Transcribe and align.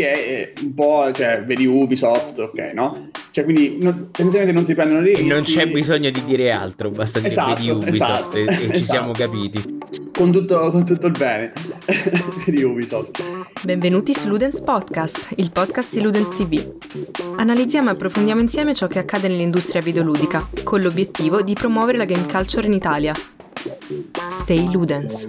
che 0.00 0.12
è 0.12 0.52
un 0.62 0.74
po', 0.74 1.10
cioè, 1.12 1.42
vedi 1.44 1.66
Ubisoft, 1.66 2.38
ok, 2.38 2.72
no? 2.72 3.10
Cioè, 3.30 3.44
quindi 3.44 3.78
non, 3.80 4.08
tendenzialmente 4.10 4.52
non 4.52 4.64
si 4.64 4.74
prendono 4.74 5.02
dei 5.02 5.14
rischi. 5.14 5.28
Non 5.28 5.42
c'è 5.42 5.68
bisogno 5.68 6.10
di 6.10 6.24
dire 6.24 6.50
altro, 6.50 6.90
basta 6.90 7.18
dire 7.18 7.30
Esatto, 7.30 7.54
vedi 7.54 7.70
Ubisoft 7.70 8.34
esatto, 8.34 8.36
e, 8.36 8.42
e 8.42 8.56
ci 8.56 8.62
esatto. 8.62 8.84
siamo 8.84 9.12
capiti. 9.12 9.78
Con 10.12 10.32
tutto, 10.32 10.70
con 10.70 10.84
tutto 10.84 11.06
il 11.06 11.16
bene 11.16 11.52
di 12.46 12.62
Ubisoft. 12.62 13.22
Benvenuti 13.62 14.14
su 14.14 14.28
Ludens 14.28 14.62
Podcast, 14.62 15.34
il 15.36 15.50
podcast 15.50 15.94
di 15.94 16.00
Ludens 16.00 16.30
TV. 16.30 16.72
Analizziamo 17.36 17.90
e 17.90 17.92
approfondiamo 17.92 18.40
insieme 18.40 18.74
ciò 18.74 18.86
che 18.86 18.98
accade 18.98 19.28
nell'industria 19.28 19.82
videoludica, 19.82 20.48
con 20.64 20.80
l'obiettivo 20.80 21.42
di 21.42 21.52
promuovere 21.52 21.98
la 21.98 22.06
game 22.06 22.26
culture 22.26 22.66
in 22.66 22.72
Italia. 22.72 23.14
Stay 24.28 24.70
Ludens. 24.70 25.28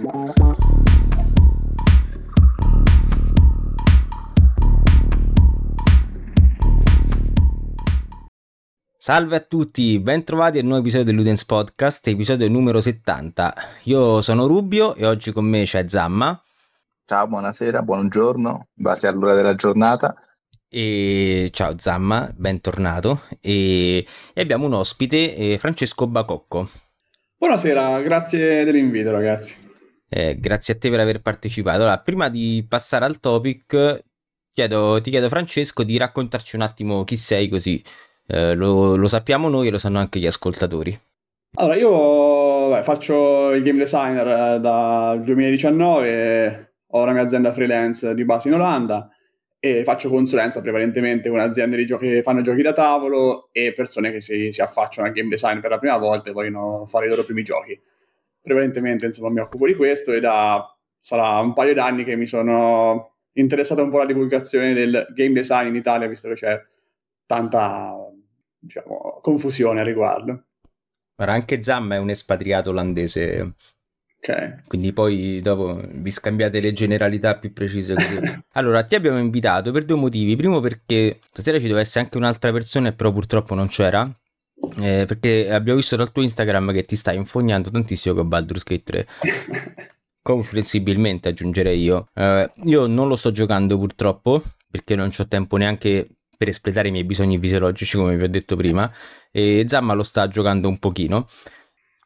Salve 9.04 9.34
a 9.34 9.40
tutti, 9.40 9.98
bentrovati 9.98 10.58
al 10.58 10.64
nuovo 10.64 10.78
episodio 10.78 11.06
del 11.06 11.16
Ludens 11.16 11.44
Podcast, 11.44 12.06
episodio 12.06 12.48
numero 12.48 12.80
70. 12.80 13.52
Io 13.86 14.20
sono 14.20 14.46
Rubio 14.46 14.94
e 14.94 15.04
oggi 15.06 15.32
con 15.32 15.44
me 15.44 15.64
c'è 15.64 15.88
Zamma 15.88 16.40
Ciao, 17.04 17.26
buonasera, 17.26 17.82
buongiorno, 17.82 18.68
in 18.76 18.82
base 18.84 19.08
all'ora 19.08 19.34
della 19.34 19.56
giornata. 19.56 20.14
e 20.68 21.50
ciao 21.52 21.76
Zamma, 21.78 22.32
bentornato 22.32 23.22
e, 23.40 24.06
e 24.32 24.40
abbiamo 24.40 24.66
un 24.66 24.74
ospite, 24.74 25.34
eh, 25.34 25.58
Francesco 25.58 26.06
Bacocco. 26.06 26.70
Buonasera, 27.38 28.00
grazie 28.02 28.62
dell'invito, 28.62 29.10
ragazzi. 29.10 29.56
Eh, 30.08 30.38
grazie 30.38 30.74
a 30.74 30.78
te 30.78 30.90
per 30.90 31.00
aver 31.00 31.20
partecipato. 31.22 31.78
Allora, 31.78 31.98
prima 31.98 32.28
di 32.28 32.64
passare 32.68 33.04
al 33.04 33.18
topic, 33.18 34.04
chiedo- 34.52 35.00
ti 35.00 35.10
chiedo 35.10 35.28
Francesco 35.28 35.82
di 35.82 35.96
raccontarci 35.96 36.54
un 36.54 36.62
attimo 36.62 37.02
chi 37.02 37.16
sei 37.16 37.48
così 37.48 37.82
eh, 38.26 38.54
lo, 38.54 38.96
lo 38.96 39.08
sappiamo 39.08 39.48
noi 39.48 39.68
e 39.68 39.70
lo 39.70 39.78
sanno 39.78 39.98
anche 39.98 40.18
gli 40.18 40.26
ascoltatori. 40.26 40.98
Allora, 41.54 41.76
io 41.76 42.68
beh, 42.70 42.82
faccio 42.82 43.50
il 43.52 43.62
game 43.62 43.78
designer 43.78 44.26
eh, 44.26 44.60
dal 44.60 45.22
2019, 45.22 46.74
ho 46.86 47.04
la 47.04 47.12
mia 47.12 47.22
azienda 47.22 47.52
freelance 47.52 48.14
di 48.14 48.24
base 48.24 48.48
in 48.48 48.54
Olanda 48.54 49.10
e 49.58 49.84
faccio 49.84 50.08
consulenza 50.08 50.60
prevalentemente 50.60 51.28
con 51.28 51.38
aziende 51.38 51.84
giochi 51.84 52.08
che 52.08 52.22
fanno 52.22 52.40
giochi 52.40 52.62
da 52.62 52.72
tavolo 52.72 53.50
e 53.52 53.72
persone 53.74 54.10
che 54.10 54.20
si, 54.20 54.50
si 54.50 54.60
affacciano 54.60 55.06
al 55.06 55.12
game 55.12 55.28
design 55.28 55.60
per 55.60 55.70
la 55.70 55.78
prima 55.78 55.96
volta 55.98 56.30
e 56.30 56.32
vogliono 56.32 56.86
fare 56.88 57.06
i 57.06 57.08
loro 57.08 57.22
primi 57.22 57.42
giochi. 57.42 57.80
Prevalentemente, 58.40 59.06
insomma, 59.06 59.30
mi 59.30 59.40
occupo 59.40 59.66
di 59.66 59.74
questo 59.76 60.12
e 60.12 60.20
da 60.20 60.66
sarà 60.98 61.38
un 61.38 61.52
paio 61.52 61.74
d'anni 61.74 62.04
che 62.04 62.16
mi 62.16 62.26
sono 62.26 63.16
interessato 63.32 63.82
un 63.82 63.90
po' 63.90 63.98
alla 63.98 64.06
divulgazione 64.06 64.72
del 64.72 65.06
game 65.14 65.32
design 65.32 65.68
in 65.68 65.74
Italia, 65.74 66.08
visto 66.08 66.28
che 66.28 66.34
c'è 66.34 66.60
tanta, 67.26 67.94
diciamo, 68.62 69.18
confusione 69.20 69.80
a 69.80 69.84
riguardo. 69.84 70.44
Guarda, 71.16 71.34
anche 71.34 71.62
Zamma 71.62 71.96
è 71.96 71.98
un 71.98 72.10
espatriato 72.10 72.70
olandese, 72.70 73.54
Ok. 74.22 74.66
quindi 74.68 74.92
poi 74.92 75.40
dopo 75.42 75.80
vi 75.84 76.10
scambiate 76.10 76.60
le 76.60 76.72
generalità 76.72 77.36
più 77.36 77.52
precise. 77.52 77.94
allora, 78.52 78.82
ti 78.84 78.94
abbiamo 78.94 79.18
invitato 79.18 79.72
per 79.72 79.84
due 79.84 79.96
motivi. 79.96 80.36
Primo 80.36 80.60
perché 80.60 81.18
stasera 81.30 81.58
ci 81.58 81.66
deve 81.66 81.80
essere 81.80 82.04
anche 82.04 82.16
un'altra 82.16 82.52
persona, 82.52 82.92
però 82.92 83.12
purtroppo 83.12 83.54
non 83.54 83.68
c'era. 83.68 84.10
eh, 84.80 85.04
perché 85.06 85.50
abbiamo 85.52 85.78
visto 85.78 85.96
dal 85.96 86.12
tuo 86.12 86.22
Instagram 86.22 86.72
che 86.72 86.84
ti 86.84 86.94
stai 86.96 87.16
infognando 87.16 87.68
tantissimo 87.70 88.14
con 88.14 88.28
Baldur's 88.28 88.62
Gate 88.62 88.82
3. 88.84 89.06
Comprensibilmente 90.22 91.28
aggiungerei 91.28 91.80
io. 91.82 92.08
Eh, 92.14 92.50
io 92.64 92.86
non 92.86 93.08
lo 93.08 93.16
sto 93.16 93.32
giocando 93.32 93.76
purtroppo 93.76 94.40
perché 94.70 94.94
non 94.94 95.10
ho 95.16 95.28
tempo 95.28 95.56
neanche 95.56 96.08
per 96.42 96.50
espletare 96.50 96.88
i 96.88 96.90
miei 96.90 97.04
bisogni 97.04 97.38
fisiologici 97.38 97.96
come 97.96 98.16
vi 98.16 98.24
ho 98.24 98.28
detto 98.28 98.56
prima 98.56 98.92
e 99.30 99.64
Zamma 99.68 99.92
lo 99.92 100.02
sta 100.02 100.26
giocando 100.26 100.66
un 100.66 100.76
pochino. 100.78 101.28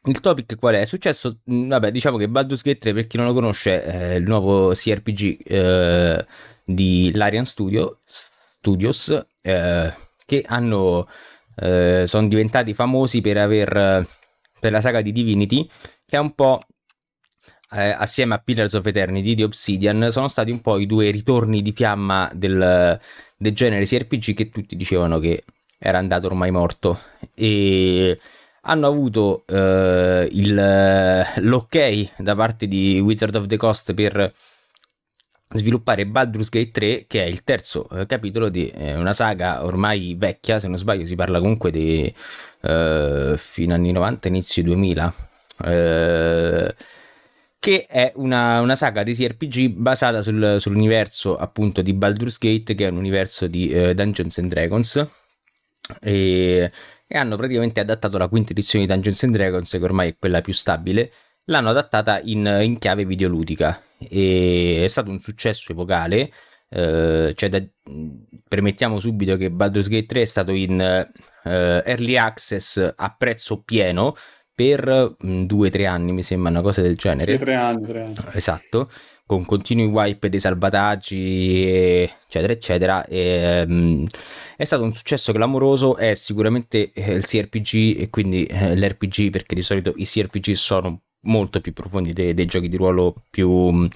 Il 0.05 0.21
topic 0.21 0.59
qual 0.59 0.75
è? 0.75 0.81
È 0.81 0.85
successo, 0.85 1.39
mh, 1.43 1.69
vabbè 1.69 1.91
diciamo 1.91 2.19
che 2.19 2.29
Baldur's 2.29 2.61
Gate 2.61 2.77
3 2.77 2.93
per 2.93 3.07
chi 3.07 3.17
non 3.17 3.25
lo 3.25 3.33
conosce 3.33 3.83
è 3.83 4.15
il 4.17 4.25
nuovo 4.25 4.75
CRPG 4.75 5.39
eh, 5.43 6.27
di 6.67 7.13
Larian 7.15 7.47
Studio, 7.47 8.01
Studios 8.05 9.09
eh, 9.41 9.95
che 10.27 10.45
hanno, 10.47 11.09
eh, 11.57 12.05
sono 12.07 12.29
diventati 12.29 12.75
famosi 12.75 13.23
per 13.23 13.39
aver, 13.39 14.07
per 14.61 14.71
la 14.71 14.83
saga 14.83 15.01
di 15.01 15.13
Divinity 15.13 15.67
che 16.05 16.17
è 16.17 16.21
un 16.21 16.35
po' 16.35 16.61
eh, 17.71 17.89
assieme 17.89 18.35
a 18.35 18.39
Pillars 18.39 18.75
of 18.75 18.85
Eternity 18.85 19.35
di 19.35 19.43
Obsidian 19.43 20.09
sono 20.11 20.29
stati 20.29 20.51
un 20.51 20.61
po' 20.61 20.79
i 20.79 20.85
due 20.85 21.11
ritorni 21.11 21.63
di 21.63 21.73
fiamma 21.73 22.31
del, 22.35 23.01
del 23.37 23.55
genere 23.55 23.85
CRPG 23.85 24.35
che 24.35 24.49
tutti 24.51 24.77
dicevano 24.77 25.19
che 25.19 25.45
era 25.79 25.99
andato 25.99 26.27
ormai 26.27 26.51
morto. 26.51 26.99
E 27.35 28.19
hanno 28.63 28.87
avuto 28.87 29.45
eh, 29.47 30.29
il- 30.33 31.25
l'ok 31.37 32.13
da 32.19 32.35
parte 32.35 32.67
di 32.67 32.99
Wizard 33.01 33.35
of 33.35 33.47
the 33.47 33.57
Coast 33.57 33.95
per 33.95 34.33
sviluppare 35.49 36.07
Baldur's 36.07 36.49
Gate 36.49 36.71
3 36.71 37.05
che 37.07 37.23
è 37.23 37.27
il 37.27 37.45
terzo 37.45 37.89
eh, 37.91 38.07
capitolo 38.07 38.49
di 38.49 38.69
eh, 38.69 38.97
una 38.97 39.13
saga 39.13 39.65
ormai 39.65 40.17
vecchia 40.19 40.59
se 40.59 40.67
non 40.67 40.77
sbaglio 40.77 41.07
si 41.07 41.15
parla 41.15 41.39
comunque 41.39 41.71
di 41.71 42.13
eh, 42.63 43.35
fino 43.37 43.75
anni 43.75 43.93
90 43.93 44.27
inizio 44.29 44.65
2000 44.65 45.15
eh, 45.65 46.75
che 47.67 47.85
è 47.85 48.13
una, 48.15 48.61
una 48.61 48.77
saga 48.77 49.03
di 49.03 49.13
CRPG 49.13 49.71
basata 49.71 50.23
sul- 50.23 50.59
sull'universo 50.61 51.37
appunto 51.37 51.83
di 51.83 51.95
Baldur's 51.95 52.39
Gate 52.39 52.77
che 52.77 52.87
è 52.87 52.91
un 52.91 52.97
universo 52.97 53.49
di 53.49 53.71
eh, 53.71 53.93
Dungeons 53.93 54.39
and 54.39 54.49
Dragons. 54.49 55.05
E, 56.01 56.71
e 57.09 57.19
hanno 57.19 57.37
praticamente 57.37 57.81
adattato 57.81 58.19
la 58.19 58.29
quinta 58.29 58.53
edizione 58.53 58.87
di 58.87 58.93
Dungeons 58.93 59.21
and 59.25 59.33
Dragons 59.33 59.69
che 59.69 59.83
ormai 59.83 60.11
è 60.11 60.17
quella 60.17 60.43
più 60.43 60.53
stabile. 60.53 61.11
L'hanno 61.47 61.71
adattata 61.71 62.21
in, 62.21 62.47
in 62.63 62.79
chiave 62.79 63.05
videoludica. 63.05 63.83
E 63.99 64.83
è 64.85 64.87
stato 64.87 65.11
un 65.11 65.19
successo 65.19 65.73
epocale. 65.73 66.31
Eh, 66.69 67.33
cioè 67.35 67.49
da- 67.49 67.67
permettiamo 68.49 69.01
subito 69.01 69.37
che 69.37 69.51
Baldur's 69.51 69.89
Gate 69.89 70.07
3 70.07 70.21
è 70.21 70.25
stato 70.25 70.53
in 70.53 70.81
eh, 70.81 71.83
early 71.85 72.17
access 72.17 72.93
a 72.95 73.15
prezzo 73.19 73.63
pieno 73.63 74.15
per 74.57 75.17
mm, 75.25 75.43
due 75.45 75.69
o 75.69 75.71
tre 75.71 75.85
anni 75.85 76.13
mi 76.13 76.23
sembra 76.23 76.51
una 76.51 76.63
cosa 76.63 76.81
del 76.81 76.97
genere 76.97 77.33
Sì, 77.33 77.39
tre 77.39 77.55
anni, 77.55 77.87
tre 77.87 78.01
anni. 78.05 78.15
Esatto, 78.33 78.89
con 79.27 79.45
continui 79.45 79.85
wipe 79.87 80.31
dei 80.31 80.41
salvataggi, 80.41 81.67
eccetera, 81.69 82.53
eccetera. 82.55 83.05
E, 83.05 83.65
mm, 83.69 84.07
è 84.57 84.65
stato 84.65 84.83
un 84.83 84.95
successo 84.95 85.33
clamoroso, 85.33 85.97
è 85.97 86.15
sicuramente 86.15 86.91
eh, 86.95 87.13
il 87.13 87.25
CRPG 87.25 88.01
e 88.01 88.09
quindi 88.09 88.47
eh, 88.47 88.75
l'RPG, 88.75 89.31
perché 89.31 89.55
di 89.55 89.63
solito 89.63 89.93
i 89.97 90.05
CRPG 90.07 90.53
sono 90.53 91.03
molto 91.27 91.61
più 91.61 91.75
profondi 91.75 92.15
dei, 92.15 92.33
dei 92.33 92.47
giochi 92.47 92.69
di 92.69 92.77
ruolo 92.79 93.15
più... 93.31 93.49
mm, 93.71 93.89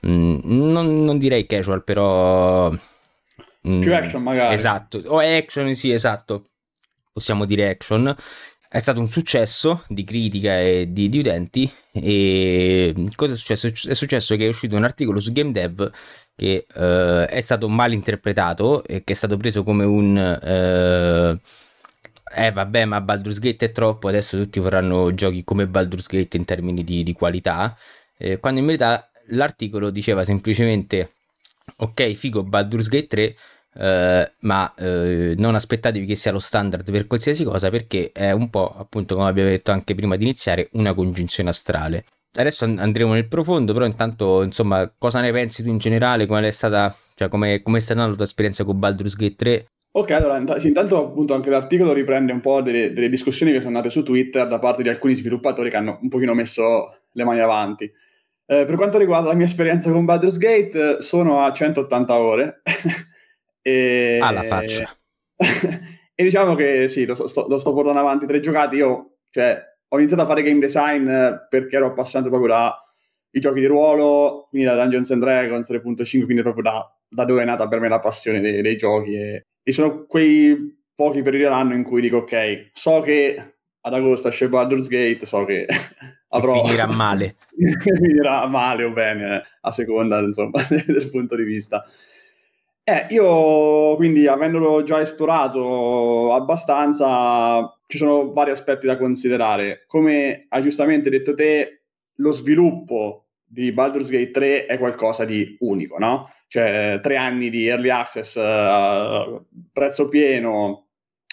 non, 0.00 1.04
non 1.04 1.18
direi 1.18 1.44
casual, 1.46 1.84
però... 1.84 2.72
Più 3.60 3.94
action 3.94 4.22
magari. 4.22 4.54
Esatto, 4.54 5.02
o 5.04 5.18
action, 5.18 5.74
sì, 5.74 5.90
esatto. 5.90 6.46
Possiamo 7.12 7.44
dire 7.44 7.68
action. 7.68 8.16
È 8.70 8.78
stato 8.78 9.00
un 9.00 9.08
successo 9.08 9.82
di 9.88 10.04
critica 10.04 10.60
e 10.60 10.92
di, 10.92 11.08
di 11.08 11.18
utenti. 11.20 11.70
E 11.92 12.94
cosa 13.14 13.32
è 13.32 13.36
successo? 13.36 13.66
È 13.66 13.94
successo 13.94 14.36
che 14.36 14.44
è 14.44 14.48
uscito 14.48 14.76
un 14.76 14.84
articolo 14.84 15.20
su 15.20 15.32
Game 15.32 15.52
Dev 15.52 15.90
che 16.36 16.66
eh, 16.72 17.26
è 17.26 17.40
stato 17.40 17.68
mal 17.68 17.92
interpretato 17.92 18.84
e 18.84 19.02
che 19.04 19.12
è 19.14 19.16
stato 19.16 19.36
preso 19.36 19.62
come 19.62 19.84
un. 19.84 20.16
eh, 20.16 21.40
eh 22.36 22.52
vabbè, 22.52 22.84
ma 22.84 23.00
Baldur's 23.00 23.38
Gate 23.38 23.66
è 23.66 23.72
troppo, 23.72 24.08
adesso 24.08 24.36
tutti 24.36 24.60
vorranno 24.60 25.14
giochi 25.14 25.44
come 25.44 25.66
Baldur's 25.66 26.06
Gate 26.06 26.36
in 26.36 26.44
termini 26.44 26.84
di, 26.84 27.02
di 27.02 27.12
qualità, 27.14 27.76
eh, 28.18 28.38
quando 28.38 28.60
in 28.60 28.66
verità 28.66 29.08
l'articolo 29.28 29.90
diceva 29.90 30.24
semplicemente 30.24 31.12
ok, 31.76 32.12
figo 32.12 32.44
Baldur's 32.44 32.88
Gate 32.88 33.06
3, 33.06 33.36
eh, 33.74 34.32
ma 34.40 34.74
eh, 34.74 35.34
non 35.36 35.54
aspettatevi 35.54 36.06
che 36.06 36.14
sia 36.14 36.32
lo 36.32 36.38
standard 36.38 36.90
per 36.90 37.06
qualsiasi 37.06 37.44
cosa 37.44 37.70
perché 37.70 38.10
è 38.12 38.30
un 38.32 38.50
po', 38.50 38.74
appunto, 38.76 39.14
come 39.14 39.28
abbiamo 39.28 39.50
detto 39.50 39.70
anche 39.70 39.94
prima 39.94 40.16
di 40.16 40.24
iniziare, 40.24 40.68
una 40.72 40.94
congiunzione 40.94 41.50
astrale. 41.50 42.04
Adesso 42.34 42.64
and- 42.64 42.78
andremo 42.78 43.14
nel 43.14 43.26
profondo, 43.26 43.72
però 43.72 43.84
intanto, 43.84 44.42
insomma, 44.42 44.90
cosa 44.96 45.20
ne 45.20 45.32
pensi 45.32 45.62
tu 45.62 45.68
in 45.68 45.78
generale? 45.78 46.26
Qual 46.26 46.44
è 46.44 46.50
stata, 46.50 46.94
cioè, 47.14 47.28
come 47.28 47.62
è 47.62 47.80
stata 47.80 48.06
la 48.06 48.14
tua 48.14 48.24
esperienza 48.24 48.64
con 48.64 48.78
Baldur's 48.78 49.16
Gate 49.16 49.36
3? 49.36 49.66
Ok, 49.90 50.10
allora, 50.10 50.36
intanto 50.36 51.08
appunto 51.08 51.34
anche 51.34 51.50
l'articolo 51.50 51.92
riprende 51.92 52.30
un 52.30 52.40
po' 52.40 52.60
delle, 52.60 52.92
delle 52.92 53.08
discussioni 53.08 53.52
che 53.52 53.60
sono 53.60 53.72
nate 53.72 53.90
su 53.90 54.02
Twitter 54.02 54.46
da 54.46 54.58
parte 54.58 54.82
di 54.82 54.88
alcuni 54.88 55.14
sviluppatori 55.14 55.70
che 55.70 55.76
hanno 55.76 55.98
un 56.02 56.08
pochino 56.08 56.34
messo 56.34 56.98
le 57.10 57.24
mani 57.24 57.40
avanti. 57.40 57.84
Eh, 57.84 58.64
per 58.64 58.76
quanto 58.76 58.98
riguarda 58.98 59.28
la 59.28 59.34
mia 59.34 59.46
esperienza 59.46 59.90
con 59.90 60.04
Baldur's 60.04 60.36
Gate, 60.36 60.98
eh, 60.98 61.02
sono 61.02 61.40
a 61.40 61.52
180 61.52 62.14
ore. 62.14 62.62
e... 63.68 64.18
Alla 64.20 64.42
faccia. 64.42 64.96
e 65.36 66.22
diciamo 66.22 66.54
che 66.54 66.88
sì, 66.88 67.06
lo, 67.06 67.14
sto- 67.14 67.46
lo 67.48 67.58
sto 67.58 67.72
portando 67.72 68.00
avanti 68.00 68.26
tre 68.26 68.40
giocati. 68.40 68.76
Io, 68.76 69.18
cioè, 69.30 69.60
ho 69.88 69.98
iniziato 69.98 70.22
a 70.22 70.26
fare 70.26 70.42
game 70.42 70.60
design 70.60 71.08
eh, 71.08 71.46
perché 71.48 71.76
ero 71.76 71.86
appassionato 71.86 72.30
proprio 72.30 72.54
da 72.54 72.78
i 73.30 73.40
giochi 73.40 73.60
di 73.60 73.66
ruolo, 73.66 74.46
quindi 74.48 74.68
da 74.68 74.74
Dungeons 74.74 75.10
and 75.10 75.22
Dragons 75.22 75.70
3.5, 75.70 76.24
quindi 76.24 76.42
proprio 76.42 76.62
da 76.62 76.92
da 77.08 77.24
dove 77.24 77.42
è 77.42 77.44
nata 77.44 77.66
per 77.66 77.80
me 77.80 77.88
la 77.88 78.00
passione 78.00 78.40
dei, 78.40 78.60
dei 78.60 78.76
giochi 78.76 79.14
e, 79.14 79.46
e, 79.62 79.72
sono 79.72 80.04
quei 80.04 80.76
pochi 80.94 81.22
periodi 81.22 81.44
dell'anno 81.44 81.74
in 81.74 81.84
cui 81.84 82.00
dico 82.00 82.18
ok, 82.18 82.70
so 82.72 83.00
che 83.00 83.54
ad 83.80 83.94
agosto 83.94 84.28
esce 84.28 84.48
Baldur's 84.48 84.88
Gate, 84.88 85.24
so 85.24 85.44
che 85.44 85.66
avrò... 86.28 86.64
finirà 86.64 86.86
male. 86.86 87.36
finirà 87.80 88.46
male 88.46 88.84
o 88.84 88.90
bene, 88.90 89.42
a 89.60 89.70
seconda 89.70 90.18
insomma 90.18 90.62
del 90.68 91.08
punto 91.10 91.36
di 91.36 91.44
vista. 91.44 91.84
Eh, 92.88 93.04
io 93.10 93.96
quindi 93.96 94.26
avendolo 94.26 94.82
già 94.82 95.02
esplorato 95.02 96.32
abbastanza, 96.32 97.78
ci 97.86 97.98
sono 97.98 98.32
vari 98.32 98.50
aspetti 98.50 98.86
da 98.86 98.96
considerare. 98.96 99.84
Come 99.86 100.46
hai 100.48 100.62
giustamente 100.62 101.10
detto 101.10 101.34
te, 101.34 101.82
lo 102.14 102.32
sviluppo 102.32 103.26
di 103.44 103.72
Baldur's 103.72 104.08
Gate 104.08 104.30
3 104.30 104.64
è 104.64 104.78
qualcosa 104.78 105.26
di 105.26 105.54
unico, 105.60 105.98
no? 105.98 106.32
Cioè, 106.46 106.98
tre 107.02 107.16
anni 107.16 107.50
di 107.50 107.66
early 107.66 107.90
access, 107.90 108.36
uh, 108.36 109.44
prezzo 109.70 110.08
pieno, 110.08 110.86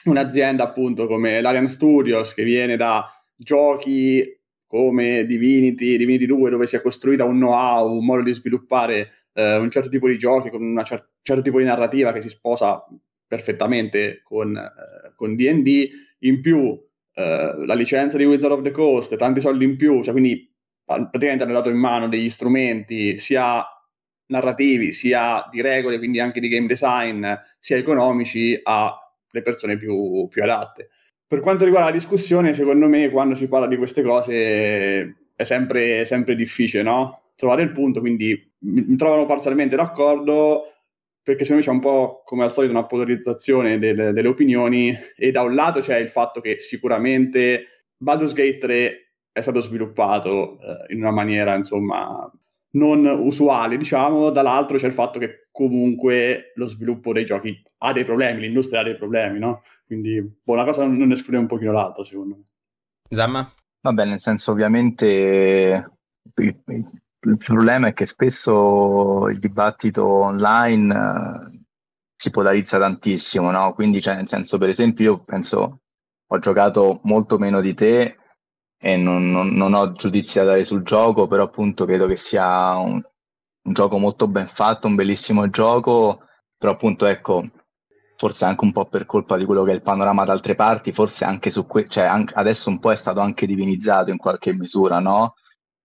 un'azienda 0.03 0.65
appunto 0.65 1.07
come 1.07 1.39
l'Arian 1.39 1.69
Studios 1.69 2.33
che 2.33 2.43
viene 2.43 2.75
da 2.75 3.09
giochi 3.33 4.41
come 4.67 5.25
Divinity, 5.25 5.95
Divinity 5.95 6.25
2, 6.25 6.49
dove 6.49 6.67
si 6.67 6.75
è 6.75 6.81
costruita 6.81 7.23
un 7.23 7.37
know-how, 7.37 7.95
un 7.97 8.03
modo 8.03 8.23
di 8.23 8.33
sviluppare 8.33 9.24
eh, 9.35 9.57
un 9.57 9.69
certo 9.69 9.89
tipo 9.89 10.07
di 10.07 10.17
giochi, 10.17 10.49
con 10.49 10.63
un 10.63 10.81
cer- 10.83 11.09
certo 11.21 11.41
tipo 11.41 11.59
di 11.59 11.65
narrativa 11.65 12.13
che 12.13 12.21
si 12.21 12.29
sposa 12.29 12.83
perfettamente 13.27 14.21
con, 14.23 14.55
eh, 14.55 15.13
con 15.15 15.35
D&D, 15.35 15.89
in 16.19 16.41
più 16.41 16.79
eh, 17.13 17.53
la 17.65 17.73
licenza 17.73 18.17
di 18.17 18.23
Wizard 18.25 18.53
of 18.53 18.61
the 18.61 18.71
Coast, 18.71 19.15
tanti 19.17 19.41
soldi 19.41 19.65
in 19.65 19.75
più, 19.75 20.01
cioè 20.01 20.13
quindi 20.13 20.49
praticamente 20.85 21.43
hanno 21.43 21.53
dato 21.53 21.69
in 21.69 21.77
mano 21.77 22.07
degli 22.07 22.29
strumenti 22.29 23.17
sia 23.17 23.63
narrativi, 24.27 24.91
sia 24.91 25.47
di 25.51 25.61
regole, 25.61 25.97
quindi 25.97 26.19
anche 26.19 26.39
di 26.39 26.47
game 26.47 26.67
design, 26.67 27.25
sia 27.59 27.77
economici 27.77 28.59
alle 28.63 29.41
persone 29.43 29.77
più, 29.77 30.27
più 30.29 30.43
adatte. 30.43 30.89
Per 31.27 31.39
quanto 31.41 31.65
riguarda 31.65 31.89
la 31.89 31.95
discussione, 31.95 32.53
secondo 32.53 32.87
me 32.87 33.09
quando 33.09 33.35
si 33.35 33.47
parla 33.47 33.67
di 33.67 33.77
queste 33.77 34.01
cose 34.03 35.15
è 35.35 35.43
sempre, 35.43 36.05
sempre 36.05 36.35
difficile, 36.35 36.83
no? 36.83 37.25
trovare 37.35 37.63
il 37.63 37.71
punto, 37.71 37.99
quindi 37.99 38.53
mi 38.65 38.95
trovano 38.95 39.25
parzialmente 39.25 39.75
d'accordo 39.75 40.71
perché 41.21 41.43
secondo 41.43 41.61
me 41.61 41.67
c'è 41.67 41.73
un 41.73 41.79
po' 41.79 42.21
come 42.23 42.43
al 42.43 42.53
solito 42.53 42.71
una 42.71 42.85
polarizzazione 42.85 43.79
delle, 43.79 44.11
delle 44.11 44.27
opinioni 44.27 44.95
e 45.15 45.31
da 45.31 45.41
un 45.41 45.55
lato 45.55 45.79
c'è 45.79 45.97
il 45.97 46.09
fatto 46.09 46.39
che 46.39 46.59
sicuramente 46.59 47.87
Baldur's 47.97 48.33
Gate 48.33 48.57
3 48.59 49.13
è 49.31 49.41
stato 49.41 49.59
sviluppato 49.59 50.59
eh, 50.59 50.93
in 50.93 51.01
una 51.01 51.11
maniera 51.11 51.55
insomma 51.55 52.31
non 52.75 53.05
usuale 53.05 53.77
diciamo, 53.77 54.29
dall'altro 54.29 54.77
c'è 54.77 54.87
il 54.87 54.93
fatto 54.93 55.17
che 55.17 55.47
comunque 55.51 56.51
lo 56.55 56.65
sviluppo 56.67 57.13
dei 57.13 57.25
giochi 57.25 57.61
ha 57.79 57.93
dei 57.93 58.05
problemi, 58.05 58.41
l'industria 58.41 58.81
ha 58.81 58.83
dei 58.83 58.95
problemi, 58.95 59.39
no? 59.39 59.63
Quindi 59.85 60.21
boh, 60.21 60.53
una 60.53 60.65
cosa 60.65 60.85
non 60.85 61.11
esclude 61.11 61.37
un 61.37 61.47
pochino 61.47 61.71
l'altra 61.71 62.03
secondo 62.03 62.35
me. 62.35 62.43
Zamma? 63.09 63.49
Vabbè, 63.81 64.05
nel 64.05 64.19
senso 64.19 64.51
ovviamente 64.51 65.91
il 67.25 67.37
problema 67.37 67.87
è 67.87 67.93
che 67.93 68.05
spesso 68.05 69.27
il 69.27 69.39
dibattito 69.39 70.05
online 70.05 70.95
uh, 70.95 71.63
si 72.15 72.29
polarizza 72.29 72.77
tantissimo, 72.79 73.51
no? 73.51 73.73
Quindi, 73.73 74.01
cioè, 74.01 74.15
nel 74.15 74.27
senso, 74.27 74.57
per 74.57 74.69
esempio, 74.69 75.11
io 75.13 75.23
penso 75.23 75.79
ho 76.27 76.39
giocato 76.39 77.01
molto 77.03 77.37
meno 77.37 77.61
di 77.61 77.73
te 77.73 78.17
e 78.77 78.97
non, 78.97 79.29
non, 79.31 79.49
non 79.49 79.73
ho 79.73 79.91
giudizi 79.93 80.37
da 80.39 80.45
dare 80.45 80.63
sul 80.63 80.83
gioco, 80.83 81.27
però 81.27 81.43
appunto 81.43 81.85
credo 81.85 82.07
che 82.07 82.15
sia 82.15 82.75
un, 82.77 83.01
un 83.63 83.73
gioco 83.73 83.97
molto 83.97 84.27
ben 84.27 84.47
fatto, 84.47 84.87
un 84.87 84.95
bellissimo 84.95 85.49
gioco, 85.49 86.21
però 86.57 86.73
appunto 86.73 87.05
ecco, 87.05 87.43
forse 88.17 88.45
anche 88.45 88.63
un 88.63 88.71
po' 88.71 88.85
per 88.85 89.05
colpa 89.05 89.37
di 89.37 89.45
quello 89.45 89.63
che 89.63 89.71
è 89.71 89.75
il 89.75 89.81
panorama 89.81 90.23
da 90.25 90.33
altre 90.33 90.55
parti, 90.55 90.91
forse 90.91 91.25
anche 91.25 91.49
su 91.49 91.65
que- 91.65 91.87
cioè 91.87 92.05
anche, 92.05 92.33
adesso 92.35 92.69
un 92.69 92.79
po' 92.79 92.91
è 92.91 92.95
stato 92.95 93.19
anche 93.19 93.45
divinizzato 93.45 94.11
in 94.11 94.17
qualche 94.17 94.53
misura, 94.53 94.99
no? 94.99 95.35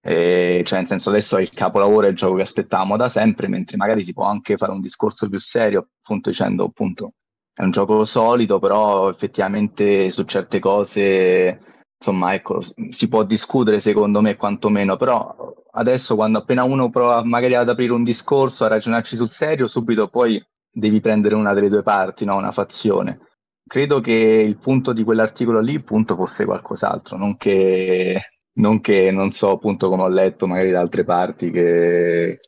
E, 0.02 0.62
cioè, 0.64 0.78
nel 0.78 0.86
senso, 0.86 1.10
adesso 1.10 1.36
è 1.36 1.40
il 1.40 1.50
capolavoro, 1.50 2.06
è 2.06 2.10
il 2.10 2.16
gioco 2.16 2.36
che 2.36 2.42
aspettavamo 2.42 2.96
da 2.96 3.08
sempre, 3.08 3.48
mentre 3.48 3.76
magari 3.76 4.02
si 4.02 4.12
può 4.12 4.24
anche 4.24 4.56
fare 4.56 4.72
un 4.72 4.80
discorso 4.80 5.28
più 5.28 5.38
serio, 5.38 5.88
appunto 6.02 6.30
dicendo 6.30 6.64
appunto 6.64 7.14
è 7.60 7.62
un 7.62 7.70
gioco 7.70 8.04
solido, 8.04 8.58
però 8.58 9.10
effettivamente 9.10 10.10
su 10.10 10.24
certe 10.24 10.58
cose, 10.60 11.60
insomma, 11.98 12.32
ecco, 12.34 12.60
si 12.88 13.08
può 13.08 13.22
discutere 13.24 13.80
secondo 13.80 14.22
me 14.22 14.36
quantomeno, 14.36 14.96
però 14.96 15.54
adesso 15.72 16.14
quando 16.14 16.38
appena 16.38 16.62
uno 16.64 16.88
prova 16.90 17.22
magari 17.22 17.54
ad 17.54 17.68
aprire 17.68 17.92
un 17.92 18.02
discorso, 18.02 18.64
a 18.64 18.68
ragionarci 18.68 19.16
sul 19.16 19.30
serio, 19.30 19.66
subito 19.66 20.08
poi 20.08 20.42
devi 20.72 21.00
prendere 21.00 21.34
una 21.34 21.52
delle 21.52 21.68
due 21.68 21.82
parti, 21.82 22.24
no? 22.24 22.36
una 22.36 22.52
fazione. 22.52 23.20
Credo 23.66 24.00
che 24.00 24.12
il 24.12 24.56
punto 24.56 24.92
di 24.92 25.04
quell'articolo 25.04 25.60
lì, 25.60 25.76
appunto, 25.76 26.16
fosse 26.16 26.44
qualcos'altro, 26.44 27.16
non 27.18 27.36
che 27.36 28.20
non 28.60 28.80
che 28.80 29.10
non 29.10 29.30
so 29.30 29.50
appunto 29.50 29.88
come 29.88 30.02
ho 30.02 30.08
letto 30.08 30.46
magari 30.46 30.70
da 30.70 30.80
altre 30.80 31.04
parti 31.04 31.50
che 31.50 32.40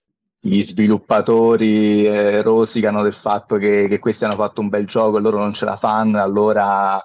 gli 0.44 0.60
sviluppatori 0.60 2.04
eh, 2.04 2.42
rosicano 2.42 3.02
del 3.02 3.12
fatto 3.12 3.56
che, 3.56 3.86
che, 3.88 3.98
questi 3.98 4.24
hanno 4.24 4.34
fatto 4.34 4.60
un 4.60 4.68
bel 4.68 4.86
gioco 4.86 5.18
e 5.18 5.20
loro 5.20 5.38
non 5.38 5.52
ce 5.52 5.64
la 5.64 5.76
fanno, 5.76 6.20
allora 6.20 7.00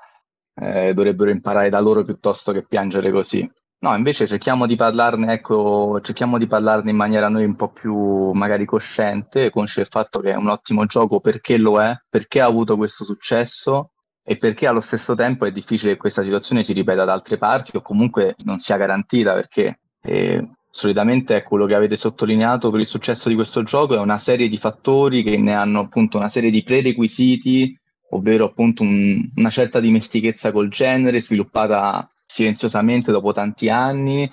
eh, 0.55 0.93
dovrebbero 0.93 1.29
imparare 1.29 1.69
da 1.69 1.79
loro 1.79 2.03
piuttosto 2.03 2.51
che 2.51 2.65
piangere 2.67 3.11
così. 3.11 3.47
No, 3.79 3.95
invece 3.95 4.25
cerchiamo 4.25 4.65
di 4.65 4.75
parlarne, 4.75 5.33
ecco, 5.33 5.99
cerchiamo 6.01 6.39
di 6.39 6.47
parlarne 6.47 6.89
in 6.89 6.95
maniera 6.95 7.29
noi 7.29 7.45
un 7.45 7.55
po' 7.55 7.69
più 7.69 8.31
magari 8.31 8.65
cosciente, 8.65 9.51
consci 9.51 9.81
del 9.81 9.87
fatto 9.87 10.19
che 10.19 10.31
è 10.31 10.35
un 10.35 10.47
ottimo 10.47 10.85
gioco 10.87 11.19
perché 11.19 11.57
lo 11.59 11.79
è, 11.79 11.95
perché 12.09 12.41
ha 12.41 12.45
avuto 12.47 12.75
questo 12.75 13.03
successo 13.03 13.91
e 14.29 14.35
perché 14.35 14.67
allo 14.67 14.81
stesso 14.81 15.15
tempo 15.15 15.45
è 15.45 15.51
difficile 15.51 15.93
che 15.93 15.97
questa 15.97 16.21
situazione 16.21 16.61
si 16.61 16.73
ripeta 16.73 17.05
da 17.05 17.13
altre 17.13 17.37
parti 17.37 17.77
o 17.77 17.81
comunque 17.81 18.35
non 18.43 18.59
sia 18.59 18.75
garantita 18.75 19.33
perché 19.33 19.79
eh, 20.01 20.45
solitamente 20.69 21.37
è 21.37 21.43
quello 21.43 21.65
che 21.65 21.73
avete 21.73 21.95
sottolineato 21.95 22.69
per 22.69 22.81
il 22.81 22.85
successo 22.85 23.29
di 23.29 23.35
questo 23.35 23.63
gioco 23.63 23.95
è 23.95 23.99
una 23.99 24.17
serie 24.17 24.49
di 24.49 24.57
fattori 24.57 25.23
che 25.23 25.37
ne 25.37 25.53
hanno 25.53 25.79
appunto 25.79 26.17
una 26.17 26.27
serie 26.27 26.49
di 26.49 26.61
prerequisiti 26.61 27.79
ovvero 28.09 28.43
appunto 28.43 28.83
un, 28.83 29.31
una 29.33 29.49
certa 29.49 29.79
dimestichezza 29.79 30.51
col 30.51 30.67
genere 30.67 31.21
sviluppata 31.21 32.05
silenziosamente 32.25 33.13
dopo 33.13 33.31
tanti 33.31 33.69
anni 33.69 34.29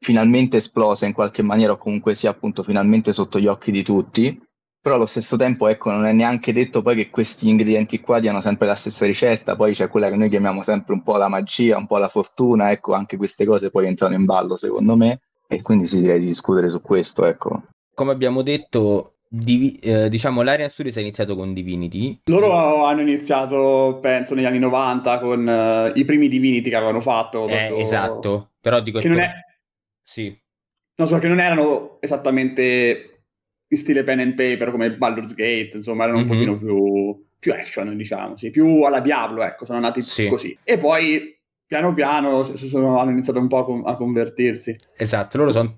finalmente 0.00 0.56
esplosa 0.56 1.06
in 1.06 1.12
qualche 1.12 1.42
maniera 1.42 1.74
o 1.74 1.76
comunque 1.76 2.16
sia 2.16 2.30
appunto 2.30 2.64
finalmente 2.64 3.12
sotto 3.12 3.38
gli 3.38 3.46
occhi 3.46 3.70
di 3.70 3.84
tutti 3.84 4.40
però 4.80 4.94
allo 4.94 5.06
stesso 5.06 5.36
tempo 5.36 5.68
ecco 5.68 5.90
non 5.90 6.06
è 6.06 6.12
neanche 6.12 6.52
detto 6.52 6.80
poi 6.80 6.96
che 6.96 7.10
questi 7.10 7.48
ingredienti 7.48 8.00
qua 8.00 8.18
diano 8.18 8.40
sempre 8.40 8.66
la 8.66 8.74
stessa 8.74 9.04
ricetta. 9.04 9.54
Poi 9.54 9.74
c'è 9.74 9.88
quella 9.88 10.08
che 10.08 10.16
noi 10.16 10.28
chiamiamo 10.28 10.62
sempre 10.62 10.94
un 10.94 11.02
po' 11.02 11.16
la 11.16 11.28
magia 11.28 11.76
un 11.76 11.86
po' 11.86 11.98
la 11.98 12.08
fortuna. 12.08 12.70
Ecco 12.70 12.94
anche 12.94 13.16
queste 13.16 13.44
cose 13.44 13.70
poi 13.70 13.86
entrano 13.86 14.14
in 14.14 14.24
ballo 14.24 14.56
secondo 14.56 14.96
me. 14.96 15.20
E 15.46 15.62
quindi 15.62 15.86
si 15.86 16.00
direi 16.00 16.20
di 16.20 16.26
discutere 16.26 16.70
su 16.70 16.80
questo 16.80 17.26
ecco. 17.26 17.62
Come 17.94 18.12
abbiamo 18.12 18.42
detto 18.42 19.16
Divi- 19.32 19.78
eh, 19.78 20.08
diciamo 20.08 20.42
l'Arian 20.42 20.68
Studios 20.68 20.96
ha 20.96 21.00
iniziato 21.00 21.36
con 21.36 21.52
Divinity. 21.52 22.22
Loro 22.24 22.84
hanno 22.84 23.02
iniziato 23.02 24.00
penso 24.02 24.34
negli 24.34 24.44
anni 24.44 24.58
90 24.58 25.18
con 25.20 25.46
uh, 25.46 25.96
i 25.96 26.04
primi 26.04 26.28
Divinity 26.28 26.68
che 26.68 26.74
avevano 26.74 27.00
fatto 27.00 27.46
eh, 27.46 27.56
proprio... 27.56 27.76
esatto. 27.76 28.50
Però 28.60 28.80
dico 28.80 28.98
che 28.98 29.06
non 29.06 29.20
è 29.20 29.30
sì. 30.02 30.36
Non 30.96 31.06
so 31.06 31.18
che 31.18 31.28
non 31.28 31.38
erano 31.38 31.98
esattamente 32.00 33.09
in 33.72 33.78
stile 33.78 34.02
pen 34.02 34.20
and 34.20 34.34
paper 34.34 34.70
come 34.70 34.90
Baldur's 34.96 35.34
Gate, 35.34 35.70
insomma, 35.74 36.04
erano 36.04 36.18
mm-hmm. 36.18 36.30
un 36.30 36.36
mhm. 36.36 36.44
pochino 36.44 36.58
più, 36.58 37.26
più 37.38 37.52
action, 37.52 37.96
diciamo, 37.96 38.36
sì, 38.36 38.50
più 38.50 38.82
alla 38.82 39.00
Diablo, 39.00 39.42
ecco, 39.42 39.64
sono 39.64 39.78
nati 39.78 40.02
sì. 40.02 40.28
così. 40.28 40.56
E 40.64 40.76
poi 40.76 41.38
piano 41.66 41.94
piano 41.94 42.42
sono, 42.42 42.98
hanno 42.98 43.12
iniziato 43.12 43.38
un 43.38 43.46
po' 43.46 43.82
a, 43.84 43.96
convertirsi. 43.96 44.76
Esatto, 44.96 45.38
loro 45.38 45.52
son, 45.52 45.72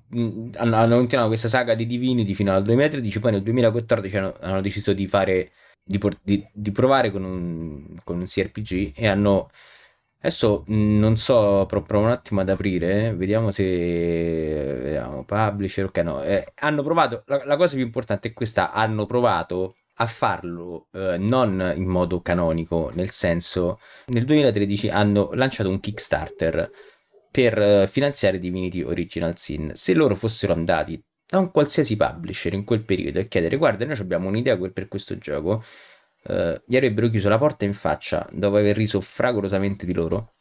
hanno, 0.57 0.77
hanno, 0.77 0.97
continuato 0.97 1.29
questa 1.29 1.49
saga 1.49 1.75
di 1.75 1.87
Divinity 1.87 2.33
fino 2.33 2.55
al 2.55 2.63
2013, 2.63 3.21
poi 3.21 3.33
nel 3.33 3.43
2014 3.43 4.17
hanno, 4.17 4.35
hanno 4.41 4.61
deciso 4.63 4.95
di 4.95 5.07
fare 5.07 5.51
di, 5.85 6.01
di, 6.23 6.47
di, 6.51 6.73
provare 6.73 7.11
con 7.11 7.25
un, 7.25 7.97
con 8.05 8.17
un 8.17 8.25
CRPG 8.25 8.93
e 8.95 9.07
hanno 9.07 9.51
Adesso 10.25 10.65
mm, 10.71 10.99
non 11.01 11.17
so, 11.17 11.67
provo 11.67 11.99
un 11.99 12.11
attimo 12.11 12.41
ad 12.41 12.49
aprire, 12.49 13.13
vediamo 13.13 13.51
se 13.51 13.65
vediamo, 13.65 15.25
publisher, 15.25 15.87
ok 15.87 15.99
no, 15.99 16.23
eh, 16.23 16.53
hanno 16.61 16.85
provato, 16.85 17.25
la, 17.27 17.43
la, 17.45 17.57
cosa 17.57 17.75
più 17.75 17.85
importante 17.85 18.29
è 18.29 18.33
questa, 18.33 18.71
hanno 18.71 19.05
provato 19.05 19.75
a 19.97 20.07
farlo 20.07 20.87
eh, 20.93 21.17
non 21.19 21.73
in 21.77 21.87
modo 21.87 22.21
canonico, 22.23 22.93
nel 22.95 23.11
senso 23.11 23.81
nel 24.07 24.25
2013 24.25 24.91
hanno 24.91 25.31
lanciato 25.33 25.69
un 25.69 25.81
Kickstarter 25.81 26.71
per 27.29 27.59
eh, 27.59 27.87
finanziare 27.89 28.39
Divinity 28.39 28.83
Original 28.83 29.37
Sin. 29.37 29.73
Se 29.75 29.93
loro 29.93 30.15
fossero 30.15 30.53
andati 30.53 31.03
da 31.27 31.39
un 31.39 31.51
qualsiasi 31.51 31.97
publisher 31.97 32.53
in 32.53 32.65
quel 32.65 32.85
periodo 32.85 33.19
e 33.19 33.27
chiedere 33.27 33.57
guarda 33.57 33.85
noi 33.87 33.99
abbiamo 33.99 34.29
un'idea 34.29 34.57
per 34.71 34.87
questo 34.87 35.19
gioco, 35.19 35.65
eh, 36.25 36.63
gli 36.67 36.77
avrebbero 36.77 37.09
chiuso 37.09 37.29
la 37.29 37.39
porta 37.39 37.65
in 37.65 37.75
faccia 37.75 38.29
dopo 38.33 38.57
aver 38.57 38.77
riso 38.77 39.01
fragorosamente 39.01 39.87
di 39.87 39.95
loro. 39.95 40.35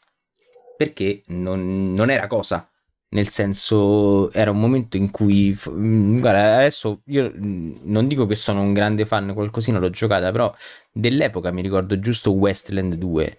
Perché 0.78 1.24
non, 1.28 1.94
non 1.94 2.10
era 2.10 2.28
cosa. 2.28 2.68
Nel 3.10 3.28
senso 3.28 4.32
era 4.32 4.52
un 4.52 4.60
momento 4.60 4.96
in 4.98 5.12
cui 5.12 5.58
mm, 5.70 6.20
guarda 6.20 6.56
adesso 6.58 7.02
io 7.08 7.32
mm, 7.36 7.80
non 7.84 8.08
dico 8.08 8.26
che 8.26 8.36
sono 8.36 8.62
un 8.62 8.72
grande 8.74 9.06
fan 9.06 9.34
qualcosina 9.34 9.80
l'ho 9.80 9.90
giocata 9.90 10.32
però 10.32 10.54
dell'epoca 10.94 11.52
mi 11.52 11.62
ricordo 11.62 12.00
giusto 12.00 12.32
Westland 12.32 12.96
2 12.96 13.38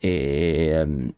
e 0.00 0.82
um, 0.84 1.12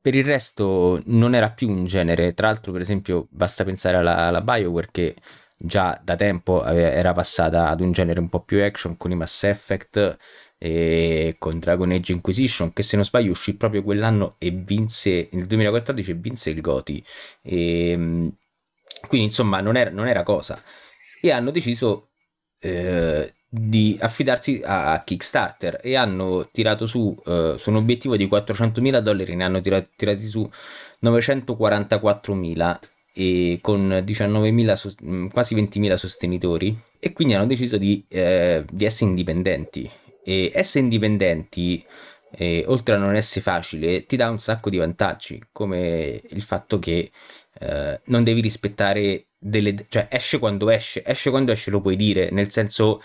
per 0.00 0.16
il 0.16 0.24
resto 0.24 1.00
non 1.06 1.34
era 1.34 1.50
più 1.50 1.68
un 1.68 1.86
genere. 1.86 2.34
Tra 2.34 2.48
l'altro 2.48 2.72
per 2.72 2.80
esempio 2.80 3.28
basta 3.30 3.64
pensare 3.64 3.96
alla, 3.96 4.16
alla 4.26 4.40
Bioware 4.40 4.88
che 4.90 5.14
già 5.64 6.00
da 6.02 6.16
tempo 6.16 6.64
era 6.64 7.12
passata 7.12 7.68
ad 7.68 7.80
un 7.80 7.92
genere 7.92 8.18
un 8.18 8.28
po' 8.28 8.40
più 8.40 8.62
action 8.62 8.96
con 8.96 9.12
i 9.12 9.14
Mass 9.14 9.44
Effect 9.44 10.18
e 10.58 11.36
con 11.38 11.58
Dragon 11.58 11.90
Age 11.90 12.12
Inquisition 12.12 12.72
che 12.72 12.82
se 12.82 12.96
non 12.96 13.04
sbaglio 13.04 13.30
uscì 13.30 13.54
proprio 13.56 13.82
quell'anno 13.82 14.36
e 14.38 14.50
vinse 14.50 15.28
nel 15.32 15.46
2014 15.46 16.12
vinse 16.14 16.50
il 16.50 16.60
Goti. 16.60 17.04
E, 17.42 17.90
ehm, 17.90 18.32
quindi 19.08 19.26
insomma 19.26 19.60
non 19.60 19.76
era, 19.76 19.90
non 19.90 20.08
era, 20.08 20.22
cosa. 20.22 20.60
E 21.20 21.30
hanno 21.30 21.50
deciso 21.50 22.10
eh, 22.60 23.34
di 23.48 23.98
affidarsi 24.00 24.62
a, 24.64 25.02
Kickstarter 25.04 25.80
e 25.82 25.96
hanno 25.96 26.48
tirato 26.52 26.86
su, 26.86 27.14
eh, 27.26 27.54
su 27.58 27.70
un 27.70 27.76
obiettivo 27.76 28.16
di 28.16 28.26
400.000 28.26 28.98
dollari 29.00 29.34
ne 29.36 29.44
hanno 29.44 29.60
tirati, 29.60 29.90
tirati 29.96 30.26
su 30.26 30.48
944.000 31.02 32.78
e 33.14 33.58
con 33.60 34.02
19.000 34.04 35.28
quasi 35.30 35.54
20.000 35.54 35.94
sostenitori 35.94 36.76
e 36.98 37.12
quindi 37.12 37.34
hanno 37.34 37.46
deciso 37.46 37.76
di, 37.76 38.04
eh, 38.08 38.64
di 38.70 38.84
essere 38.84 39.10
indipendenti. 39.10 39.90
E 40.24 40.50
essere 40.54 40.84
indipendenti, 40.84 41.84
eh, 42.36 42.64
oltre 42.68 42.94
a 42.94 42.98
non 42.98 43.14
essere 43.14 43.40
facile, 43.40 44.06
ti 44.06 44.16
dà 44.16 44.30
un 44.30 44.38
sacco 44.38 44.70
di 44.70 44.76
vantaggi, 44.76 45.42
come 45.52 46.22
il 46.30 46.42
fatto 46.42 46.78
che 46.78 47.10
eh, 47.60 48.00
non 48.04 48.24
devi 48.24 48.40
rispettare 48.40 49.26
delle... 49.38 49.86
cioè 49.88 50.08
esce 50.10 50.38
quando 50.38 50.70
esce, 50.70 51.02
esce 51.04 51.30
quando 51.30 51.52
esce 51.52 51.70
lo 51.70 51.80
puoi 51.80 51.96
dire, 51.96 52.30
nel 52.30 52.50
senso 52.50 53.00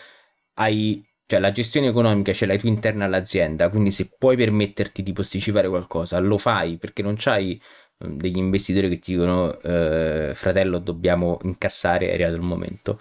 hai... 0.56 1.04
Cioè 1.30 1.40
la 1.40 1.52
gestione 1.52 1.88
economica 1.88 2.32
ce 2.32 2.46
l'hai 2.46 2.58
tu 2.58 2.68
interna 2.68 3.04
all'azienda, 3.04 3.68
quindi 3.68 3.92
se 3.92 4.10
puoi 4.18 4.38
permetterti 4.38 5.04
di 5.04 5.12
posticipare 5.12 5.68
qualcosa, 5.68 6.20
lo 6.20 6.38
fai 6.38 6.78
perché 6.78 7.02
non 7.02 7.16
c'hai 7.18 7.62
degli 7.98 8.38
investitori 8.38 8.90
che 8.90 9.00
ti 9.00 9.14
dicono 9.14 9.60
eh, 9.62 10.32
fratello 10.36 10.80
dobbiamo 10.80 11.38
incassare, 11.44 12.10
è 12.10 12.14
arrivato 12.14 12.36
il 12.36 12.42
momento 12.42 13.00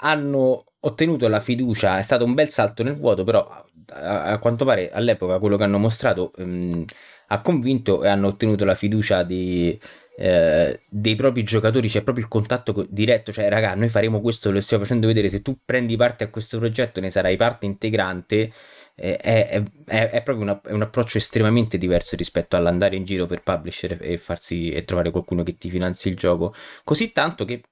hanno 0.00 0.64
ottenuto 0.80 1.28
la 1.28 1.40
fiducia, 1.40 1.98
è 1.98 2.02
stato 2.02 2.24
un 2.24 2.34
bel 2.34 2.48
salto 2.50 2.82
nel 2.82 2.96
vuoto, 2.96 3.24
però 3.24 3.46
a, 3.90 4.22
a 4.24 4.38
quanto 4.38 4.64
pare 4.64 4.90
all'epoca 4.90 5.38
quello 5.38 5.56
che 5.56 5.64
hanno 5.64 5.78
mostrato 5.78 6.32
ehm, 6.36 6.84
ha 7.28 7.40
convinto 7.40 8.02
e 8.02 8.08
hanno 8.08 8.28
ottenuto 8.28 8.64
la 8.64 8.74
fiducia 8.74 9.22
di, 9.22 9.78
eh, 10.16 10.80
dei 10.88 11.16
propri 11.16 11.42
giocatori, 11.42 11.88
c'è 11.88 12.02
proprio 12.02 12.24
il 12.24 12.30
contatto 12.30 12.86
diretto, 12.88 13.32
cioè 13.32 13.48
raga 13.48 13.74
noi 13.74 13.88
faremo 13.88 14.20
questo, 14.20 14.50
lo 14.50 14.60
stiamo 14.60 14.84
facendo 14.84 15.06
vedere, 15.06 15.28
se 15.28 15.42
tu 15.42 15.58
prendi 15.64 15.96
parte 15.96 16.24
a 16.24 16.28
questo 16.28 16.58
progetto 16.58 17.00
ne 17.00 17.10
sarai 17.10 17.36
parte 17.36 17.66
integrante. 17.66 18.52
È, 19.00 19.16
è, 19.16 20.10
è, 20.10 20.22
proprio 20.24 20.44
una, 20.44 20.60
un 20.70 20.82
approccio 20.82 21.18
estremamente 21.18 21.78
diverso 21.78 22.16
rispetto 22.16 22.56
all'andare 22.56 22.96
in 22.96 23.04
giro 23.04 23.26
per 23.26 23.44
publisher 23.44 23.96
e, 24.00 24.18
farsi, 24.18 24.72
e 24.72 24.84
trovare 24.84 25.12
qualcuno 25.12 25.44
che 25.44 25.56
ti 25.56 25.70
finanzi 25.70 26.08
il 26.08 26.16
gioco. 26.16 26.52
Così 26.82 27.12
tanto 27.12 27.44
che 27.44 27.62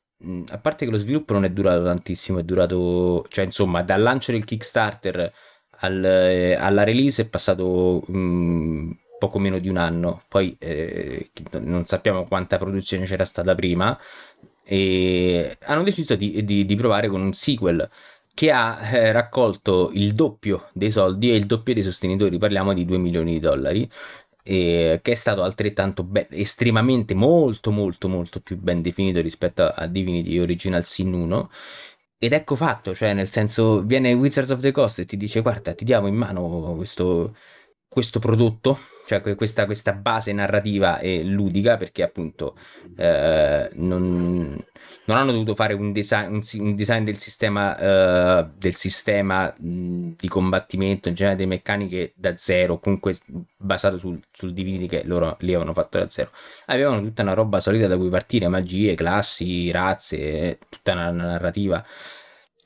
a 0.48 0.58
parte 0.58 0.84
che 0.84 0.90
lo 0.90 0.98
sviluppo 0.98 1.32
non 1.32 1.44
è 1.44 1.50
durato 1.50 1.82
tantissimo, 1.82 2.38
è 2.38 2.42
durato, 2.42 3.26
cioè 3.28 3.44
insomma, 3.44 3.82
dal 3.82 4.00
lancio 4.00 4.32
del 4.32 4.44
Kickstarter 4.44 5.32
al, 5.80 6.04
eh, 6.04 6.54
alla 6.54 6.84
release 6.84 7.22
è 7.22 7.28
passato 7.28 8.02
mh, 8.06 8.98
poco 9.18 9.38
meno 9.38 9.58
di 9.58 9.68
un 9.68 9.76
anno. 9.76 10.22
Poi 10.28 10.56
eh, 10.58 11.30
non 11.60 11.86
sappiamo 11.86 12.24
quanta 12.24 12.56
produzione 12.58 13.04
c'era 13.04 13.24
stata 13.24 13.54
prima. 13.54 13.98
E 14.64 15.56
hanno 15.64 15.82
deciso 15.82 16.16
di, 16.16 16.44
di, 16.44 16.64
di 16.64 16.76
provare 16.76 17.08
con 17.08 17.20
un 17.20 17.32
sequel 17.32 17.88
che 18.36 18.50
ha 18.52 18.78
eh, 18.94 19.12
raccolto 19.12 19.90
il 19.94 20.12
doppio 20.12 20.68
dei 20.74 20.90
soldi 20.90 21.30
e 21.30 21.36
il 21.36 21.46
doppio 21.46 21.72
dei 21.72 21.82
sostenitori, 21.82 22.36
parliamo 22.36 22.74
di 22.74 22.84
2 22.84 22.98
milioni 22.98 23.32
di 23.32 23.40
dollari, 23.40 23.88
e 24.42 25.00
che 25.02 25.12
è 25.12 25.14
stato 25.14 25.42
altrettanto 25.42 26.04
ben, 26.04 26.26
estremamente 26.30 27.14
molto 27.14 27.70
molto 27.70 28.08
molto 28.08 28.40
più 28.40 28.58
ben 28.58 28.82
definito 28.82 29.22
rispetto 29.22 29.64
a 29.64 29.86
Divinity 29.86 30.38
Original 30.38 30.84
Sin 30.84 31.14
1 31.14 31.50
ed 32.18 32.32
ecco 32.34 32.56
fatto, 32.56 32.94
cioè 32.94 33.14
nel 33.14 33.30
senso 33.30 33.82
viene 33.82 34.12
Wizards 34.12 34.50
of 34.50 34.60
the 34.60 34.70
Coast 34.70 34.98
e 34.98 35.06
ti 35.06 35.16
dice 35.16 35.40
guarda 35.40 35.74
ti 35.74 35.84
diamo 35.84 36.06
in 36.06 36.14
mano 36.14 36.74
questo, 36.76 37.34
questo 37.96 38.18
prodotto, 38.18 38.78
cioè 39.06 39.22
questa, 39.36 39.64
questa, 39.64 39.94
base 39.94 40.30
narrativa 40.34 40.98
e 40.98 41.24
ludica, 41.24 41.78
perché 41.78 42.02
appunto 42.02 42.54
eh, 42.94 43.70
non, 43.72 44.54
non, 45.06 45.16
hanno 45.16 45.32
dovuto 45.32 45.54
fare 45.54 45.72
un 45.72 45.92
design, 45.92 46.34
un, 46.34 46.42
un 46.58 46.76
design 46.76 47.04
del 47.04 47.16
sistema, 47.16 47.78
eh, 47.78 48.50
del 48.54 48.74
sistema 48.74 49.50
mh, 49.56 50.16
di 50.18 50.28
combattimento, 50.28 51.08
in 51.08 51.14
generale 51.14 51.38
delle 51.38 51.54
meccaniche 51.54 52.12
da 52.16 52.36
zero, 52.36 52.78
comunque 52.78 53.16
basato 53.56 53.96
sul, 53.96 54.20
sul 54.30 54.52
Divinity 54.52 54.88
che 54.88 55.02
loro 55.06 55.38
lì 55.40 55.54
avevano 55.54 55.72
fatto 55.72 55.98
da 55.98 56.10
zero. 56.10 56.32
Avevano 56.66 57.00
tutta 57.00 57.22
una 57.22 57.32
roba 57.32 57.60
solida 57.60 57.86
da 57.86 57.96
cui 57.96 58.10
partire, 58.10 58.46
magie, 58.48 58.94
classi, 58.94 59.70
razze, 59.70 60.58
tutta 60.68 60.92
una, 60.92 61.08
una 61.08 61.24
narrativa 61.28 61.82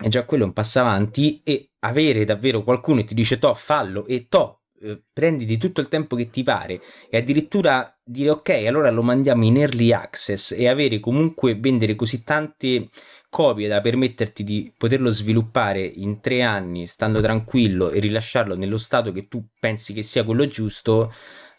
e 0.02 0.08
già 0.08 0.24
quello 0.24 0.42
è 0.42 0.46
un 0.46 0.54
passo 0.54 0.80
avanti 0.80 1.40
e 1.44 1.72
avere 1.80 2.24
davvero 2.24 2.64
qualcuno 2.64 3.00
che 3.02 3.06
ti 3.06 3.14
dice 3.14 3.38
to 3.38 3.54
fallo 3.54 4.06
e 4.06 4.26
to 4.28 4.59
eh, 4.82 5.02
prenditi 5.12 5.58
tutto 5.58 5.80
il 5.82 5.88
tempo 5.88 6.16
che 6.16 6.30
ti 6.30 6.42
pare 6.42 6.80
e 7.10 7.18
addirittura 7.18 7.94
dire 8.02 8.30
ok 8.30 8.48
allora 8.66 8.90
lo 8.90 9.02
mandiamo 9.02 9.44
in 9.44 9.58
early 9.58 9.92
access 9.92 10.52
e 10.52 10.68
avere 10.68 11.00
comunque 11.00 11.54
vendere 11.54 11.94
così 11.94 12.24
tante 12.24 12.88
copie 13.28 13.68
da 13.68 13.82
permetterti 13.82 14.42
di 14.42 14.72
poterlo 14.76 15.10
sviluppare 15.10 15.84
in 15.84 16.20
tre 16.20 16.42
anni 16.42 16.86
stando 16.86 17.20
tranquillo 17.20 17.90
e 17.90 18.00
rilasciarlo 18.00 18.56
nello 18.56 18.78
stato 18.78 19.12
che 19.12 19.28
tu 19.28 19.44
pensi 19.58 19.92
che 19.92 20.02
sia 20.02 20.24
quello 20.24 20.46
giusto 20.46 21.12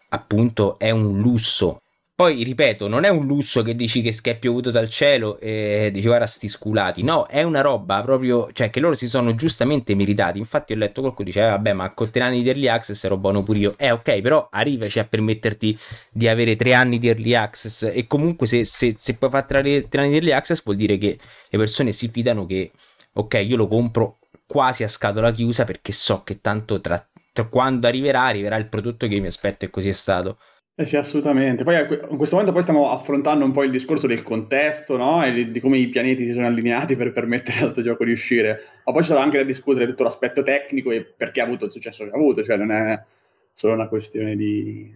appunto 0.09 0.79
è 0.79 0.89
un 0.89 1.19
lusso 1.19 1.81
poi, 2.21 2.43
ripeto, 2.43 2.87
non 2.87 3.03
è 3.03 3.09
un 3.09 3.25
lusso 3.25 3.63
che 3.63 3.75
dici 3.75 4.03
che 4.03 4.15
è 4.21 4.37
piovuto 4.37 4.69
dal 4.69 4.87
cielo 4.87 5.39
e 5.39 5.89
dici 5.91 6.05
guarda 6.05 6.27
sti 6.27 6.47
sculati. 6.47 7.01
No, 7.01 7.25
è 7.25 7.41
una 7.41 7.61
roba 7.61 8.03
proprio, 8.03 8.47
cioè 8.53 8.69
che 8.69 8.79
loro 8.79 8.93
si 8.93 9.07
sono 9.07 9.33
giustamente 9.33 9.95
meritati. 9.95 10.37
Infatti 10.37 10.73
ho 10.73 10.75
letto 10.75 11.01
qualcuno 11.01 11.25
che 11.27 11.33
dice, 11.33 11.47
eh, 11.47 11.49
vabbè, 11.49 11.73
ma 11.73 11.91
con 11.95 12.11
tre 12.11 12.21
anni 12.21 12.43
di 12.43 12.49
early 12.49 12.67
access 12.67 13.03
ero 13.03 13.17
buono 13.17 13.41
pure 13.41 13.57
io. 13.57 13.73
Eh, 13.75 13.89
ok, 13.89 14.21
però 14.21 14.49
arrivaci 14.51 14.99
a 14.99 15.05
permetterti 15.05 15.75
di 16.11 16.27
avere 16.27 16.55
tre 16.55 16.75
anni 16.75 16.99
di 16.99 17.07
early 17.07 17.33
access 17.33 17.89
e 17.91 18.05
comunque 18.05 18.45
se, 18.45 18.65
se, 18.65 18.93
se 18.99 19.15
puoi 19.15 19.31
fare 19.31 19.45
tre, 19.47 19.87
tre 19.89 20.01
anni 20.01 20.09
di 20.11 20.15
early 20.17 20.31
access 20.31 20.61
vuol 20.63 20.75
dire 20.75 20.99
che 20.99 21.17
le 21.49 21.57
persone 21.57 21.91
si 21.91 22.07
fidano 22.09 22.45
che, 22.45 22.71
ok, 23.13 23.43
io 23.43 23.55
lo 23.55 23.65
compro 23.65 24.19
quasi 24.45 24.83
a 24.83 24.87
scatola 24.87 25.31
chiusa 25.31 25.63
perché 25.63 25.91
so 25.91 26.21
che 26.21 26.39
tanto 26.39 26.79
tra, 26.81 27.03
tra 27.33 27.45
quando 27.45 27.87
arriverà, 27.87 28.25
arriverà 28.25 28.57
il 28.57 28.67
prodotto 28.67 29.07
che 29.07 29.19
mi 29.19 29.25
aspetto 29.25 29.65
e 29.65 29.71
così 29.71 29.89
è 29.89 29.93
stato. 29.93 30.37
Eh 30.75 30.85
sì, 30.85 30.95
assolutamente. 30.95 31.63
Poi 31.63 31.75
in 31.75 32.17
questo 32.17 32.35
momento 32.35 32.53
poi 32.53 32.61
stiamo 32.63 32.89
affrontando 32.91 33.45
un 33.45 33.51
po' 33.51 33.63
il 33.63 33.71
discorso 33.71 34.07
del 34.07 34.23
contesto, 34.23 34.97
no? 34.97 35.23
E 35.23 35.31
di, 35.31 35.51
di 35.51 35.59
come 35.59 35.77
i 35.77 35.89
pianeti 35.89 36.25
si 36.25 36.33
sono 36.33 36.47
allineati 36.47 36.95
per 36.95 37.11
permettere 37.11 37.57
a 37.57 37.61
questo 37.63 37.81
gioco 37.81 38.03
di 38.05 38.11
uscire. 38.11 38.61
Ma 38.85 38.93
poi 38.93 39.03
sarà 39.03 39.21
anche 39.21 39.37
da 39.37 39.43
discutere 39.43 39.85
tutto 39.85 40.03
l'aspetto 40.03 40.41
tecnico 40.43 40.91
e 40.91 41.03
perché 41.03 41.41
ha 41.41 41.43
avuto 41.43 41.65
il 41.65 41.71
successo 41.71 42.05
che 42.05 42.11
ha 42.11 42.15
avuto, 42.15 42.41
cioè 42.43 42.57
non 42.57 42.71
è 42.71 42.99
solo 43.53 43.73
una 43.73 43.87
questione 43.87 44.35
di, 44.35 44.91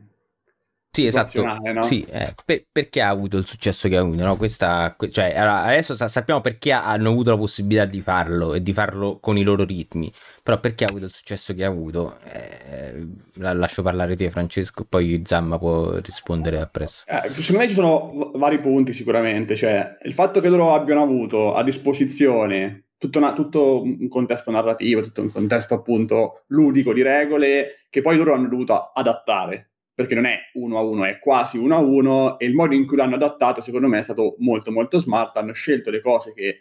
sì, 0.95 1.05
esatto. 1.07 1.43
No? 1.43 1.83
Sì, 1.83 2.05
eh, 2.09 2.33
per, 2.45 2.65
perché 2.71 3.01
ha 3.01 3.09
avuto 3.09 3.37
il 3.37 3.45
successo 3.45 3.89
che 3.89 3.97
ha 3.97 3.99
avuto? 3.99 4.23
No? 4.23 4.37
Questa, 4.37 4.95
cioè, 5.11 5.33
allora, 5.35 5.63
adesso 5.63 5.93
sa, 5.93 6.07
sappiamo 6.07 6.39
perché 6.41 6.71
hanno 6.71 7.09
avuto 7.09 7.31
la 7.31 7.37
possibilità 7.37 7.85
di 7.85 8.01
farlo 8.01 8.53
e 8.53 8.63
di 8.63 8.71
farlo 8.71 9.19
con 9.19 9.37
i 9.37 9.43
loro 9.43 9.65
ritmi, 9.65 10.11
però 10.41 10.59
perché 10.59 10.85
ha 10.85 10.87
avuto 10.87 11.05
il 11.05 11.11
successo 11.11 11.53
che 11.53 11.65
ha 11.65 11.67
avuto? 11.67 12.17
Eh, 12.23 13.07
la 13.35 13.53
lascio 13.53 13.81
parlare 13.81 14.15
te, 14.15 14.31
Francesco, 14.31 14.85
poi 14.87 15.21
Zamma 15.25 15.57
può 15.57 15.97
rispondere 15.97 16.59
appresso. 16.61 17.03
Eh, 17.07 17.29
secondo 17.29 17.61
me 17.61 17.67
ci 17.67 17.73
sono 17.73 18.31
vari 18.35 18.59
punti 18.59 18.93
sicuramente, 18.93 19.55
cioè 19.57 19.97
il 20.03 20.13
fatto 20.13 20.39
che 20.39 20.47
loro 20.47 20.73
abbiano 20.73 21.01
avuto 21.01 21.53
a 21.53 21.63
disposizione 21.63 22.85
tutto, 22.97 23.17
una, 23.17 23.33
tutto, 23.33 23.81
un 23.81 24.07
contesto 24.07 24.49
narrativo, 24.51 25.01
tutto 25.01 25.21
un 25.21 25.31
contesto 25.31 25.73
appunto 25.73 26.43
ludico 26.47 26.93
di 26.93 27.01
regole 27.01 27.85
che 27.89 28.01
poi 28.01 28.15
loro 28.15 28.33
hanno 28.33 28.47
dovuto 28.47 28.91
adattare 28.93 29.71
perché 29.95 30.13
non 30.13 30.25
è 30.25 30.37
uno 30.55 30.77
a 30.77 30.81
uno, 30.81 31.05
è 31.05 31.17
quasi 31.19 31.57
uno 31.57 31.75
a 31.75 31.79
uno 31.79 32.37
e 32.37 32.45
il 32.45 32.53
modo 32.53 32.75
in 32.75 32.85
cui 32.85 32.97
l'hanno 32.97 33.15
adattato 33.15 33.61
secondo 33.61 33.87
me 33.87 33.99
è 33.99 34.03
stato 34.03 34.35
molto 34.39 34.69
molto 34.71 34.99
smart, 34.99 35.37
hanno 35.37 35.53
scelto 35.53 35.89
le 35.89 36.01
cose 36.01 36.33
che 36.33 36.59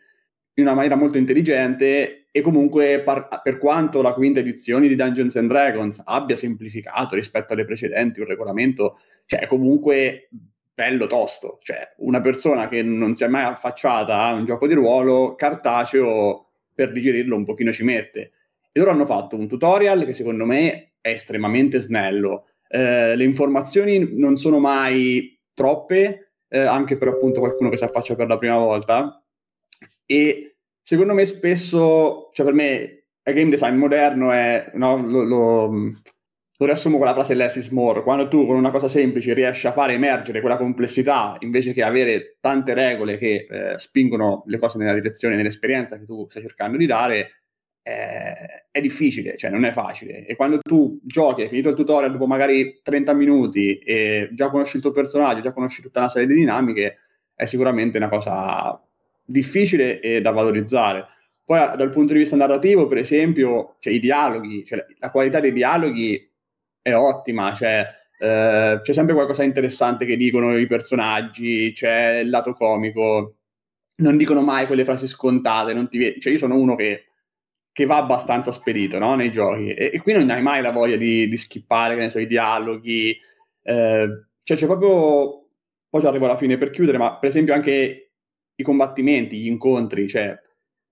in 0.54 0.62
una 0.62 0.74
maniera 0.74 0.94
molto 0.94 1.18
intelligente 1.18 2.28
e 2.30 2.40
comunque 2.40 3.02
par- 3.02 3.40
per 3.42 3.58
quanto 3.58 4.02
la 4.02 4.14
quinta 4.14 4.38
edizione 4.38 4.86
di 4.86 4.94
Dungeons 4.94 5.34
and 5.34 5.48
Dragons 5.48 6.00
abbia 6.04 6.36
semplificato 6.36 7.16
rispetto 7.16 7.52
alle 7.52 7.64
precedenti 7.64 8.20
un 8.20 8.26
regolamento, 8.26 8.98
cioè 9.26 9.48
comunque 9.48 10.28
bello 10.72 11.06
tosto, 11.06 11.58
cioè 11.60 11.94
una 11.98 12.20
persona 12.20 12.68
che 12.68 12.82
non 12.82 13.14
si 13.14 13.24
è 13.24 13.28
mai 13.28 13.44
affacciata 13.44 14.20
a 14.20 14.32
un 14.32 14.44
gioco 14.44 14.68
di 14.68 14.74
ruolo 14.74 15.34
cartaceo 15.34 16.50
per 16.72 16.92
digerirlo 16.92 17.36
un 17.36 17.44
pochino 17.44 17.72
ci 17.72 17.82
mette. 17.82 18.32
E 18.70 18.80
loro 18.80 18.92
hanno 18.92 19.06
fatto 19.06 19.36
un 19.36 19.48
tutorial 19.48 20.04
che 20.04 20.12
secondo 20.12 20.44
me 20.44 20.94
è 21.00 21.10
estremamente 21.10 21.78
snello, 21.78 22.46
eh, 22.74 23.14
le 23.14 23.22
informazioni 23.22 24.16
non 24.18 24.36
sono 24.36 24.58
mai 24.58 25.40
troppe, 25.54 26.32
eh, 26.48 26.58
anche 26.58 26.96
per 26.96 27.06
appunto 27.06 27.38
qualcuno 27.38 27.70
che 27.70 27.76
si 27.76 27.84
affaccia 27.84 28.16
per 28.16 28.26
la 28.26 28.36
prima 28.36 28.58
volta. 28.58 29.24
E 30.04 30.56
secondo 30.82 31.14
me 31.14 31.24
spesso, 31.24 32.30
cioè 32.32 32.44
per 32.44 32.54
me, 32.54 33.04
il 33.22 33.32
game 33.32 33.50
design 33.50 33.76
moderno 33.76 34.32
è, 34.32 34.72
no, 34.74 34.96
lo, 35.06 35.22
lo, 35.22 35.66
lo 35.68 36.66
riassumo 36.66 36.96
con 36.96 37.06
la 37.06 37.12
frase 37.12 37.34
less 37.34 37.54
is 37.54 37.68
more. 37.68 38.02
Quando 38.02 38.26
tu 38.26 38.44
con 38.44 38.56
una 38.56 38.72
cosa 38.72 38.88
semplice 38.88 39.34
riesci 39.34 39.68
a 39.68 39.72
fare 39.72 39.92
emergere 39.92 40.40
quella 40.40 40.56
complessità 40.56 41.36
invece 41.40 41.72
che 41.72 41.84
avere 41.84 42.38
tante 42.40 42.74
regole 42.74 43.18
che 43.18 43.46
eh, 43.48 43.78
spingono 43.78 44.42
le 44.46 44.58
cose 44.58 44.78
nella 44.78 44.94
direzione, 44.94 45.36
nell'esperienza 45.36 45.96
che 45.96 46.06
tu 46.06 46.26
stai 46.28 46.42
cercando 46.42 46.76
di 46.76 46.86
dare, 46.86 47.43
eh, 47.86 48.64
è 48.70 48.80
difficile, 48.80 49.36
cioè 49.36 49.50
non 49.50 49.64
è 49.66 49.72
facile. 49.72 50.24
E 50.24 50.34
quando 50.36 50.58
tu 50.58 50.98
giochi, 51.04 51.42
hai 51.42 51.48
finito 51.48 51.68
il 51.68 51.76
tutorial 51.76 52.10
dopo 52.10 52.26
magari 52.26 52.80
30 52.82 53.12
minuti 53.12 53.76
e 53.76 54.30
già 54.32 54.48
conosci 54.48 54.76
il 54.76 54.82
tuo 54.82 54.90
personaggio, 54.90 55.42
già 55.42 55.52
conosci 55.52 55.82
tutta 55.82 56.00
una 56.00 56.08
serie 56.08 56.26
di 56.26 56.34
dinamiche, 56.34 56.98
è 57.34 57.44
sicuramente 57.44 57.98
una 57.98 58.08
cosa 58.08 58.82
difficile 59.22 60.00
e 60.00 60.22
da 60.22 60.30
valorizzare. 60.30 61.06
Poi 61.44 61.76
dal 61.76 61.90
punto 61.90 62.14
di 62.14 62.20
vista 62.20 62.36
narrativo, 62.36 62.86
per 62.86 62.98
esempio, 62.98 63.76
cioè, 63.80 63.92
i 63.92 64.00
dialoghi, 64.00 64.64
cioè, 64.64 64.84
la 64.98 65.10
qualità 65.10 65.40
dei 65.40 65.52
dialoghi 65.52 66.30
è 66.80 66.94
ottima, 66.94 67.52
cioè, 67.52 67.86
eh, 68.18 68.80
c'è 68.82 68.92
sempre 68.94 69.12
qualcosa 69.14 69.42
di 69.42 69.48
interessante 69.48 70.06
che 70.06 70.16
dicono 70.16 70.56
i 70.56 70.66
personaggi, 70.66 71.72
c'è 71.74 72.20
il 72.20 72.30
lato 72.30 72.54
comico, 72.54 73.36
non 73.96 74.16
dicono 74.16 74.40
mai 74.40 74.66
quelle 74.66 74.86
frasi 74.86 75.06
scontate, 75.06 75.74
non 75.74 75.88
ti... 75.88 76.18
cioè 76.18 76.32
io 76.32 76.38
sono 76.38 76.56
uno 76.56 76.76
che 76.76 77.08
che 77.74 77.86
va 77.86 77.96
abbastanza 77.96 78.52
spedito 78.52 78.98
no? 78.98 79.16
nei 79.16 79.32
giochi. 79.32 79.74
E, 79.74 79.90
e, 79.92 80.00
qui 80.00 80.12
non 80.12 80.30
hai 80.30 80.40
mai 80.40 80.62
la 80.62 80.70
voglia 80.70 80.94
di, 80.94 81.28
di 81.28 81.36
skippare, 81.36 81.96
che 81.96 82.02
ne 82.02 82.10
so, 82.10 82.20
i 82.20 82.28
dialoghi. 82.28 83.18
Eh, 83.62 84.08
cioè 84.44 84.56
c'è 84.56 84.66
proprio... 84.66 85.48
Poi 85.90 86.00
ci 86.00 86.06
arrivo 86.06 86.26
alla 86.26 86.36
fine 86.36 86.56
per 86.56 86.70
chiudere, 86.70 86.98
ma 86.98 87.18
per 87.18 87.30
esempio 87.30 87.52
anche 87.52 88.12
i 88.54 88.62
combattimenti, 88.62 89.38
gli 89.38 89.48
incontri, 89.48 90.08
cioè 90.08 90.36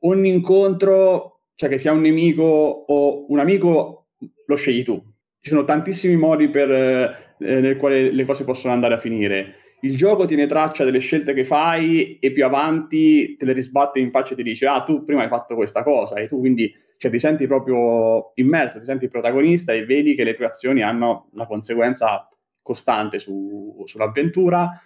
ogni 0.01 0.29
incontro, 0.29 1.43
cioè 1.55 1.69
che 1.69 1.79
sia 1.79 1.93
un 1.93 2.01
nemico 2.01 2.43
o 2.43 3.27
un 3.29 3.39
amico, 3.39 4.09
lo 4.47 4.57
scegli 4.57 4.83
tu. 4.83 5.01
Ci 5.41 5.51
sono 5.51 5.65
tantissimi 5.65 6.17
modi 6.17 6.49
per, 6.49 6.71
eh, 6.71 7.61
nel 7.61 7.77
quale 7.77 8.11
le 8.11 8.25
cose 8.25 8.43
possono 8.43 8.73
andare 8.73 8.95
a 8.95 8.99
finire 8.99 9.55
il 9.83 9.97
gioco 9.97 10.27
tiene 10.27 10.47
traccia 10.47 10.85
delle 10.85 10.99
scelte 10.99 11.33
che 11.33 11.45
fai 11.45 12.19
e 12.19 12.33
più 12.33 12.45
avanti 12.45 13.37
te 13.37 13.45
le 13.45 13.53
risbatte 13.53 13.99
in 13.99 14.11
faccia 14.11 14.33
e 14.33 14.37
ti 14.37 14.43
dice 14.43 14.67
ah 14.67 14.83
tu 14.83 15.05
prima 15.05 15.23
hai 15.23 15.29
fatto 15.29 15.55
questa 15.55 15.83
cosa 15.83 16.17
e 16.17 16.29
tu 16.29 16.39
quindi 16.39 16.73
cioè, 17.03 17.11
ti 17.11 17.19
senti 17.19 17.49
proprio 17.49 18.31
immerso, 18.37 18.79
ti 18.79 18.85
senti 18.85 19.09
protagonista 19.09 19.73
e 19.73 19.85
vedi 19.85 20.15
che 20.15 20.23
le 20.23 20.35
tue 20.35 20.47
azioni 20.47 20.83
hanno 20.83 21.31
una 21.33 21.49
conseguenza 21.49 22.29
costante 22.63 23.19
su, 23.19 23.83
sull'avventura. 23.85 24.81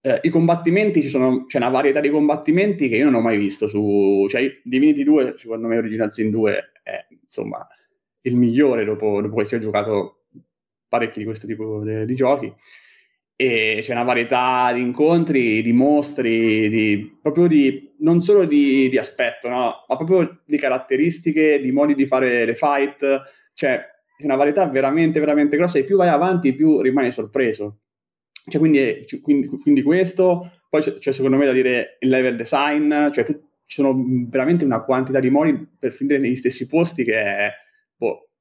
Eh, 0.00 0.20
I 0.22 0.30
combattimenti, 0.30 1.02
sono, 1.02 1.44
c'è 1.44 1.58
una 1.58 1.68
varietà 1.68 2.00
di 2.00 2.08
combattimenti 2.08 2.88
che 2.88 2.96
io 2.96 3.04
non 3.04 3.16
ho 3.16 3.20
mai 3.20 3.36
visto 3.36 3.68
su... 3.68 4.26
Cioè, 4.30 4.60
Divinity 4.64 5.04
2, 5.04 5.34
secondo 5.36 5.68
me 5.68 5.76
Original 5.76 6.10
Sin 6.10 6.30
2 6.30 6.72
è, 6.82 7.06
insomma, 7.24 7.66
il 8.22 8.36
migliore 8.36 8.86
dopo, 8.86 9.20
dopo 9.20 9.36
che 9.36 9.44
si 9.44 9.56
è 9.56 9.58
giocato 9.58 10.22
parecchi 10.88 11.18
di 11.18 11.26
questo 11.26 11.46
tipo 11.46 11.82
di, 11.84 12.06
di 12.06 12.14
giochi 12.14 12.50
e 13.40 13.80
c'è 13.80 13.92
una 13.92 14.02
varietà 14.02 14.70
di 14.70 14.82
incontri, 14.82 15.62
di 15.62 15.72
mostri, 15.72 16.68
di, 16.68 17.18
proprio 17.22 17.46
di, 17.46 17.94
non 18.00 18.20
solo 18.20 18.44
di, 18.44 18.90
di, 18.90 18.98
aspetto, 18.98 19.48
no? 19.48 19.86
ma 19.88 19.96
proprio 19.96 20.42
di 20.44 20.58
caratteristiche, 20.58 21.58
di 21.58 21.72
modi 21.72 21.94
di 21.94 22.06
fare 22.06 22.44
le 22.44 22.54
fight, 22.54 23.22
cioè 23.54 23.82
c'è 24.18 24.24
una 24.26 24.36
varietà 24.36 24.66
veramente, 24.66 25.20
veramente 25.20 25.56
grossa 25.56 25.78
e 25.78 25.84
più 25.84 25.96
vai 25.96 26.10
avanti 26.10 26.52
più 26.52 26.82
rimani 26.82 27.12
sorpreso. 27.12 27.78
Cioè, 28.46 28.60
quindi, 28.60 29.06
quindi, 29.22 29.46
quindi, 29.46 29.80
questo, 29.80 30.60
poi 30.68 30.82
c'è, 30.82 30.98
c'è, 30.98 31.10
secondo 31.10 31.38
me 31.38 31.46
da 31.46 31.52
dire 31.52 31.96
il 32.00 32.10
level 32.10 32.36
design, 32.36 33.10
cioè 33.10 33.24
tu, 33.24 33.32
ci 33.64 33.76
sono 33.80 34.04
veramente 34.28 34.66
una 34.66 34.82
quantità 34.82 35.18
di 35.18 35.30
modi 35.30 35.66
per 35.78 35.94
finire 35.94 36.18
negli 36.18 36.36
stessi 36.36 36.66
posti 36.66 37.04
che 37.04 37.14
è 37.14 37.50
boh, 37.96 38.32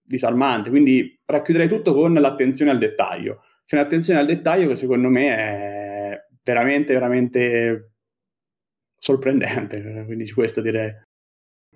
disarmante, 0.00 0.70
quindi 0.70 1.20
racchiuderei 1.26 1.68
tutto 1.68 1.92
con 1.92 2.14
l'attenzione 2.14 2.70
al 2.70 2.78
dettaglio 2.78 3.42
c'è 3.66 3.76
un'attenzione 3.76 4.20
al 4.20 4.26
dettaglio 4.26 4.68
che 4.68 4.76
secondo 4.76 5.08
me 5.08 5.36
è 5.36 6.26
veramente, 6.42 6.92
veramente 6.92 7.90
sorprendente, 8.96 9.80
quindi 10.06 10.30
questo 10.32 10.60
direi. 10.60 10.94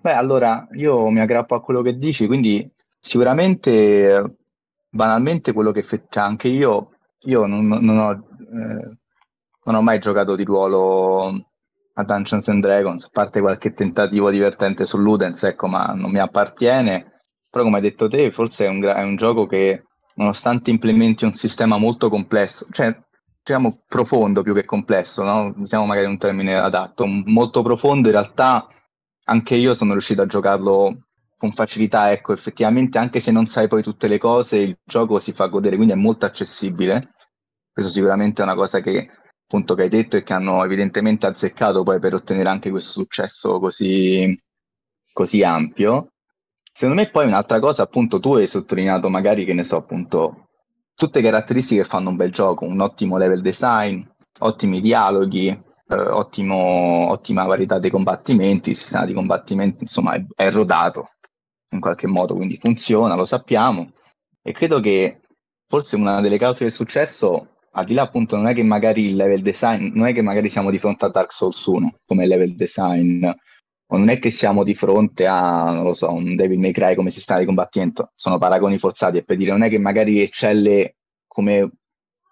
Beh, 0.00 0.12
allora 0.12 0.66
io 0.72 1.10
mi 1.10 1.20
aggrappo 1.20 1.54
a 1.56 1.60
quello 1.60 1.82
che 1.82 1.96
dici, 1.96 2.26
quindi 2.26 2.72
sicuramente, 2.98 4.36
banalmente, 4.88 5.52
quello 5.52 5.72
che 5.72 5.82
faccio 5.82 6.20
anche 6.20 6.48
io, 6.48 6.92
io 7.24 7.46
non, 7.46 7.66
non, 7.66 7.98
ho, 7.98 8.12
eh, 8.12 8.96
non 9.64 9.74
ho 9.74 9.82
mai 9.82 9.98
giocato 9.98 10.36
di 10.36 10.44
ruolo 10.44 11.26
a 11.94 12.04
Dungeons 12.04 12.48
and 12.48 12.62
Dragons, 12.62 13.04
a 13.04 13.10
parte 13.12 13.40
qualche 13.40 13.72
tentativo 13.72 14.30
divertente 14.30 14.86
su 14.86 14.96
Ludens, 14.98 15.42
ecco, 15.42 15.66
ma 15.66 15.92
non 15.92 16.10
mi 16.10 16.18
appartiene. 16.18 17.24
Però 17.50 17.64
come 17.64 17.76
hai 17.76 17.82
detto 17.82 18.08
te, 18.08 18.30
forse 18.30 18.66
è 18.66 18.68
un, 18.68 18.82
è 18.84 19.02
un 19.02 19.16
gioco 19.16 19.44
che 19.46 19.84
nonostante 20.20 20.70
implementi 20.70 21.24
un 21.24 21.32
sistema 21.32 21.78
molto 21.78 22.10
complesso, 22.10 22.66
cioè 22.70 22.94
diciamo 23.42 23.82
profondo 23.86 24.42
più 24.42 24.54
che 24.54 24.66
complesso, 24.66 25.22
no? 25.22 25.54
usiamo 25.56 25.86
magari 25.86 26.06
un 26.06 26.18
termine 26.18 26.56
adatto, 26.56 27.06
molto 27.06 27.62
profondo, 27.62 28.08
in 28.08 28.14
realtà 28.14 28.66
anche 29.24 29.54
io 29.54 29.74
sono 29.74 29.92
riuscito 29.92 30.20
a 30.22 30.26
giocarlo 30.26 31.06
con 31.38 31.52
facilità, 31.52 32.12
ecco, 32.12 32.34
effettivamente 32.34 32.98
anche 32.98 33.18
se 33.18 33.30
non 33.30 33.46
sai 33.46 33.66
poi 33.66 33.82
tutte 33.82 34.08
le 34.08 34.18
cose, 34.18 34.58
il 34.58 34.78
gioco 34.84 35.18
si 35.18 35.32
fa 35.32 35.46
godere, 35.46 35.76
quindi 35.76 35.94
è 35.94 35.96
molto 35.96 36.26
accessibile. 36.26 37.12
Questo 37.72 37.90
sicuramente 37.90 38.42
è 38.42 38.44
una 38.44 38.54
cosa 38.54 38.80
che 38.80 39.08
appunto 39.44 39.74
che 39.74 39.82
hai 39.82 39.88
detto 39.88 40.18
e 40.18 40.22
che 40.22 40.34
hanno 40.34 40.62
evidentemente 40.64 41.26
azzeccato 41.26 41.82
poi 41.82 41.98
per 41.98 42.14
ottenere 42.14 42.50
anche 42.50 42.68
questo 42.70 42.90
successo 42.90 43.58
così, 43.58 44.38
così 45.12 45.42
ampio. 45.42 46.09
Secondo 46.80 47.02
me 47.02 47.10
poi 47.10 47.26
un'altra 47.26 47.60
cosa, 47.60 47.82
appunto, 47.82 48.20
tu 48.20 48.36
hai 48.36 48.46
sottolineato 48.46 49.10
magari, 49.10 49.44
che 49.44 49.52
ne 49.52 49.64
so, 49.64 49.76
appunto, 49.76 50.48
tutte 50.94 51.20
caratteristiche 51.20 51.82
che 51.82 51.86
fanno 51.86 52.08
un 52.08 52.16
bel 52.16 52.32
gioco, 52.32 52.64
un 52.64 52.80
ottimo 52.80 53.18
level 53.18 53.42
design, 53.42 54.00
ottimi 54.38 54.80
dialoghi, 54.80 55.48
eh, 55.48 55.94
ottimo, 55.94 57.10
ottima 57.10 57.44
varietà 57.44 57.78
dei 57.78 57.90
combattimenti, 57.90 58.70
il 58.70 58.76
sistema 58.76 59.04
di 59.04 59.12
combattimento, 59.12 59.82
insomma, 59.82 60.14
è, 60.14 60.24
è 60.34 60.50
rodato 60.50 61.10
in 61.72 61.80
qualche 61.80 62.06
modo, 62.06 62.34
quindi 62.34 62.56
funziona, 62.56 63.14
lo 63.14 63.26
sappiamo. 63.26 63.90
E 64.40 64.52
credo 64.52 64.80
che 64.80 65.20
forse 65.68 65.96
una 65.96 66.22
delle 66.22 66.38
cause 66.38 66.64
del 66.64 66.72
successo, 66.72 67.56
al 67.72 67.84
di 67.84 67.92
là 67.92 68.04
appunto, 68.04 68.36
non 68.36 68.46
è 68.46 68.54
che 68.54 68.62
magari 68.62 69.10
il 69.10 69.16
level 69.16 69.42
design, 69.42 69.90
non 69.92 70.06
è 70.06 70.14
che 70.14 70.22
magari 70.22 70.48
siamo 70.48 70.70
di 70.70 70.78
fronte 70.78 71.04
a 71.04 71.10
Dark 71.10 71.30
Souls 71.30 71.62
1 71.62 71.92
come 72.06 72.26
level 72.26 72.54
design 72.54 73.30
non 73.96 74.08
è 74.08 74.18
che 74.18 74.30
siamo 74.30 74.62
di 74.62 74.74
fronte 74.74 75.26
a, 75.26 75.72
non 75.72 75.84
lo 75.84 75.94
so, 75.94 76.12
un 76.12 76.36
Devil 76.36 76.58
May 76.60 76.72
Cry 76.72 76.94
come 76.94 77.10
sistema 77.10 77.40
di 77.40 77.46
combattimento, 77.46 78.12
sono 78.14 78.38
paragoni 78.38 78.78
forzati 78.78 79.18
e 79.18 79.22
per 79.22 79.36
dire 79.36 79.50
non 79.50 79.62
è 79.62 79.68
che 79.68 79.78
magari 79.78 80.20
eccelle 80.20 80.96
come, 81.26 81.70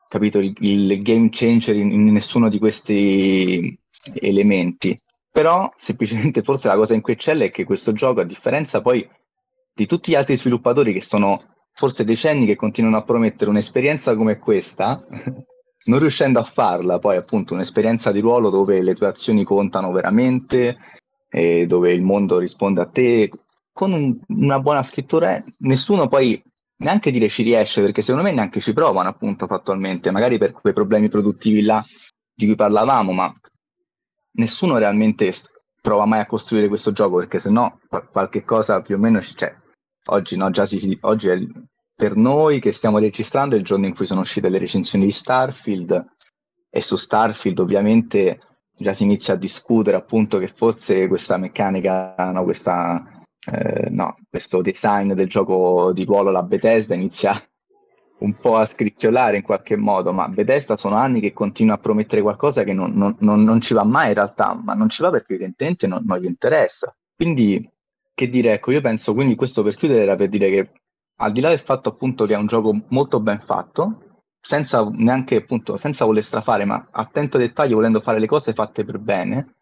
capito, 0.08 0.38
il, 0.38 0.54
il 0.60 1.02
game 1.02 1.28
changer 1.30 1.76
in, 1.76 1.90
in, 1.90 2.12
nessuno 2.12 2.48
di 2.48 2.58
questi 2.58 3.78
elementi, 4.14 4.96
però 5.30 5.70
semplicemente 5.76 6.42
forse 6.42 6.68
la 6.68 6.76
cosa 6.76 6.94
in 6.94 7.00
cui 7.00 7.14
eccelle 7.14 7.46
è 7.46 7.50
che 7.50 7.64
questo 7.64 7.92
gioco, 7.92 8.20
a 8.20 8.24
differenza 8.24 8.80
poi 8.80 9.08
di 9.72 9.86
tutti 9.86 10.10
gli 10.10 10.16
altri 10.16 10.36
sviluppatori 10.36 10.92
che 10.92 11.02
sono 11.02 11.40
forse 11.72 12.04
decenni 12.04 12.44
che 12.46 12.56
continuano 12.56 12.96
a 12.96 13.04
promettere 13.04 13.50
un'esperienza 13.50 14.16
come 14.16 14.38
questa, 14.38 15.00
non 15.86 15.98
riuscendo 16.00 16.40
a 16.40 16.44
farla, 16.44 16.98
poi 16.98 17.16
appunto 17.16 17.54
un'esperienza 17.54 18.10
di 18.10 18.18
ruolo 18.18 18.50
dove 18.50 18.82
le 18.82 18.94
tue 18.94 19.06
azioni 19.06 19.44
contano 19.44 19.92
veramente, 19.92 20.76
eh, 21.30 21.66
dove 21.66 21.92
il 21.92 22.02
mondo 22.02 22.38
risponde 22.38 22.80
a 22.80 22.86
te 22.86 23.30
con 23.72 23.92
un, 23.92 24.18
una 24.28 24.60
buona 24.60 24.82
scrittura, 24.82 25.36
eh, 25.36 25.44
nessuno 25.58 26.08
poi 26.08 26.42
neanche 26.78 27.10
dire 27.10 27.28
ci 27.28 27.42
riesce, 27.42 27.80
perché 27.80 28.02
secondo 28.02 28.26
me 28.26 28.34
neanche 28.34 28.60
ci 28.60 28.72
provano 28.72 29.08
appunto 29.08 29.46
fattualmente, 29.46 30.10
magari 30.10 30.38
per 30.38 30.52
quei 30.52 30.72
problemi 30.72 31.08
produttivi 31.08 31.62
là 31.62 31.82
di 32.34 32.46
cui 32.46 32.54
parlavamo, 32.54 33.12
ma 33.12 33.32
nessuno 34.32 34.78
realmente 34.78 35.32
prova 35.80 36.06
mai 36.06 36.20
a 36.20 36.26
costruire 36.26 36.68
questo 36.68 36.92
gioco, 36.92 37.16
perché 37.16 37.38
se 37.38 37.50
no 37.50 37.80
qualche 38.10 38.42
cosa 38.42 38.80
più 38.80 38.96
o 38.96 38.98
meno 38.98 39.18
c'è. 39.20 39.54
Oggi, 40.10 40.36
no, 40.36 40.50
già 40.50 40.66
si, 40.66 40.96
oggi 41.02 41.28
è 41.28 41.38
per 41.94 42.14
noi 42.14 42.60
che 42.60 42.72
stiamo 42.72 42.98
registrando 42.98 43.56
il 43.56 43.64
giorno 43.64 43.86
in 43.86 43.94
cui 43.94 44.06
sono 44.06 44.20
uscite 44.20 44.48
le 44.48 44.58
recensioni 44.58 45.04
di 45.04 45.10
Starfield 45.10 46.06
e 46.70 46.80
su 46.80 46.96
Starfield 46.96 47.58
ovviamente 47.58 48.40
già 48.78 48.92
si 48.92 49.02
inizia 49.02 49.34
a 49.34 49.36
discutere 49.36 49.96
appunto 49.96 50.38
che 50.38 50.46
forse 50.46 51.08
questa 51.08 51.36
meccanica, 51.36 52.14
no, 52.32 52.44
questa, 52.44 53.20
eh, 53.50 53.88
no, 53.90 54.14
questo 54.28 54.60
design 54.60 55.12
del 55.12 55.28
gioco 55.28 55.92
di 55.92 56.04
ruolo, 56.04 56.30
la 56.30 56.42
Bethesda, 56.42 56.94
inizia 56.94 57.34
un 58.18 58.34
po' 58.34 58.56
a 58.56 58.64
scricchiolare 58.64 59.36
in 59.36 59.42
qualche 59.42 59.76
modo, 59.76 60.12
ma 60.12 60.28
Bethesda 60.28 60.76
sono 60.76 60.96
anni 60.96 61.20
che 61.20 61.32
continua 61.32 61.74
a 61.74 61.78
promettere 61.78 62.22
qualcosa 62.22 62.64
che 62.64 62.72
non, 62.72 62.92
non, 62.94 63.16
non, 63.20 63.42
non 63.44 63.60
ci 63.60 63.74
va 63.74 63.84
mai 63.84 64.08
in 64.08 64.14
realtà, 64.14 64.54
ma 64.54 64.74
non 64.74 64.88
ci 64.88 65.02
va 65.02 65.10
perché 65.10 65.34
evidentemente 65.34 65.86
non, 65.86 66.04
gli 66.20 66.26
interessa. 66.26 66.94
Quindi, 67.14 67.68
che 68.14 68.28
dire, 68.28 68.52
ecco, 68.54 68.72
io 68.72 68.80
penso, 68.80 69.14
quindi 69.14 69.34
questo 69.34 69.62
per 69.62 69.74
chiudere 69.74 70.02
era 70.02 70.16
per 70.16 70.28
dire 70.28 70.50
che 70.50 70.70
al 71.20 71.32
di 71.32 71.40
là 71.40 71.48
del 71.48 71.60
fatto 71.60 71.88
appunto 71.88 72.26
che 72.26 72.34
è 72.34 72.36
un 72.36 72.46
gioco 72.46 72.76
molto 72.88 73.20
ben 73.20 73.40
fatto, 73.40 74.02
senza 74.40 74.88
neanche 74.92 75.36
appunto, 75.36 75.76
senza 75.76 76.04
voler 76.04 76.22
strafare, 76.22 76.64
ma 76.64 76.84
attento 76.90 77.36
ai 77.36 77.46
dettagli, 77.46 77.74
volendo 77.74 78.00
fare 78.00 78.18
le 78.18 78.26
cose 78.26 78.52
fatte 78.52 78.84
per 78.84 78.98
bene, 78.98 79.54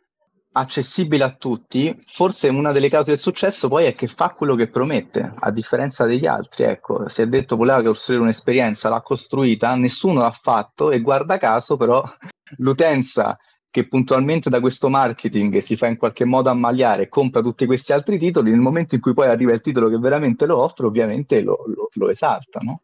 accessibile 0.53 1.25
a 1.25 1.33
tutti, 1.33 1.95
forse 1.99 2.49
una 2.49 2.73
delle 2.73 2.89
cause 2.89 3.11
del 3.11 3.19
successo 3.19 3.69
poi 3.69 3.85
è 3.85 3.95
che 3.95 4.07
fa 4.07 4.31
quello 4.31 4.55
che 4.55 4.69
promette, 4.69 5.35
a 5.39 5.51
differenza 5.51 6.07
degli 6.07 6.27
altri. 6.27 6.65
Ecco, 6.65 7.09
si 7.09 7.23
è 7.23 7.27
detto 7.27 7.57
voleva 7.57 7.83
costruire 7.83 8.23
un'esperienza, 8.23 8.89
l'ha 8.89 9.03
costruita, 9.03 9.75
nessuno 9.75 10.21
l'ha 10.21 10.31
fatto 10.31 10.91
e 10.91 11.01
guarda 11.01 11.39
caso 11.39 11.77
però 11.77 12.03
l'utenza 12.59 13.37
che 13.71 13.87
puntualmente 13.87 14.49
da 14.49 14.61
questo 14.61 14.89
marketing 14.89 15.59
si 15.59 15.77
fa 15.77 15.87
in 15.87 15.99
qualche 15.99 16.25
modo 16.25 16.49
ammaliare 16.49 17.03
e 17.03 17.09
compra 17.09 17.43
tutti 17.43 17.67
questi 17.67 17.93
altri 17.93 18.17
titoli, 18.19 18.51
nel 18.51 18.61
momento 18.61 18.95
in 18.95 19.03
cui 19.03 19.13
poi 19.13 19.29
arriva 19.29 19.53
il 19.53 19.61
titolo 19.61 19.91
che 19.91 19.99
veramente 19.99 20.47
lo 20.47 20.63
offre, 20.63 20.87
ovviamente 20.87 21.43
lo, 21.43 21.63
lo, 21.67 21.89
lo 21.93 22.09
esalta, 22.09 22.61
no? 22.61 22.81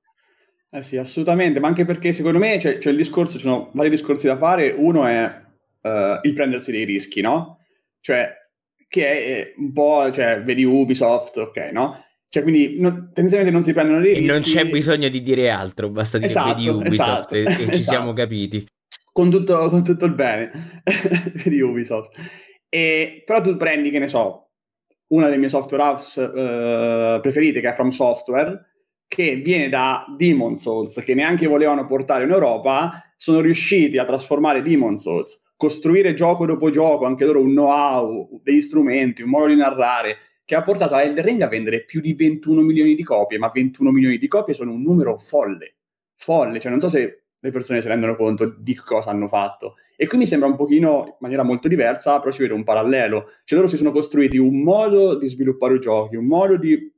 Eh 0.74 0.82
sì, 0.82 0.96
assolutamente, 0.96 1.60
ma 1.60 1.68
anche 1.68 1.84
perché 1.84 2.14
secondo 2.14 2.38
me 2.38 2.56
c'è, 2.56 2.78
c'è 2.78 2.88
il 2.88 2.96
discorso, 2.96 3.34
ci 3.34 3.42
sono 3.42 3.68
vari 3.74 3.90
discorsi 3.90 4.26
da 4.26 4.38
fare, 4.38 4.70
uno 4.70 5.06
è 5.06 5.24
uh, 5.82 6.18
il 6.22 6.32
prendersi 6.32 6.70
dei 6.70 6.84
rischi, 6.84 7.20
no? 7.20 7.58
Cioè, 8.00 8.32
che 8.88 9.24
è 9.24 9.54
un 9.58 9.70
po', 9.74 10.10
cioè, 10.10 10.42
vedi 10.42 10.64
Ubisoft, 10.64 11.36
ok, 11.36 11.56
no? 11.72 12.02
Cioè, 12.26 12.42
quindi 12.42 12.80
no, 12.80 13.10
tendenzialmente 13.12 13.50
non 13.50 13.62
si 13.62 13.74
prendono 13.74 14.00
dei 14.00 14.12
e 14.12 14.18
rischi. 14.20 14.26
non 14.26 14.40
c'è 14.40 14.64
bisogno 14.66 15.10
di 15.10 15.22
dire 15.22 15.50
altro, 15.50 15.90
basta 15.90 16.16
dire 16.16 16.30
Esatto, 16.30 16.54
vedi 16.54 16.68
Ubisoft 16.68 17.34
esatto, 17.34 17.34
e, 17.34 17.40
e 17.42 17.54
ci 17.56 17.62
esatto. 17.62 17.82
siamo 17.82 18.12
capiti. 18.14 18.66
con 19.12 19.28
tutto, 19.28 19.68
con 19.68 19.84
tutto 19.84 20.06
il 20.06 20.14
bene 20.14 20.80
di 21.44 21.60
Ubisoft. 21.60 22.18
E, 22.70 23.22
però 23.26 23.42
tu 23.42 23.58
prendi, 23.58 23.90
che 23.90 23.98
ne 23.98 24.08
so, 24.08 24.52
una 25.08 25.26
delle 25.26 25.36
mie 25.36 25.50
software 25.50 25.82
house 25.82 26.22
eh, 26.22 27.18
preferite, 27.20 27.60
che 27.60 27.68
è 27.68 27.74
From 27.74 27.90
Software, 27.90 28.71
che 29.14 29.36
viene 29.36 29.68
da 29.68 30.06
Demon 30.16 30.56
Souls, 30.56 31.02
che 31.04 31.12
neanche 31.12 31.46
volevano 31.46 31.84
portare 31.84 32.24
in 32.24 32.30
Europa, 32.30 33.12
sono 33.14 33.42
riusciti 33.42 33.98
a 33.98 34.06
trasformare 34.06 34.62
Demon 34.62 34.96
Souls, 34.96 35.52
costruire 35.54 36.14
gioco 36.14 36.46
dopo 36.46 36.70
gioco, 36.70 37.04
anche 37.04 37.26
loro 37.26 37.42
un 37.42 37.50
know-how, 37.50 38.40
degli 38.42 38.62
strumenti, 38.62 39.20
un 39.20 39.28
modo 39.28 39.48
di 39.48 39.56
narrare, 39.56 40.16
che 40.46 40.54
ha 40.54 40.62
portato 40.62 40.94
a 40.94 41.02
Elden 41.02 41.26
Ring 41.26 41.42
a 41.42 41.48
vendere 41.48 41.84
più 41.84 42.00
di 42.00 42.14
21 42.14 42.62
milioni 42.62 42.94
di 42.94 43.02
copie, 43.02 43.36
ma 43.36 43.50
21 43.52 43.90
milioni 43.90 44.16
di 44.16 44.28
copie 44.28 44.54
sono 44.54 44.72
un 44.72 44.80
numero 44.80 45.18
folle, 45.18 45.74
folle, 46.16 46.58
cioè 46.58 46.70
non 46.70 46.80
so 46.80 46.88
se 46.88 47.24
le 47.38 47.50
persone 47.50 47.82
si 47.82 47.88
rendono 47.88 48.16
conto 48.16 48.46
di 48.46 48.74
cosa 48.74 49.10
hanno 49.10 49.28
fatto. 49.28 49.74
E 49.94 50.06
qui 50.06 50.16
mi 50.16 50.26
sembra 50.26 50.48
un 50.48 50.56
pochino, 50.56 51.04
in 51.06 51.16
maniera 51.18 51.42
molto 51.42 51.68
diversa, 51.68 52.18
però 52.18 52.30
ci 52.30 52.40
vedo 52.40 52.54
un 52.54 52.64
parallelo. 52.64 53.32
Cioè 53.44 53.58
loro 53.58 53.68
si 53.68 53.76
sono 53.76 53.92
costruiti 53.92 54.38
un 54.38 54.62
modo 54.62 55.16
di 55.16 55.26
sviluppare 55.26 55.78
giochi, 55.78 56.16
un 56.16 56.24
modo 56.24 56.56
di, 56.56 56.90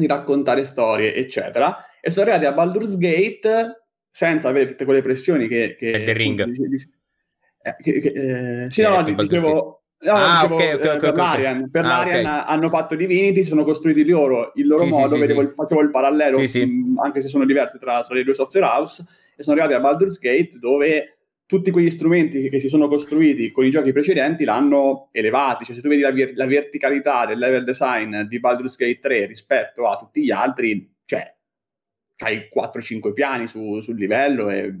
di 0.00 0.06
raccontare 0.06 0.64
storie, 0.64 1.14
eccetera, 1.14 1.76
e 2.00 2.10
sono 2.10 2.24
arrivati 2.30 2.46
a 2.46 2.52
Baldur's 2.52 2.96
Gate 2.98 3.84
senza 4.10 4.48
avere 4.48 4.66
tutte 4.66 4.84
quelle 4.84 5.02
pressioni 5.02 5.46
che... 5.46 5.76
che 5.78 5.90
Elden 5.92 6.14
Ring. 6.14 6.44
dice- 6.44 6.68
dice- 6.68 6.88
eh, 7.62 7.76
che- 7.80 8.00
che- 8.00 8.64
eh, 8.64 8.70
sì, 8.70 8.82
no, 8.82 8.90
Baldur's 8.90 9.28
dicevo... 9.28 9.82
no, 9.98 10.12
Ah, 10.12 10.40
dicevo, 10.42 10.54
ok, 10.54 10.74
ok, 10.74 10.84
eh, 10.84 10.90
ok, 10.90 10.98
per 11.00 11.14
l'Arian, 11.14 11.70
per 11.70 11.84
Ah, 11.84 11.88
l'Arian 11.88 12.26
hanno 12.46 12.68
fatto 12.68 12.94
Divinity, 12.96 13.42
si 13.42 13.50
sono 13.50 13.64
costruiti 13.64 14.04
loro 14.08 14.52
il 14.54 14.66
loro 14.66 14.84
Sì, 14.84 14.88
modo, 14.88 15.14
sì, 15.14 15.20
vedevo 15.20 15.42
sì. 15.42 15.54
facevo 15.54 15.80
il 15.82 15.90
parallelo, 15.90 16.38
mh, 16.40 16.98
anche 17.02 17.20
se 17.20 17.28
sono 17.28 17.44
diverse 17.44 17.78
tra, 17.78 18.02
tra 18.02 18.14
le 18.14 18.24
due 18.24 18.34
software 18.34 18.66
house, 18.66 19.04
e 19.36 19.42
sono 19.42 19.60
arrivati 19.60 19.78
a 19.78 19.82
Baldur's 19.82 20.18
Gate 20.18 20.58
dove 20.58 21.19
tutti 21.50 21.72
quegli 21.72 21.90
strumenti 21.90 22.48
che, 22.48 22.60
si 22.60 22.68
sono 22.68 22.86
costruiti 22.86 23.50
con 23.50 23.64
i 23.64 23.70
giochi 23.70 23.90
precedenti 23.90 24.44
l'hanno 24.44 25.08
elevati, 25.10 25.64
cioè 25.64 25.74
se 25.74 25.80
tu 25.80 25.88
vedi 25.88 26.02
la, 26.02 26.12
ver- 26.12 26.36
la 26.36 26.46
verticalità 26.46 27.26
del 27.26 27.38
level 27.38 27.64
design 27.64 28.20
di 28.20 28.38
Baldur's 28.38 28.76
Gate 28.76 29.00
3 29.00 29.26
rispetto 29.26 29.88
a 29.88 29.96
tutti 29.96 30.22
gli 30.22 30.30
altri, 30.30 30.88
cioè 31.04 31.34
hai 32.18 32.48
4-5 32.54 33.12
piani 33.12 33.48
su- 33.48 33.80
sul 33.80 33.96
livello 33.96 34.48
e 34.48 34.72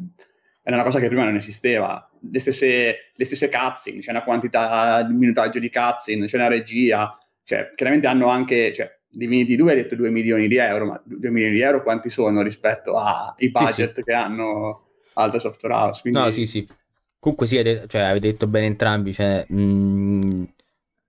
è 0.62 0.72
una 0.72 0.84
cosa 0.84 1.00
che 1.00 1.08
prima 1.08 1.24
non 1.24 1.34
esisteva. 1.34 2.08
Le 2.20 2.38
stesse, 2.38 3.10
le 3.12 3.24
stesse 3.24 3.50
cutscene, 3.50 3.98
c'è 3.98 4.12
una 4.12 4.22
quantità 4.22 5.02
di 5.02 5.12
minutaggio 5.12 5.58
di 5.58 5.72
cutscene, 5.72 6.26
c'è 6.26 6.36
una 6.36 6.46
regia, 6.46 7.18
cioè 7.42 7.72
chiaramente 7.74 8.06
hanno 8.06 8.28
anche, 8.28 8.72
cioè 8.72 8.96
Divinity 9.08 9.56
2 9.56 9.72
hai 9.72 9.76
detto 9.76 9.96
2 9.96 10.08
milioni 10.10 10.46
di 10.46 10.56
euro, 10.56 10.86
ma 10.86 11.02
2 11.04 11.30
milioni 11.30 11.54
di 11.54 11.62
euro 11.62 11.82
quanti 11.82 12.10
sono 12.10 12.42
rispetto 12.42 12.96
ai 12.96 13.50
budget 13.50 14.04
che 14.04 14.12
hanno 14.12 14.89
altre 15.14 15.40
software 15.40 15.74
house? 15.74 16.00
Quindi, 16.02 16.18
No, 16.18 16.30
sì, 16.30 16.46
sì. 16.46 16.66
Comunque 17.18 17.46
sì, 17.46 17.58
avete, 17.58 17.86
cioè, 17.88 18.02
avete 18.02 18.30
detto 18.30 18.46
bene 18.46 18.66
entrambi, 18.66 19.12
cioè, 19.12 19.44
mh, 19.46 20.44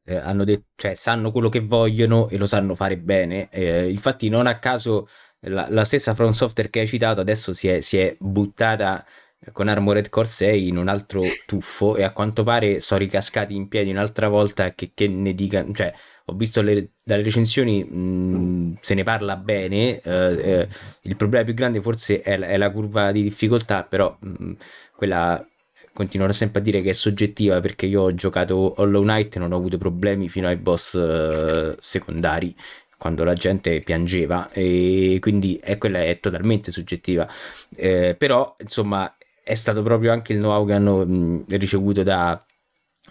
eh, 0.05 0.15
hanno 0.17 0.43
detto, 0.43 0.65
cioè, 0.75 0.95
sanno 0.95 1.31
quello 1.31 1.49
che 1.49 1.61
vogliono 1.61 2.27
e 2.29 2.37
lo 2.37 2.47
sanno 2.47 2.75
fare 2.75 2.97
bene. 2.97 3.49
Eh, 3.49 3.89
infatti 3.89 4.29
non 4.29 4.47
a 4.47 4.59
caso 4.59 5.07
la, 5.41 5.67
la 5.69 5.85
stessa 5.85 6.13
From 6.15 6.31
Software 6.31 6.69
che 6.69 6.81
hai 6.81 6.87
citato 6.87 7.21
adesso 7.21 7.53
si 7.53 7.67
è, 7.69 7.81
si 7.81 7.97
è 7.97 8.15
buttata 8.19 9.05
con 9.51 9.67
Armored 9.67 10.09
Core 10.09 10.27
6 10.27 10.67
in 10.67 10.77
un 10.77 10.87
altro 10.87 11.23
tuffo 11.45 11.95
e 11.95 12.03
a 12.03 12.11
quanto 12.11 12.43
pare 12.43 12.79
sono 12.79 12.99
ricascati 12.99 13.55
in 13.55 13.67
piedi 13.67 13.89
un'altra 13.89 14.27
volta 14.27 14.73
che, 14.73 14.91
che 14.93 15.07
ne 15.07 15.33
dica, 15.33 15.65
cioè 15.73 15.93
ho 16.25 16.33
visto 16.33 16.61
le, 16.61 16.91
dalle 17.03 17.23
recensioni 17.23 17.83
mh, 17.83 18.77
se 18.81 18.93
ne 18.93 19.03
parla 19.03 19.35
bene, 19.37 19.99
eh, 20.01 20.33
eh, 20.61 20.67
il 21.01 21.15
problema 21.15 21.43
più 21.43 21.55
grande 21.55 21.81
forse 21.81 22.21
è, 22.21 22.37
è 22.39 22.57
la 22.57 22.71
curva 22.71 23.11
di 23.11 23.23
difficoltà, 23.23 23.83
però 23.83 24.15
mh, 24.19 24.51
quella 24.95 25.43
continuerò 25.93 26.31
sempre 26.31 26.59
a 26.59 26.63
dire 26.63 26.81
che 26.81 26.91
è 26.91 26.93
soggettiva 26.93 27.59
perché 27.59 27.85
io 27.85 28.03
ho 28.03 28.13
giocato 28.13 28.75
Hollow 28.77 29.01
Knight 29.01 29.35
e 29.35 29.39
non 29.39 29.51
ho 29.51 29.57
avuto 29.57 29.77
problemi 29.77 30.29
fino 30.29 30.47
ai 30.47 30.55
boss 30.57 30.93
eh, 30.95 31.75
secondari 31.79 32.55
quando 32.97 33.23
la 33.23 33.33
gente 33.33 33.81
piangeva 33.81 34.51
e 34.51 35.17
quindi 35.19 35.55
è, 35.61 35.77
quella 35.79 36.03
è 36.03 36.19
totalmente 36.19 36.71
soggettiva. 36.71 37.27
Eh, 37.75 38.15
però 38.17 38.55
insomma 38.59 39.11
è 39.43 39.55
stato 39.55 39.81
proprio 39.83 40.11
anche 40.11 40.33
il 40.33 40.39
know-how 40.39 40.65
che 40.65 40.73
hanno 40.73 41.43
ricevuto 41.49 42.03
da 42.03 42.43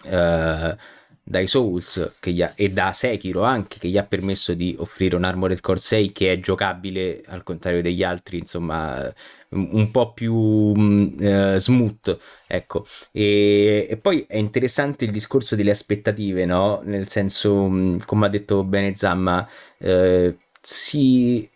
eh, 0.05 0.77
dai 1.23 1.47
Souls 1.47 2.13
ha- 2.41 2.53
e 2.55 2.69
da 2.71 2.91
Sekiro 2.93 3.43
anche 3.43 3.77
che 3.79 3.87
gli 3.87 3.97
ha 3.97 4.03
permesso 4.03 4.53
di 4.53 4.75
offrire 4.79 5.15
un 5.15 5.23
Armored 5.23 5.59
Core 5.61 5.79
6 5.79 6.11
che 6.11 6.31
è 6.31 6.39
giocabile 6.39 7.21
al 7.27 7.43
contrario 7.43 7.81
degli 7.81 8.03
altri 8.03 8.39
insomma 8.39 9.11
un 9.49 9.91
po' 9.91 10.13
più 10.13 10.73
eh, 11.19 11.55
smooth 11.57 12.17
ecco. 12.47 12.85
E, 13.11 13.87
e 13.89 13.97
poi 13.97 14.25
è 14.27 14.37
interessante 14.37 15.05
il 15.05 15.11
discorso 15.11 15.55
delle 15.55 15.71
aspettative 15.71 16.45
no? 16.45 16.81
Nel 16.83 17.07
senso 17.09 17.69
come 18.05 18.25
ha 18.25 18.29
detto 18.29 18.63
bene 18.63 18.95
Zamma 18.95 19.47
eh, 19.79 20.37
si, 20.59 21.49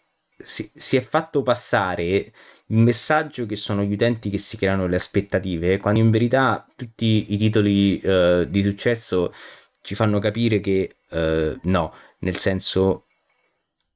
si, 0.45 0.69
si 0.75 0.95
è 0.97 1.01
fatto 1.01 1.41
passare 1.41 2.31
il 2.67 2.77
messaggio 2.77 3.45
che 3.45 3.55
sono 3.55 3.83
gli 3.83 3.93
utenti 3.93 4.29
che 4.29 4.37
si 4.37 4.57
creano 4.57 4.87
le 4.87 4.95
aspettative, 4.95 5.77
quando 5.77 5.99
in 5.99 6.09
verità 6.11 6.65
tutti 6.75 7.33
i 7.33 7.37
titoli 7.37 7.99
eh, 7.99 8.47
di 8.49 8.63
successo 8.63 9.33
ci 9.81 9.95
fanno 9.95 10.19
capire 10.19 10.59
che 10.59 10.97
eh, 11.11 11.57
no, 11.63 11.93
nel 12.19 12.37
senso, 12.37 13.05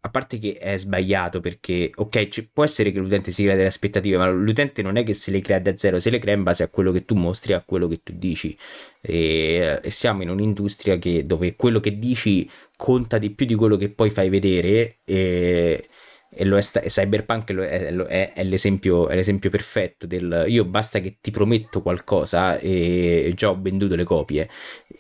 a 0.01 0.09
parte 0.09 0.37
che 0.37 0.53
è 0.53 0.77
sbagliato 0.77 1.39
perché, 1.41 1.91
ok, 1.93 2.27
ci- 2.29 2.47
può 2.47 2.63
essere 2.63 2.91
che 2.91 2.99
l'utente 2.99 3.31
si 3.31 3.43
crea 3.43 3.55
delle 3.55 3.67
aspettative, 3.67 4.17
ma 4.17 4.29
l'utente 4.29 4.81
non 4.81 4.95
è 4.97 5.03
che 5.03 5.13
se 5.13 5.31
le 5.31 5.41
crea 5.41 5.59
da 5.59 5.75
zero, 5.77 5.99
se 5.99 6.09
le 6.09 6.19
crea 6.19 6.35
in 6.35 6.43
base 6.43 6.63
a 6.63 6.69
quello 6.69 6.91
che 6.91 7.05
tu 7.05 7.15
mostri, 7.15 7.53
a 7.53 7.61
quello 7.65 7.87
che 7.87 8.01
tu 8.03 8.13
dici. 8.15 8.57
E, 9.01 9.79
e 9.81 9.89
siamo 9.89 10.21
in 10.21 10.29
un'industria 10.29 10.97
che, 10.97 11.25
dove 11.25 11.55
quello 11.55 11.79
che 11.79 11.97
dici 11.99 12.49
conta 12.77 13.17
di 13.17 13.31
più 13.31 13.45
di 13.45 13.55
quello 13.55 13.75
che 13.77 13.89
poi 13.89 14.09
fai 14.09 14.29
vedere 14.29 14.99
e, 15.03 15.87
e 16.31 16.45
lo 16.45 16.57
è 16.57 16.61
sta- 16.61 16.81
Cyberpunk 16.81 17.49
lo 17.51 17.63
è, 17.63 17.91
lo 17.91 18.05
è- 18.05 18.33
è 18.33 18.43
l'esempio, 18.43 19.07
è 19.09 19.15
l'esempio 19.15 19.49
perfetto 19.49 20.05
del 20.07 20.45
io 20.47 20.65
basta 20.65 20.99
che 20.99 21.17
ti 21.21 21.31
prometto 21.31 21.81
qualcosa 21.81 22.57
e 22.59 23.31
già 23.35 23.49
ho 23.49 23.59
venduto 23.61 23.95
le 23.95 24.03
copie. 24.03 24.49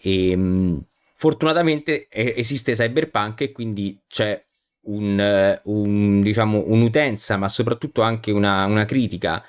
E 0.01 0.35
mh, 0.35 0.85
fortunatamente 1.15 2.07
eh, 2.07 2.33
esiste 2.37 2.73
Cyberpunk 2.73 3.41
e 3.41 3.51
quindi 3.51 3.99
c'è 4.07 4.43
un, 4.81 5.59
un, 5.65 6.21
diciamo, 6.21 6.63
un'utenza 6.67 7.37
ma 7.37 7.49
soprattutto 7.49 8.01
anche 8.01 8.31
una, 8.31 8.65
una 8.65 8.85
critica 8.85 9.43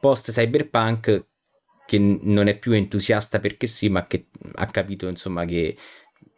post 0.00 0.30
Cyberpunk 0.32 1.26
che 1.86 1.98
non 1.98 2.46
è 2.46 2.56
più 2.58 2.72
entusiasta 2.72 3.40
perché 3.40 3.66
sì 3.66 3.88
ma 3.88 4.06
che 4.06 4.28
ha 4.54 4.66
capito 4.66 5.08
insomma 5.08 5.44
che 5.44 5.76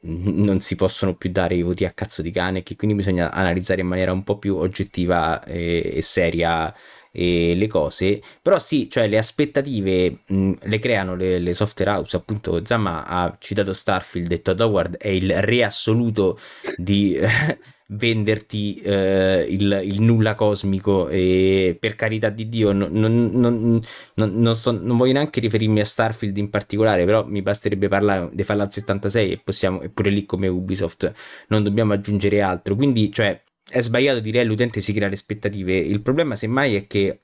non 0.04 0.60
si 0.60 0.74
possono 0.76 1.14
più 1.14 1.30
dare 1.30 1.54
i 1.54 1.62
voti 1.62 1.84
a 1.84 1.92
cazzo 1.92 2.22
di 2.22 2.30
cane, 2.30 2.62
che 2.62 2.76
quindi 2.76 2.96
bisogna 2.96 3.30
analizzare 3.30 3.80
in 3.82 3.86
maniera 3.86 4.12
un 4.12 4.24
po' 4.24 4.38
più 4.38 4.56
oggettiva 4.56 5.44
e, 5.44 5.92
e 5.96 6.02
seria 6.02 6.74
e 7.12 7.54
le 7.54 7.66
cose. 7.68 8.20
Però 8.40 8.58
sì, 8.58 8.88
cioè 8.90 9.06
le 9.06 9.18
aspettative 9.18 10.22
mh, 10.26 10.52
le 10.62 10.78
creano 10.78 11.14
le, 11.14 11.38
le 11.38 11.54
software 11.54 11.90
house. 11.90 12.16
Appunto, 12.16 12.64
Zamma 12.64 13.06
ha 13.06 13.36
citato 13.38 13.72
Starfield, 13.72 14.26
detto 14.26 14.50
ad 14.50 14.60
Howard 14.60 14.96
è 14.96 15.08
il 15.08 15.40
re 15.42 15.62
assoluto 15.62 16.38
di 16.76 17.18
venderti 17.94 18.76
eh, 18.76 19.46
il, 19.48 19.82
il 19.84 20.00
nulla 20.00 20.34
cosmico 20.34 21.08
e 21.08 21.76
per 21.78 21.94
carità 21.94 22.30
di 22.30 22.48
Dio 22.48 22.72
non, 22.72 22.90
non- 22.92 23.80
non- 24.14 24.54
sto- 24.56 24.72
non 24.72 24.96
voglio 24.96 25.12
neanche 25.12 25.40
riferirmi 25.40 25.80
a 25.80 25.84
Starfield 25.84 26.36
in 26.36 26.50
particolare, 26.50 27.04
però 27.04 27.26
mi 27.26 27.42
basterebbe 27.42 27.88
parlare 27.88 28.30
di 28.32 28.42
Fallout 28.42 28.70
76 28.72 29.32
e 29.32 29.38
possiamo, 29.38 29.82
eppure 29.82 30.10
lì 30.10 30.24
come 30.24 30.48
Ubisoft 30.48 31.12
non 31.48 31.62
dobbiamo 31.62 31.92
aggiungere 31.92 32.40
altro. 32.40 32.74
Quindi, 32.74 33.12
cioè, 33.12 33.40
è 33.68 33.80
sbagliato 33.80 34.20
dire 34.20 34.40
all'utente 34.40 34.80
si 34.80 34.92
crea 34.92 35.08
le 35.08 35.14
aspettative. 35.14 35.76
Il 35.76 36.02
problema, 36.02 36.34
semmai, 36.36 36.74
è 36.76 36.86
che 36.86 37.20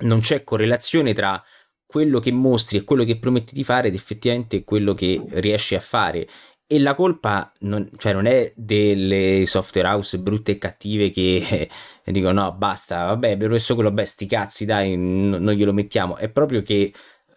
non 0.00 0.20
c'è 0.20 0.44
correlazione 0.44 1.14
tra 1.14 1.42
quello 1.86 2.20
che 2.20 2.32
mostri 2.32 2.78
e 2.78 2.84
quello 2.84 3.04
che 3.04 3.18
prometti 3.18 3.54
di 3.54 3.64
fare 3.64 3.88
ed 3.88 3.94
effettivamente 3.94 4.64
quello 4.64 4.94
che 4.94 5.22
riesci 5.32 5.74
a 5.74 5.80
fare. 5.80 6.26
E 6.72 6.80
la 6.80 6.94
colpa 6.94 7.52
non, 7.60 7.86
cioè 7.98 8.14
non 8.14 8.24
è 8.24 8.50
delle 8.56 9.44
software 9.44 9.88
house 9.88 10.18
brutte 10.18 10.52
e 10.52 10.58
cattive 10.58 11.10
che 11.10 11.68
dicono 12.06 12.44
no 12.44 12.52
basta, 12.52 13.04
vabbè 13.04 13.32
abbiamo 13.32 13.52
messo 13.52 13.74
quello, 13.74 13.90
beh 13.90 14.06
sti 14.06 14.26
cazzi 14.26 14.64
dai, 14.64 14.96
n- 14.96 15.36
non 15.38 15.52
glielo 15.52 15.74
mettiamo, 15.74 16.16
è 16.16 16.30
proprio 16.30 16.62
che 16.62 16.90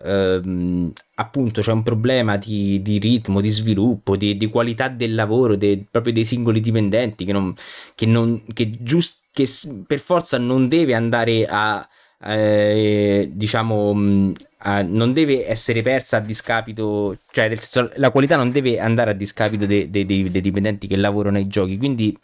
ehm, 0.03 0.93
appunto 1.15 1.61
c'è 1.61 1.73
un 1.73 1.83
problema 1.83 2.37
di, 2.37 2.81
di 2.81 2.97
ritmo, 2.97 3.41
di 3.41 3.49
sviluppo, 3.49 4.15
di, 4.15 4.37
di, 4.37 4.47
qualità 4.47 4.87
del 4.87 5.13
lavoro, 5.13 5.57
de, 5.57 5.83
proprio 5.91 6.13
dei 6.13 6.23
singoli 6.23 6.61
dipendenti 6.61 7.25
che, 7.25 7.33
non, 7.33 7.53
che, 7.93 8.05
non, 8.05 8.41
che, 8.53 8.71
giust, 8.79 9.23
che 9.33 9.45
per 9.85 9.99
forza 9.99 10.37
non 10.37 10.69
deve 10.69 10.93
andare 10.93 11.45
a 11.45 11.85
eh, 12.21 13.29
diciamo 13.31 14.33
a, 14.59 14.81
non 14.81 15.13
deve 15.13 15.47
essere 15.47 15.81
persa 15.81 16.17
a 16.17 16.19
discapito 16.21 17.17
cioè 17.31 17.49
nel 17.49 17.59
senso, 17.59 17.91
la 17.97 18.09
qualità 18.09 18.35
non 18.35 18.51
deve 18.51 18.79
andare 18.79 19.11
a 19.11 19.13
discapito 19.13 19.65
dei, 19.65 19.89
dei, 19.89 20.05
dei, 20.05 20.29
dei 20.31 20.41
dipendenti 20.41 20.87
che 20.87 20.95
lavorano 20.95 21.37
ai 21.37 21.47
giochi. 21.47 21.77
Quindi 21.77 22.17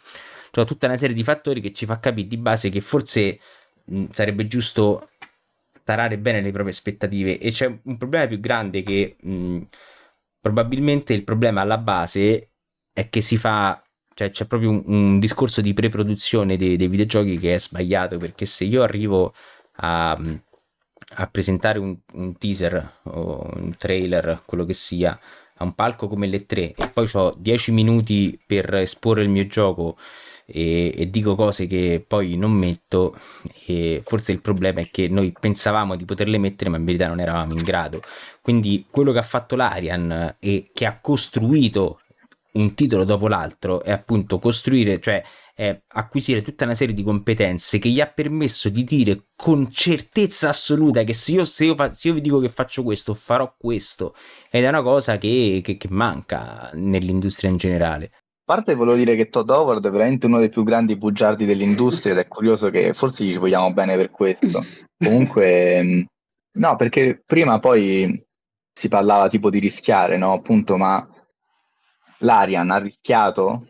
c'è 0.50 0.64
tutta 0.64 0.86
una 0.86 0.96
serie 0.96 1.14
di 1.14 1.24
fattori 1.24 1.60
che 1.60 1.72
ci 1.72 1.86
fa 1.86 2.00
capire 2.00 2.28
di 2.28 2.36
base 2.36 2.70
che 2.70 2.80
forse 2.80 3.38
mh, 3.84 4.06
sarebbe 4.12 4.46
giusto 4.46 5.08
tarare 5.84 6.18
bene 6.18 6.40
le 6.40 6.50
proprie 6.52 6.72
aspettative. 6.72 7.38
E 7.38 7.50
c'è 7.52 7.66
un 7.82 7.96
problema 7.96 8.26
più 8.26 8.40
grande 8.40 8.82
che 8.82 9.16
mh, 9.20 9.60
probabilmente 10.40 11.12
il 11.14 11.24
problema 11.24 11.60
alla 11.62 11.78
base 11.78 12.50
è 12.92 13.08
che 13.08 13.20
si 13.20 13.36
fa 13.36 13.82
cioè 14.14 14.30
c'è 14.30 14.44
proprio 14.46 14.70
un, 14.70 14.82
un 14.86 15.18
discorso 15.18 15.60
di 15.62 15.72
pre-produzione 15.72 16.56
dei, 16.56 16.76
dei, 16.76 16.88
videogiochi 16.88 17.38
che 17.38 17.54
è 17.54 17.58
sbagliato 17.58 18.18
perché 18.18 18.44
se 18.44 18.64
io 18.64 18.82
arrivo 18.82 19.32
a, 19.82 20.18
a 21.14 21.26
presentare 21.26 21.78
un, 21.78 21.96
un, 22.14 22.36
teaser 22.36 23.00
o 23.04 23.48
un 23.54 23.74
trailer 23.76 24.42
quello 24.46 24.64
che 24.64 24.74
sia 24.74 25.18
a 25.56 25.64
un 25.64 25.74
palco 25.74 26.08
come 26.08 26.26
le 26.26 26.46
3 26.46 26.74
e 26.74 26.90
poi 26.92 27.08
ho 27.12 27.34
10 27.36 27.72
minuti 27.72 28.38
per 28.44 28.74
esporre 28.74 29.22
il 29.22 29.28
mio 29.28 29.46
gioco 29.46 29.96
e, 30.44 30.92
e, 30.96 31.10
dico 31.10 31.34
cose 31.34 31.66
che 31.66 32.04
poi 32.06 32.36
non 32.36 32.52
metto 32.52 33.14
e 33.66 34.02
forse 34.04 34.32
il 34.32 34.40
problema 34.40 34.80
è 34.80 34.90
che 34.90 35.08
noi 35.08 35.32
pensavamo 35.38 35.96
di 35.96 36.04
poterle 36.04 36.38
mettere 36.38 36.70
ma 36.70 36.76
in 36.76 36.84
verità 36.84 37.06
non 37.06 37.20
eravamo 37.20 37.52
in 37.52 37.62
grado. 37.62 38.02
Quindi 38.40 38.86
quello 38.90 39.12
che 39.12 39.18
ha 39.18 39.22
fatto 39.22 39.56
l'Arian 39.56 40.36
e 40.38 40.70
che 40.72 40.86
ha 40.86 40.98
costruito 41.00 42.00
un 42.52 42.74
titolo 42.74 43.04
dopo 43.04 43.28
l'altro 43.28 43.82
è 43.82 43.90
appunto 43.90 44.38
costruire 44.38 45.00
cioè 45.00 45.22
acquisire 45.88 46.42
tutta 46.42 46.64
una 46.64 46.74
serie 46.74 46.94
di 46.94 47.02
competenze 47.02 47.78
che 47.78 47.88
gli 47.88 48.00
ha 48.00 48.06
permesso 48.06 48.68
di 48.68 48.84
dire 48.84 49.26
con 49.36 49.70
certezza 49.70 50.48
assoluta 50.48 51.04
che 51.04 51.12
se 51.12 51.32
io, 51.32 51.44
se 51.44 51.66
io, 51.66 51.74
fa, 51.74 51.92
se 51.92 52.08
io 52.08 52.14
vi 52.14 52.20
dico 52.20 52.40
che 52.40 52.48
faccio 52.48 52.82
questo 52.82 53.14
farò 53.14 53.54
questo 53.56 54.14
ed 54.50 54.64
è 54.64 54.68
una 54.68 54.82
cosa 54.82 55.18
che, 55.18 55.60
che, 55.62 55.76
che 55.76 55.88
manca 55.90 56.70
nell'industria 56.74 57.50
in 57.50 57.58
generale 57.58 58.10
a 58.44 58.54
parte 58.54 58.74
volevo 58.74 58.96
dire 58.96 59.14
che 59.14 59.28
Todd 59.28 59.48
Howard 59.50 59.86
è 59.86 59.90
veramente 59.90 60.26
uno 60.26 60.38
dei 60.38 60.48
più 60.48 60.64
grandi 60.64 60.96
bugiardi 60.96 61.44
dell'industria 61.44 62.12
ed 62.12 62.18
è 62.18 62.26
curioso 62.26 62.70
che 62.70 62.92
forse 62.92 63.24
gli 63.24 63.38
vogliamo 63.38 63.72
bene 63.72 63.94
per 63.94 64.10
questo. 64.10 64.60
Comunque, 64.98 65.80
mm, 65.80 66.00
no, 66.58 66.76
perché 66.76 67.22
prima 67.24 67.60
poi 67.60 68.20
si 68.72 68.88
parlava 68.88 69.28
tipo 69.28 69.48
di 69.48 69.60
rischiare, 69.60 70.18
no? 70.18 70.32
Appunto, 70.32 70.76
ma 70.76 71.06
l'Arian 72.22 72.70
ha 72.70 72.78
rischiato 72.78 73.68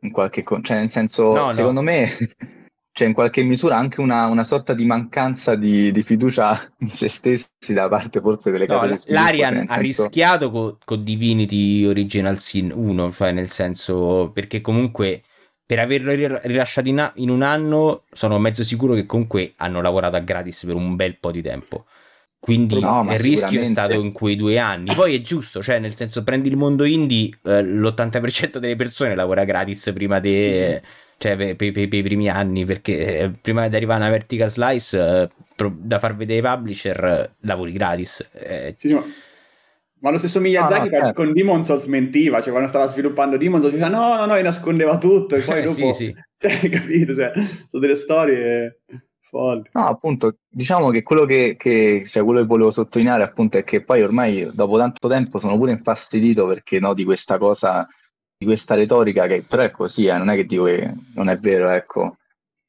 in 0.00 0.10
qualche... 0.10 0.42
Con- 0.42 0.62
cioè, 0.62 0.78
nel 0.78 0.90
senso, 0.90 1.34
no, 1.34 1.52
secondo 1.52 1.80
no. 1.80 1.86
me 1.90 2.10
c'è 2.96 3.04
in 3.04 3.12
qualche 3.12 3.42
misura 3.42 3.76
anche 3.76 4.00
una, 4.00 4.24
una 4.26 4.44
sorta 4.44 4.72
di 4.72 4.86
mancanza 4.86 5.54
di, 5.54 5.92
di, 5.92 6.02
fiducia 6.02 6.58
in 6.80 6.88
se 6.88 7.10
stessi 7.10 7.74
da 7.74 7.88
parte 7.88 8.22
forse 8.22 8.50
delle 8.50 8.66
case 8.66 8.86
no, 8.86 8.96
sviluppo. 8.96 9.22
L'Arian 9.22 9.52
cioè, 9.52 9.64
ha 9.68 9.74
senso... 9.74 10.02
rischiato 10.02 10.50
con 10.50 10.76
co 10.82 10.96
Divinity 10.96 11.84
Original 11.84 12.38
Sin 12.38 12.72
1, 12.74 13.12
cioè 13.12 13.32
nel 13.32 13.50
senso 13.50 14.30
perché 14.32 14.62
comunque 14.62 15.22
per 15.66 15.80
averlo 15.80 16.38
rilasciato 16.42 16.88
in, 16.88 17.00
a- 17.00 17.12
in, 17.16 17.28
un 17.28 17.42
anno 17.42 18.04
sono 18.12 18.38
mezzo 18.38 18.62
sicuro 18.62 18.94
che 18.94 19.04
comunque 19.04 19.52
hanno 19.56 19.82
lavorato 19.82 20.16
a 20.16 20.20
gratis 20.20 20.64
per 20.64 20.76
un 20.76 20.96
bel 20.96 21.18
po' 21.18 21.32
di 21.32 21.42
tempo. 21.42 21.86
Quindi 22.46 22.78
no, 22.78 23.04
il 23.10 23.18
rischio 23.18 23.60
è 23.60 23.64
stato 23.64 23.94
in 24.00 24.12
quei 24.12 24.36
due 24.36 24.56
anni. 24.56 24.94
Poi 24.94 25.16
è 25.16 25.20
giusto, 25.20 25.60
cioè 25.64 25.80
nel 25.80 25.96
senso 25.96 26.22
prendi 26.22 26.48
il 26.48 26.56
mondo 26.56 26.84
indie, 26.84 27.30
eh, 27.42 27.60
l'80% 27.60 28.58
delle 28.58 28.76
persone 28.76 29.16
lavora 29.16 29.44
gratis 29.44 29.90
prima 29.92 30.20
di... 30.20 30.30
De... 30.30 30.80
Sì 30.82 31.04
cioè 31.18 31.36
per, 31.36 31.56
per, 31.56 31.72
per, 31.72 31.94
i 31.94 32.02
primi 32.02 32.28
anni, 32.28 32.64
perché 32.64 33.18
eh, 33.18 33.30
prima 33.30 33.68
di 33.68 33.76
arrivare 33.76 34.02
a 34.02 34.06
una 34.06 34.12
vertical 34.12 34.50
slice, 34.50 34.98
eh, 34.98 35.28
pro, 35.54 35.74
da 35.76 35.98
far 35.98 36.14
vedere 36.14 36.46
ai 36.46 36.56
publisher, 36.56 37.04
eh, 37.04 37.30
lavori 37.40 37.72
gratis. 37.72 38.28
Eh. 38.32 38.74
Sì, 38.76 38.88
sì, 38.88 38.94
ma... 38.94 39.02
ma... 40.00 40.10
lo 40.10 40.18
stesso 40.18 40.40
Miyazaki 40.40 40.90
no, 40.90 40.98
no, 40.98 41.12
con 41.14 41.32
Demon 41.32 41.64
Souls 41.64 41.86
mentiva, 41.86 42.40
cioè 42.40 42.50
quando 42.50 42.68
stava 42.68 42.86
sviluppando 42.86 43.38
Demon 43.38 43.60
Souls 43.60 43.74
diceva 43.74 43.90
no, 43.90 44.14
no, 44.14 44.26
no, 44.26 44.36
e 44.36 44.42
nascondeva 44.42 44.98
tutto, 44.98 45.36
e 45.36 45.40
poi 45.40 45.62
dopo... 45.64 45.92
sì, 45.92 46.04
sì. 46.04 46.14
Cioè, 46.38 46.68
capito? 46.68 47.14
Cioè, 47.14 47.32
sono 47.34 47.82
delle 47.82 47.96
storie... 47.96 48.80
Folli. 49.28 49.68
No, 49.72 49.86
appunto, 49.86 50.38
diciamo 50.48 50.90
che 50.90 51.02
quello 51.02 51.24
che, 51.24 51.56
che, 51.58 52.04
cioè 52.06 52.24
quello 52.24 52.40
che 52.40 52.46
volevo 52.46 52.70
sottolineare 52.70 53.22
appunto 53.22 53.58
è 53.58 53.62
che 53.62 53.82
poi 53.82 54.02
ormai 54.02 54.48
dopo 54.52 54.78
tanto 54.78 55.08
tempo 55.08 55.38
sono 55.38 55.56
pure 55.56 55.72
infastidito 55.72 56.46
perché 56.46 56.78
no, 56.78 56.94
di 56.94 57.04
questa 57.04 57.38
cosa 57.38 57.86
di 58.38 58.44
questa 58.44 58.74
retorica 58.74 59.26
che 59.26 59.42
però 59.48 59.62
è 59.62 59.70
così, 59.70 60.06
eh, 60.06 60.18
non 60.18 60.28
è 60.28 60.34
che 60.34 60.44
dico 60.44 60.64
che 60.64 60.94
non 61.14 61.28
è 61.28 61.36
vero, 61.36 61.70
ecco, 61.70 62.18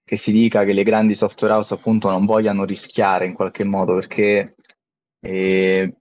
che 0.04 0.16
si 0.16 0.32
dica 0.32 0.64
che 0.64 0.74
le 0.74 0.84
grandi 0.84 1.14
software 1.14 1.54
house 1.54 1.74
appunto 1.74 2.10
non 2.10 2.26
vogliano 2.26 2.64
rischiare 2.64 3.26
in 3.26 3.34
qualche 3.34 3.66
modo 3.66 3.96
perché 3.96 4.54
eh, 5.20 5.98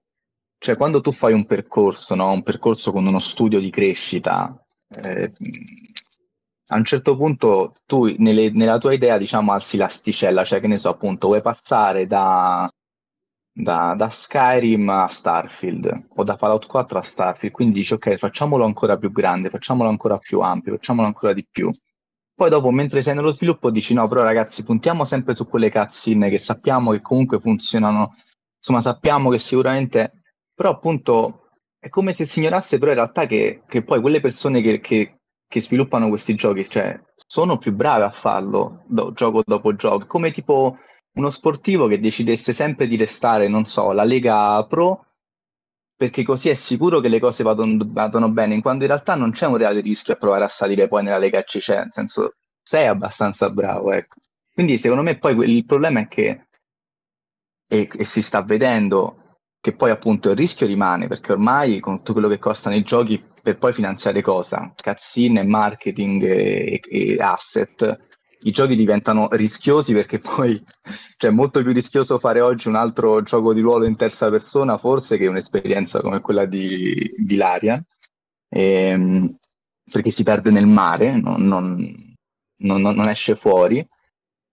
cioè 0.59 0.77
quando 0.77 1.01
tu 1.01 1.11
fai 1.13 1.33
un 1.33 1.45
percorso, 1.45 2.15
no? 2.15 2.31
un 2.31 2.43
percorso 2.43 2.93
con 2.93 3.07
uno 3.07 3.19
studio 3.19 3.61
di 3.61 3.71
crescita, 3.71 4.65
eh, 5.03 5.33
a 6.69 6.77
un 6.77 6.85
certo 6.85 7.17
punto 7.17 7.73
tu 7.87 8.13
nelle, 8.19 8.51
nella 8.51 8.79
tua 8.79 8.93
idea 8.93 9.19
diciamo 9.19 9.53
alzi 9.53 9.77
l'asticella, 9.77 10.45
cioè 10.45 10.61
che 10.61 10.67
ne 10.67 10.79
so 10.79 10.89
appunto 10.89 11.29
vuoi 11.29 11.41
passare 11.41 12.07
da 12.07 12.69
da, 13.59 13.95
da, 13.97 14.11
Skyrim 14.11 14.87
a 14.91 15.07
Starfield 15.07 16.09
o 16.17 16.23
da 16.23 16.37
Fallout 16.37 16.67
4 16.67 16.99
a 16.99 17.03
Starfield, 17.03 17.55
quindi 17.55 17.75
dici 17.77 17.95
ok 17.95 18.17
facciamolo 18.17 18.67
ancora 18.67 18.99
più 18.99 19.11
grande, 19.11 19.49
facciamolo 19.49 19.89
ancora 19.89 20.19
più 20.19 20.41
ampio, 20.41 20.75
facciamolo 20.75 21.07
ancora 21.07 21.33
di 21.33 21.47
più. 21.51 21.71
Poi 22.35 22.51
dopo 22.51 22.71
mentre 22.71 23.01
sei 23.01 23.15
nello 23.15 23.31
sviluppo 23.31 23.71
dici 23.71 23.95
no 23.95 24.07
però 24.09 24.23
ragazzi 24.23 24.63
puntiamo 24.63 25.05
sempre 25.07 25.35
su 25.35 25.47
quelle 25.49 25.71
cutscene 25.71 26.29
che 26.29 26.37
sappiamo 26.37 26.91
che 26.91 27.01
comunque 27.01 27.41
funzionano, 27.41 28.15
insomma 28.59 28.83
sappiamo 28.83 29.31
che 29.31 29.39
sicuramente, 29.39 30.13
però 30.55 30.71
appunto 30.71 31.49
è 31.79 31.89
come 31.89 32.13
se 32.13 32.27
si 32.27 32.41
ignorasse 32.41 32.79
però 32.79 32.91
in 32.91 32.99
realtà 32.99 33.25
che, 33.25 33.63
che 33.67 33.83
poi 33.83 34.03
quelle 34.03 34.21
persone 34.21 34.61
che, 34.61 34.81
che, 34.81 35.16
che, 35.49 35.61
sviluppano 35.61 36.09
questi 36.09 36.35
giochi, 36.35 36.69
cioè 36.69 37.01
sono 37.27 37.59
più 37.59 37.73
brave 37.73 38.05
a 38.05 38.11
farlo 38.11 38.85
do, 38.87 39.13
gioco 39.13 39.43
dopo 39.45 39.75
gioco, 39.75 40.07
come 40.07 40.31
tipo 40.31 40.79
uno 41.15 41.31
sportivo 41.31 41.87
che 41.87 41.99
decidesse 41.99 42.53
sempre 42.53 42.87
di 42.87 42.97
restare, 42.97 43.49
non 43.49 43.67
so, 43.67 43.93
la 43.93 44.05
Lega 44.05 44.65
Pro, 44.67 45.07
perché 45.97 46.23
così 46.23 46.51
è 46.51 46.55
sicuro 46.55 47.01
che 47.01 47.09
le 47.09 47.19
cose 47.19 47.43
vadano, 47.43 47.79
vadano 47.87 48.31
bene, 48.31 48.61
quando 48.61 48.85
in 48.85 48.91
realtà 48.91 49.15
non 49.15 49.31
c'è 49.31 49.47
un 49.47 49.57
reale 49.57 49.81
rischio 49.81 50.15
a 50.15 50.19
provare 50.19 50.45
a 50.45 50.49
salire 50.49 50.89
poi 50.89 51.03
nella 51.03 51.19
Lega 51.19 51.43
C, 51.43 51.59
cioè, 51.59 51.79
nel 51.79 51.93
senso, 51.93 52.35
sei 52.63 52.87
abbastanza 52.87 53.49
bravo, 53.51 53.93
ecco. 53.93 54.17
Quindi 54.53 54.79
secondo 54.79 55.03
me 55.03 55.19
poi 55.19 55.51
il 55.51 55.65
problema 55.65 56.01
è 56.01 56.09
che, 56.09 56.49
e, 57.69 57.89
e 57.91 58.05
si 58.05 58.23
sta 58.23 58.43
vedendo, 58.43 59.26
che 59.67 59.73
poi 59.73 59.91
appunto 59.91 60.31
il 60.31 60.37
rischio 60.37 60.65
rimane, 60.65 61.09
perché 61.09 61.33
ormai 61.33 61.81
con 61.81 61.97
tutto 61.97 62.13
quello 62.13 62.29
che 62.29 62.39
costano 62.39 62.77
i 62.77 62.83
giochi 62.83 63.21
per 63.43 63.59
poi 63.59 63.73
finanziare 63.73 64.23
cosa? 64.23 64.73
Cazzine, 64.77 65.43
marketing 65.43 66.23
e, 66.23 66.81
e 66.89 67.17
asset, 67.19 67.99
i 68.43 68.53
giochi 68.53 68.77
diventano 68.77 69.27
rischiosi 69.33 69.93
perché 69.93 70.21
poi 70.21 70.55
cioè, 71.19 71.31
è 71.31 71.35
molto 71.35 71.65
più 71.65 71.73
rischioso 71.73 72.21
fare 72.21 72.41
oggi 72.41 72.69
un 72.69 72.77
altro 72.77 73.23
gioco 73.23 73.53
di 73.53 73.61
ruolo 73.61 73.87
in 73.87 73.97
terza 73.97 74.31
persona 74.31 74.79
forse 74.79 75.17
che 75.17 75.27
un'esperienza 75.27 76.01
come 76.01 76.21
quella 76.21 76.45
di, 76.45 77.11
di 77.17 77.35
Larian. 77.35 77.85
Ehm, 78.49 79.37
perché 79.91 80.11
si 80.11 80.23
perde 80.23 80.53
nel 80.53 80.69
mare 80.69 81.21
non, 81.21 81.43
non, 81.43 81.95
non, 82.59 82.81
non 82.81 83.09
esce 83.09 83.35
fuori 83.35 83.85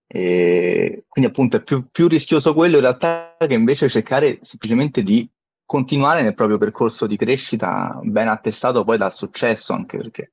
e 0.06 1.04
quindi 1.08 1.30
appunto 1.30 1.56
è 1.56 1.62
più, 1.62 1.88
più 1.90 2.08
rischioso 2.08 2.54
quello 2.54 2.76
in 2.76 2.82
realtà 2.82 3.36
che 3.38 3.54
invece 3.54 3.88
cercare 3.88 4.38
semplicemente 4.42 5.02
di 5.02 5.28
continuare 5.64 6.22
nel 6.22 6.34
proprio 6.34 6.58
percorso 6.58 7.06
di 7.06 7.16
crescita 7.16 7.98
ben 8.02 8.28
attestato 8.28 8.84
poi 8.84 8.98
dal 8.98 9.12
successo 9.12 9.72
anche 9.72 9.96
perché 9.96 10.32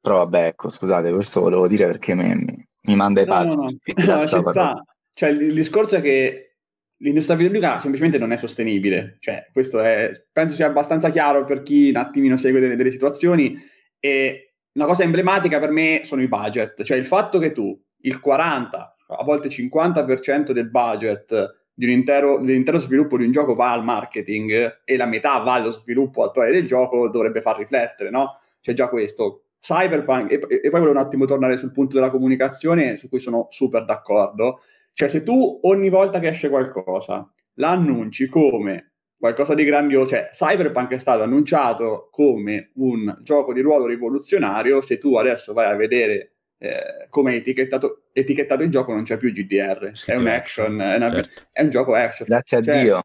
però 0.00 0.18
vabbè 0.18 0.46
ecco 0.46 0.68
scusate 0.68 1.12
questo 1.12 1.40
volevo 1.40 1.68
dire 1.68 1.86
perché 1.86 2.14
mi, 2.14 2.66
mi 2.84 2.96
manda 2.96 3.20
i 3.20 3.26
pazzi. 3.26 3.56
No, 3.56 3.66
no, 3.96 4.14
no. 4.14 4.26
ci 4.26 4.40
sta. 4.40 4.84
Cioè, 5.12 5.28
il, 5.30 5.42
il, 5.42 5.54
discorso 5.54 5.96
è 5.96 6.00
che 6.00 6.56
l'industria 6.98 7.36
videoludica 7.36 7.78
semplicemente 7.78 8.18
non 8.18 8.32
è 8.32 8.36
sostenibile. 8.36 9.16
Cioè, 9.20 9.48
questo 9.52 9.80
è, 9.80 10.10
penso 10.32 10.54
sia 10.54 10.66
abbastanza 10.66 11.10
chiaro 11.10 11.44
per 11.44 11.62
chi 11.62 11.90
un 11.90 11.96
attimino 11.96 12.36
segue 12.36 12.60
delle, 12.60 12.76
delle 12.76 12.90
situazioni. 12.90 13.56
E 13.98 14.54
una 14.72 14.86
cosa 14.86 15.04
emblematica 15.04 15.58
per 15.58 15.70
me 15.70 16.00
sono 16.04 16.22
i 16.22 16.28
budget. 16.28 16.82
Cioè, 16.82 16.96
il 16.96 17.06
fatto 17.06 17.38
che 17.38 17.52
tu 17.52 17.78
il 18.02 18.20
40, 18.20 18.93
a 19.16 19.24
volte 19.24 19.48
50% 19.48 20.52
del 20.52 20.70
budget 20.70 21.62
di 21.74 21.86
un 21.86 21.90
intero, 21.90 22.38
dell'intero 22.38 22.78
sviluppo 22.78 23.16
di 23.16 23.24
un 23.24 23.32
gioco 23.32 23.54
va 23.54 23.72
al 23.72 23.84
marketing 23.84 24.82
e 24.84 24.96
la 24.96 25.06
metà 25.06 25.38
va 25.38 25.54
allo 25.54 25.70
sviluppo 25.70 26.22
attuale 26.22 26.52
del 26.52 26.66
gioco, 26.66 27.08
dovrebbe 27.08 27.40
far 27.40 27.58
riflettere, 27.58 28.10
no? 28.10 28.38
C'è 28.60 28.72
già 28.72 28.88
questo. 28.88 29.44
Cyberpunk, 29.60 30.30
e, 30.30 30.34
e 30.34 30.70
poi 30.70 30.80
volevo 30.80 30.90
un 30.90 31.04
attimo 31.04 31.24
tornare 31.24 31.56
sul 31.56 31.72
punto 31.72 31.94
della 31.94 32.10
comunicazione, 32.10 32.96
su 32.96 33.08
cui 33.08 33.18
sono 33.18 33.46
super 33.50 33.84
d'accordo. 33.84 34.60
Cioè, 34.92 35.08
se 35.08 35.22
tu 35.22 35.58
ogni 35.62 35.88
volta 35.88 36.20
che 36.20 36.28
esce 36.28 36.48
qualcosa 36.48 37.28
l'annunci 37.54 38.28
come 38.28 38.92
qualcosa 39.24 39.54
di 39.54 39.64
grandioso, 39.64 40.10
cioè 40.10 40.28
Cyberpunk 40.32 40.92
è 40.92 40.98
stato 40.98 41.22
annunciato 41.22 42.08
come 42.10 42.72
un 42.74 43.16
gioco 43.22 43.54
di 43.54 43.62
ruolo 43.62 43.86
rivoluzionario, 43.86 44.82
se 44.82 44.98
tu 44.98 45.16
adesso 45.16 45.54
vai 45.54 45.64
a 45.64 45.76
vedere 45.76 46.33
eh, 46.58 47.06
come 47.10 47.34
etichettato, 47.34 48.04
etichettato, 48.12 48.62
il 48.62 48.70
gioco 48.70 48.92
non 48.92 49.02
c'è 49.02 49.16
più 49.16 49.30
GDR, 49.30 49.90
sì, 49.92 50.12
è 50.12 50.16
un 50.16 50.26
action, 50.28 50.80
è, 50.80 50.96
una, 50.96 51.10
certo. 51.10 51.42
è, 51.52 51.62
un 51.62 51.70
gioco 51.70 51.94
action. 51.94 52.26
Grazie 52.28 52.62
cioè, 52.62 52.76
a 52.76 52.82
Dio. 52.82 53.02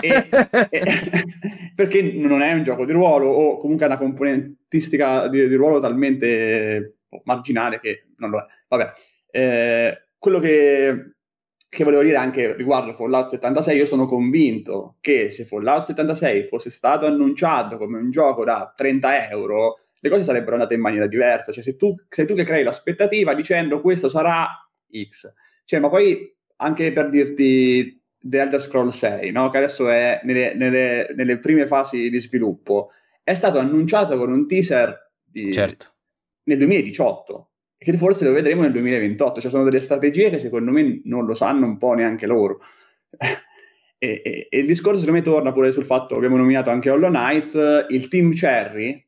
E, 0.00 0.28
e, 0.70 0.88
perché 1.74 2.02
non 2.02 2.42
è 2.42 2.52
un 2.52 2.62
gioco 2.62 2.84
di 2.84 2.92
ruolo 2.92 3.28
o 3.28 3.58
comunque 3.58 3.84
ha 3.84 3.88
una 3.88 3.98
componentistica 3.98 5.28
di, 5.28 5.46
di 5.46 5.54
ruolo 5.54 5.80
talmente 5.80 6.98
marginale 7.24 7.80
che 7.80 8.06
non 8.16 8.30
lo 8.30 8.38
è. 8.38 8.46
Vabbè, 8.68 8.92
eh, 9.30 10.08
quello 10.18 10.38
che, 10.38 11.14
che 11.68 11.84
volevo 11.84 12.02
dire 12.02 12.16
anche 12.16 12.54
riguardo 12.54 12.92
Fallout 12.94 13.30
76, 13.30 13.76
io 13.76 13.86
sono 13.86 14.06
convinto 14.06 14.96
che 15.00 15.30
se 15.30 15.44
Fallout 15.44 15.84
76 15.84 16.44
fosse 16.44 16.70
stato 16.70 17.06
annunciato 17.06 17.76
come 17.76 17.98
un 17.98 18.10
gioco 18.10 18.44
da 18.44 18.72
30 18.74 19.30
euro, 19.30 19.81
le 20.02 20.10
cose 20.10 20.24
sarebbero 20.24 20.54
andate 20.54 20.74
in 20.74 20.80
maniera 20.80 21.06
diversa. 21.06 21.52
Cioè, 21.52 21.62
se 21.62 21.76
tu, 21.76 21.94
sei 22.08 22.26
tu 22.26 22.34
che 22.34 22.44
crei 22.44 22.64
l'aspettativa 22.64 23.34
dicendo 23.34 23.80
questo 23.80 24.08
sarà 24.08 24.48
X, 25.08 25.32
cioè, 25.64 25.78
ma 25.78 25.88
poi 25.88 26.36
anche 26.56 26.92
per 26.92 27.08
dirti 27.08 28.02
The 28.18 28.40
Elder 28.40 28.60
Scrolls 28.60 28.96
6, 28.96 29.30
no? 29.30 29.48
che 29.50 29.58
adesso 29.58 29.88
è 29.88 30.20
nelle, 30.24 30.54
nelle, 30.54 31.12
nelle, 31.14 31.38
prime 31.38 31.66
fasi 31.68 32.10
di 32.10 32.18
sviluppo, 32.18 32.90
è 33.22 33.34
stato 33.34 33.58
annunciato 33.58 34.18
con 34.18 34.32
un 34.32 34.46
teaser 34.48 35.12
di, 35.22 35.52
certo. 35.52 35.94
nel 36.44 36.58
2018 36.58 37.50
e 37.78 37.84
che 37.84 37.96
forse 37.96 38.24
lo 38.24 38.32
vedremo 38.32 38.62
nel 38.62 38.72
2028. 38.72 39.40
Cioè, 39.40 39.50
sono 39.50 39.64
delle 39.64 39.80
strategie 39.80 40.30
che 40.30 40.38
secondo 40.38 40.72
me 40.72 41.00
non 41.04 41.26
lo 41.26 41.34
sanno 41.34 41.64
un 41.64 41.78
po' 41.78 41.94
neanche 41.94 42.26
loro. 42.26 42.60
e, 43.98 44.22
e, 44.24 44.48
e, 44.50 44.58
il 44.58 44.66
discorso 44.66 44.98
secondo 44.98 45.20
me 45.20 45.24
torna 45.24 45.52
pure 45.52 45.70
sul 45.70 45.84
fatto 45.84 46.08
che 46.08 46.14
abbiamo 46.16 46.38
nominato 46.38 46.70
anche 46.70 46.90
Hollow 46.90 47.10
Knight, 47.10 47.86
il 47.88 48.08
team 48.08 48.32
Cherry 48.32 49.04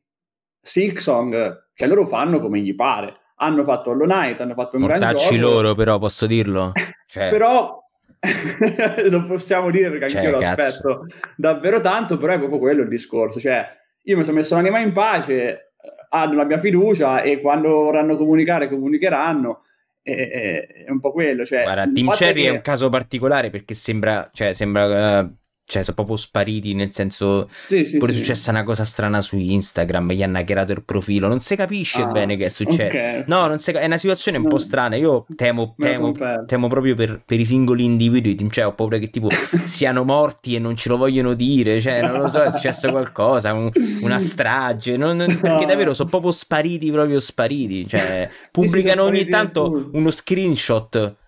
Silksong, 0.65 1.67
cioè 1.75 1.87
loro 1.87 2.07
fanno 2.07 2.39
come 2.39 2.59
gli 2.59 2.73
pare. 2.73 3.17
Hanno 3.37 3.63
fatto 3.63 3.91
Hollow 3.91 4.07
Knight, 4.07 4.41
hanno 4.41 4.55
fatto 4.55 4.77
un 4.77 4.83
Mortacci 4.83 5.27
gran 5.27 5.39
gioco. 5.39 5.53
loro 5.53 5.75
però, 5.75 5.99
posso 5.99 6.25
dirlo? 6.25 6.71
Cioè... 7.07 7.29
però 7.29 7.81
lo 9.09 9.23
possiamo 9.23 9.69
dire 9.69 9.91
perché 9.91 10.09
cioè, 10.09 10.25
anch'io 10.25 10.39
lo 10.39 10.45
aspetto 10.45 11.05
davvero 11.37 11.79
tanto, 11.79 12.17
però 12.17 12.33
è 12.33 12.39
proprio 12.39 12.57
quello 12.59 12.81
il 12.81 12.89
discorso. 12.89 13.39
Cioè, 13.39 13.63
io 14.01 14.17
mi 14.17 14.23
sono 14.23 14.37
messo 14.37 14.55
l'anima 14.55 14.79
in 14.79 14.91
pace, 14.91 15.73
hanno 16.09 16.33
la 16.33 16.45
mia 16.45 16.57
fiducia 16.57 17.21
e 17.21 17.39
quando 17.39 17.69
vorranno 17.69 18.17
comunicare, 18.17 18.67
comunicheranno. 18.67 19.61
È, 20.01 20.85
un 20.87 20.99
po' 20.99 21.11
quello. 21.11 21.45
Cioè, 21.45 21.61
Guarda, 21.61 21.91
Team 21.91 22.09
Cherry 22.11 22.41
che... 22.41 22.47
è 22.47 22.51
un 22.51 22.61
caso 22.61 22.89
particolare 22.89 23.51
perché 23.51 23.75
sembra, 23.75 24.29
cioè, 24.33 24.53
sembra 24.53 25.19
uh, 25.19 25.35
cioè 25.67 25.81
sono 25.81 25.95
proprio 25.95 26.15
spariti 26.15 26.75
nel 26.75 26.91
senso 26.93 27.47
sì, 27.49 27.85
sì, 27.85 27.97
pure 27.97 28.11
è 28.11 28.15
successa 28.15 28.51
una 28.51 28.63
cosa 28.63 28.85
strana 28.85 29.19
su 29.21 29.35
Instagram 29.37 30.11
gli 30.11 30.21
hanno 30.21 30.37
hackerato 30.37 30.71
il 30.71 30.83
profilo 30.83 31.27
non 31.27 31.39
si 31.39 31.55
capisce 31.55 32.01
ah, 32.01 32.05
bene 32.05 32.37
che 32.37 32.45
è 32.45 32.49
successo 32.49 32.95
okay. 32.95 33.23
no 33.25 33.47
non 33.47 33.57
si, 33.57 33.71
è 33.71 33.83
una 33.83 33.97
situazione 33.97 34.37
un 34.37 34.43
no. 34.43 34.49
po' 34.49 34.57
strana 34.59 34.95
io 34.95 35.25
temo, 35.35 35.73
temo, 35.75 36.13
temo 36.45 36.67
proprio 36.67 36.93
per, 36.93 37.21
per, 37.25 37.39
i 37.39 37.45
singoli 37.45 37.83
individui 37.83 38.37
cioè 38.51 38.67
ho 38.67 38.73
paura 38.73 38.99
che 38.99 39.09
tipo 39.09 39.29
siano 39.65 40.03
morti 40.03 40.53
e 40.53 40.59
non 40.59 40.75
ce 40.75 40.89
lo 40.89 40.97
vogliono 40.97 41.33
dire 41.33 41.81
cioè 41.81 42.01
non 42.01 42.19
lo 42.19 42.27
so 42.27 42.43
è 42.43 42.51
successo 42.51 42.91
qualcosa 42.91 43.51
un, 43.53 43.71
una 44.01 44.19
strage 44.19 44.97
non, 44.97 45.17
perché 45.17 45.65
davvero 45.65 45.95
sono 45.95 46.09
proprio 46.09 46.31
spariti 46.31 46.91
proprio 46.91 47.19
spariti 47.19 47.87
cioè 47.87 48.29
pubblicano 48.51 49.03
sì, 49.05 49.07
ogni 49.07 49.25
tanto 49.25 49.89
uno 49.93 50.11
screenshot 50.11 51.23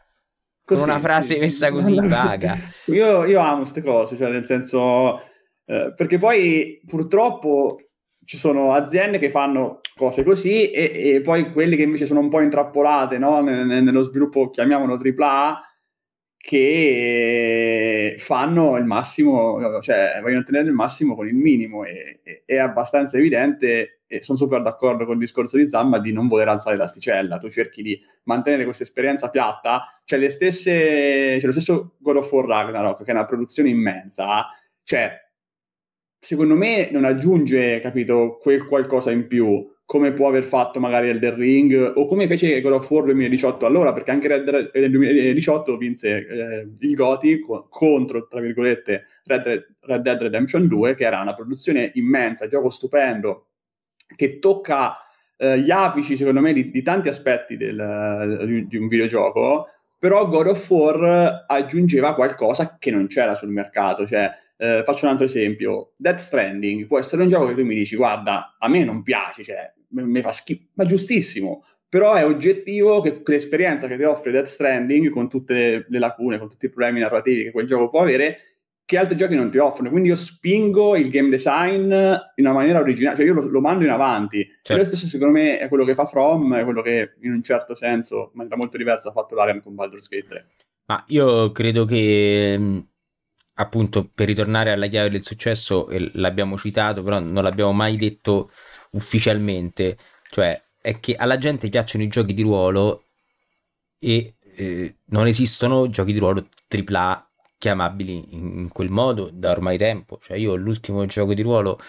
Così, 0.67 0.81
con 0.81 0.89
una 0.89 0.99
frase 0.99 1.35
sì. 1.35 1.39
messa 1.39 1.71
così 1.71 1.95
vaga. 2.05 2.57
Io, 2.87 3.23
io 3.23 3.39
amo 3.39 3.59
queste 3.59 3.81
cose, 3.81 4.17
cioè 4.17 4.29
nel 4.29 4.45
senso... 4.45 5.21
Eh, 5.63 5.93
perché 5.95 6.17
poi 6.17 6.81
purtroppo 6.85 7.77
ci 8.25 8.37
sono 8.37 8.73
aziende 8.73 9.17
che 9.17 9.29
fanno 9.29 9.79
cose 9.95 10.23
così 10.23 10.71
e, 10.71 11.13
e 11.15 11.21
poi 11.21 11.51
quelle 11.51 11.77
che 11.77 11.83
invece 11.83 12.05
sono 12.05 12.19
un 12.19 12.29
po' 12.29 12.41
intrappolate 12.41 13.17
no? 13.17 13.41
nello 13.41 14.03
sviluppo, 14.03 14.49
chiamiamolo 14.49 14.97
AAA, 14.97 15.61
che 16.47 18.15
fanno 18.19 18.77
il 18.77 18.85
massimo, 18.85 19.81
cioè 19.81 20.17
vogliono 20.21 20.39
ottenere 20.39 20.67
il 20.67 20.73
massimo 20.73 21.13
con 21.13 21.27
il 21.27 21.35
minimo 21.35 21.83
e, 21.83 22.21
e 22.23 22.43
è 22.45 22.55
abbastanza 22.55 23.17
evidente 23.17 24.03
e 24.07 24.23
sono 24.23 24.37
super 24.37 24.61
d'accordo 24.61 25.03
con 25.03 25.15
il 25.15 25.19
discorso 25.19 25.57
di 25.57 25.67
Zamma 25.67 25.99
di 25.99 26.13
non 26.13 26.29
voler 26.29 26.47
alzare 26.47 26.77
l'asticella, 26.77 27.37
tu 27.37 27.49
cerchi 27.49 27.81
di 27.81 27.99
mantenere 28.23 28.63
questa 28.63 28.83
esperienza 28.83 29.29
piatta, 29.29 29.99
cioè 30.05 30.19
le 30.19 30.29
stesse, 30.29 31.37
cioè 31.37 31.47
lo 31.47 31.51
stesso 31.51 31.95
God 31.97 32.15
of 32.15 32.31
War 32.31 32.45
Ragnarok, 32.45 33.03
che 33.03 33.11
è 33.11 33.13
una 33.13 33.25
produzione 33.25 33.67
immensa, 33.67 34.45
cioè 34.83 35.19
secondo 36.17 36.55
me 36.55 36.87
non 36.91 37.03
aggiunge, 37.03 37.81
capito, 37.81 38.37
quel 38.41 38.65
qualcosa 38.65 39.11
in 39.11 39.27
più, 39.27 39.69
come 39.87 40.11
può 40.11 40.27
aver 40.27 40.43
fatto 40.43 40.81
magari 40.81 41.07
Elden 41.07 41.35
Ring, 41.35 41.93
o 41.95 42.05
come 42.07 42.27
fece 42.27 42.59
God 42.59 42.73
of 42.73 42.91
War 42.91 43.05
2018 43.05 43.65
allora, 43.65 43.93
perché 43.93 44.11
anche 44.11 44.27
Red, 44.27 44.49
Red, 44.49 44.71
nel 44.73 44.91
2018 44.91 45.77
vinse 45.77 46.27
eh, 46.27 46.67
il 46.77 46.93
GOTY 46.93 47.39
co- 47.39 47.67
contro, 47.69 48.27
tra 48.27 48.41
virgolette, 48.41 49.05
Red, 49.23 49.75
Red 49.79 50.01
Dead 50.01 50.21
Redemption 50.21 50.67
2, 50.67 50.93
che 50.93 51.05
era 51.05 51.21
una 51.21 51.33
produzione 51.33 51.91
immensa, 51.93 52.49
gioco 52.49 52.69
stupendo, 52.69 53.47
che 54.13 54.39
tocca 54.39 54.97
eh, 55.37 55.57
gli 55.59 55.71
apici, 55.71 56.17
secondo 56.17 56.41
me, 56.41 56.51
di, 56.51 56.69
di 56.69 56.81
tanti 56.81 57.07
aspetti 57.07 57.55
del, 57.55 58.43
di, 58.45 58.67
di, 58.67 58.75
un 58.75 58.89
videogioco, 58.89 59.67
però 59.97 60.27
God 60.27 60.47
of 60.47 60.69
War 60.69 61.45
aggiungeva 61.47 62.13
qualcosa 62.13 62.75
che 62.77 62.91
non 62.91 63.07
c'era 63.07 63.35
sul 63.35 63.51
mercato. 63.51 64.05
Cioè, 64.05 64.29
eh, 64.57 64.81
faccio 64.83 65.05
un 65.05 65.11
altro 65.11 65.27
esempio, 65.27 65.93
Death 65.95 66.17
Stranding 66.17 66.87
può 66.87 66.99
essere 66.99 67.21
un 67.21 67.29
gioco 67.29 67.47
che 67.47 67.55
tu 67.55 67.63
mi 67.63 67.75
dici, 67.75 67.95
guarda, 67.95 68.57
a 68.59 68.67
me 68.67 68.83
non 68.83 69.01
piace, 69.01 69.43
cioè, 69.43 69.75
mi 69.89 70.21
fa 70.21 70.31
schifo, 70.31 70.65
ma 70.73 70.85
giustissimo, 70.85 71.63
però 71.89 72.13
è 72.13 72.25
oggettivo 72.25 72.99
che 73.01 73.21
l'esperienza 73.25 73.87
che 73.87 73.97
ti 73.97 74.03
offre 74.03 74.31
Death 74.31 74.47
Stranding, 74.47 75.09
con 75.09 75.29
tutte 75.29 75.85
le 75.87 75.99
lacune, 75.99 76.37
con 76.37 76.49
tutti 76.49 76.65
i 76.65 76.69
problemi 76.69 76.99
narrativi 76.99 77.43
che 77.43 77.51
quel 77.51 77.65
gioco 77.65 77.89
può 77.89 78.01
avere, 78.01 78.37
che 78.83 78.97
altri 78.97 79.15
giochi 79.15 79.35
non 79.35 79.49
ti 79.49 79.57
offrono. 79.57 79.89
Quindi 79.89 80.09
io 80.09 80.15
spingo 80.15 80.95
il 80.95 81.09
game 81.09 81.29
design 81.29 81.91
in 81.91 82.45
una 82.45 82.53
maniera 82.53 82.79
originale, 82.79 83.15
cioè 83.15 83.25
io 83.25 83.33
lo, 83.33 83.47
lo 83.47 83.61
mando 83.61 83.85
in 83.85 83.89
avanti. 83.89 84.45
Certo. 84.61 84.81
E 84.81 84.85
stesso 84.85 85.07
secondo 85.07 85.33
me 85.33 85.59
è 85.59 85.69
quello 85.69 85.85
che 85.85 85.95
fa 85.95 86.05
From, 86.05 86.55
è 86.55 86.63
quello 86.63 86.81
che 86.81 87.13
in 87.21 87.31
un 87.31 87.43
certo 87.43 87.73
senso, 87.73 88.15
in 88.15 88.31
maniera 88.33 88.57
molto 88.57 88.77
diversa, 88.77 89.09
ha 89.09 89.13
fatto 89.13 89.35
l'Arian 89.35 89.61
con 89.61 89.75
Baldur's 89.75 90.09
Gate 90.09 90.27
3. 90.27 90.47
Ma 90.87 91.03
io 91.07 91.51
credo 91.51 91.85
che 91.85 92.85
appunto 93.59 94.09
per 94.13 94.27
ritornare 94.27 94.71
alla 94.71 94.87
chiave 94.87 95.09
del 95.09 95.23
successo, 95.23 95.87
l'abbiamo 96.13 96.57
citato, 96.57 97.03
però 97.03 97.19
non 97.19 97.43
l'abbiamo 97.43 97.73
mai 97.73 97.95
detto 97.95 98.51
ufficialmente, 98.91 99.97
cioè 100.29 100.61
è 100.81 100.99
che 100.99 101.15
alla 101.15 101.37
gente 101.37 101.69
piacciono 101.69 102.03
i 102.03 102.07
giochi 102.07 102.33
di 102.33 102.43
ruolo 102.43 103.05
e 103.99 104.35
eh, 104.55 104.97
non 105.05 105.27
esistono 105.27 105.89
giochi 105.89 106.13
di 106.13 106.19
ruolo 106.19 106.47
AAA 106.67 107.29
chiamabili 107.57 108.35
in 108.35 108.69
quel 108.69 108.89
modo 108.89 109.29
da 109.33 109.51
ormai 109.51 109.77
tempo. 109.77 110.19
Cioè, 110.21 110.37
io 110.37 110.55
l'ultimo 110.55 111.05
gioco 111.05 111.33
di 111.33 111.41
ruolo 111.41 111.79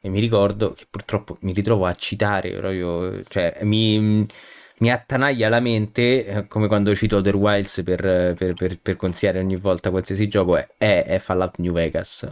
e 0.00 0.08
mi 0.08 0.20
ricordo 0.20 0.72
che 0.72 0.86
purtroppo 0.88 1.38
mi 1.40 1.52
ritrovo 1.52 1.86
a 1.86 1.94
citare 1.94 2.50
proprio, 2.56 3.22
cioè 3.24 3.58
mi, 3.62 4.26
mi 4.78 4.90
attanaglia 4.90 5.48
la 5.48 5.60
mente 5.60 6.26
eh, 6.26 6.46
come 6.48 6.66
quando 6.66 6.94
cito 6.94 7.16
Other 7.16 7.36
Wilds 7.36 7.82
per, 7.82 8.34
per, 8.36 8.54
per, 8.54 8.78
per 8.78 8.96
consigliare 8.96 9.38
ogni 9.38 9.56
volta 9.56 9.90
qualsiasi 9.90 10.28
gioco 10.28 10.56
è, 10.56 10.66
è, 10.76 11.18
Fallout 11.18 11.56
New 11.58 11.72
Vegas. 11.72 12.30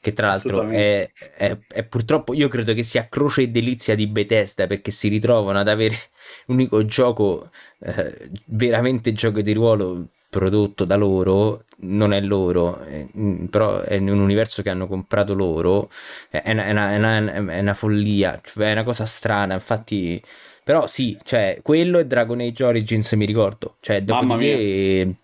Che 0.00 0.12
tra 0.12 0.28
l'altro 0.28 0.62
è, 0.68 1.08
è, 1.36 1.58
è, 1.66 1.84
purtroppo 1.84 2.32
io 2.32 2.48
credo 2.48 2.72
che 2.72 2.82
sia 2.82 3.08
croce 3.08 3.42
e 3.42 3.48
delizia 3.48 3.94
di 3.94 4.06
Bethesda 4.06 4.66
perché 4.66 4.90
si 4.90 5.08
ritrovano 5.08 5.58
ad 5.58 5.68
avere 5.68 5.96
l'unico 6.46 6.84
gioco 6.84 7.50
eh, 7.80 8.30
veramente 8.46 9.12
gioco 9.12 9.40
di 9.40 9.52
ruolo 9.52 10.06
prodotto 10.30 10.84
da 10.84 10.96
loro 10.96 11.64
non 11.80 12.12
è 12.12 12.20
loro, 12.20 12.82
eh, 12.84 13.08
mm, 13.16 13.46
però 13.46 13.80
è 13.80 13.96
un 13.96 14.18
universo 14.18 14.62
che 14.62 14.70
hanno 14.70 14.88
comprato 14.88 15.34
loro, 15.34 15.88
è 16.28 16.50
una, 16.50 16.64
è 16.64 16.70
una, 16.70 16.92
è 16.92 16.96
una, 16.96 17.60
una 17.60 17.74
follia, 17.74 18.40
cioè 18.42 18.68
è 18.68 18.72
una 18.72 18.82
cosa 18.82 19.06
strana, 19.06 19.54
infatti... 19.54 20.20
Però 20.68 20.86
sì, 20.86 21.16
cioè, 21.24 21.60
quello 21.62 21.98
è 21.98 22.04
Dragon 22.04 22.40
Age 22.40 22.62
Origins, 22.62 23.10
mi 23.12 23.24
ricordo. 23.24 23.76
Cioè, 23.80 24.02
dopodiché, 24.02 25.14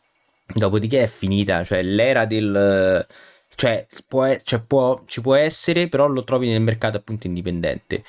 dopodiché 0.55 1.03
è 1.03 1.07
finita. 1.07 1.63
Cioè, 1.63 1.83
l'era 1.83 2.25
del... 2.25 3.07
Cioè, 3.55 3.87
può, 4.09 4.35
cioè 4.43 4.63
può, 4.67 5.03
ci 5.05 5.21
può 5.21 5.35
essere, 5.35 5.89
però 5.89 6.07
lo 6.07 6.25
trovi 6.25 6.49
nel 6.49 6.63
mercato 6.63 6.97
appunto 6.97 7.27
indipendente. 7.27 8.03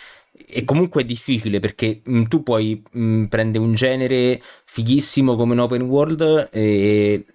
E 0.47 0.63
comunque 0.63 1.01
è 1.01 1.05
difficile 1.05 1.59
perché 1.59 1.99
mh, 2.05 2.19
mm, 2.19 2.23
tu 2.23 2.41
puoi 2.41 2.81
mh, 2.89 3.03
mm, 3.03 3.25
prendere 3.25 3.65
un 3.65 3.73
genere 3.75 4.41
fighissimo 4.63 5.35
come 5.35 5.51
un 5.51 5.59
open 5.59 5.81
world 5.81 6.47
e 6.53 7.25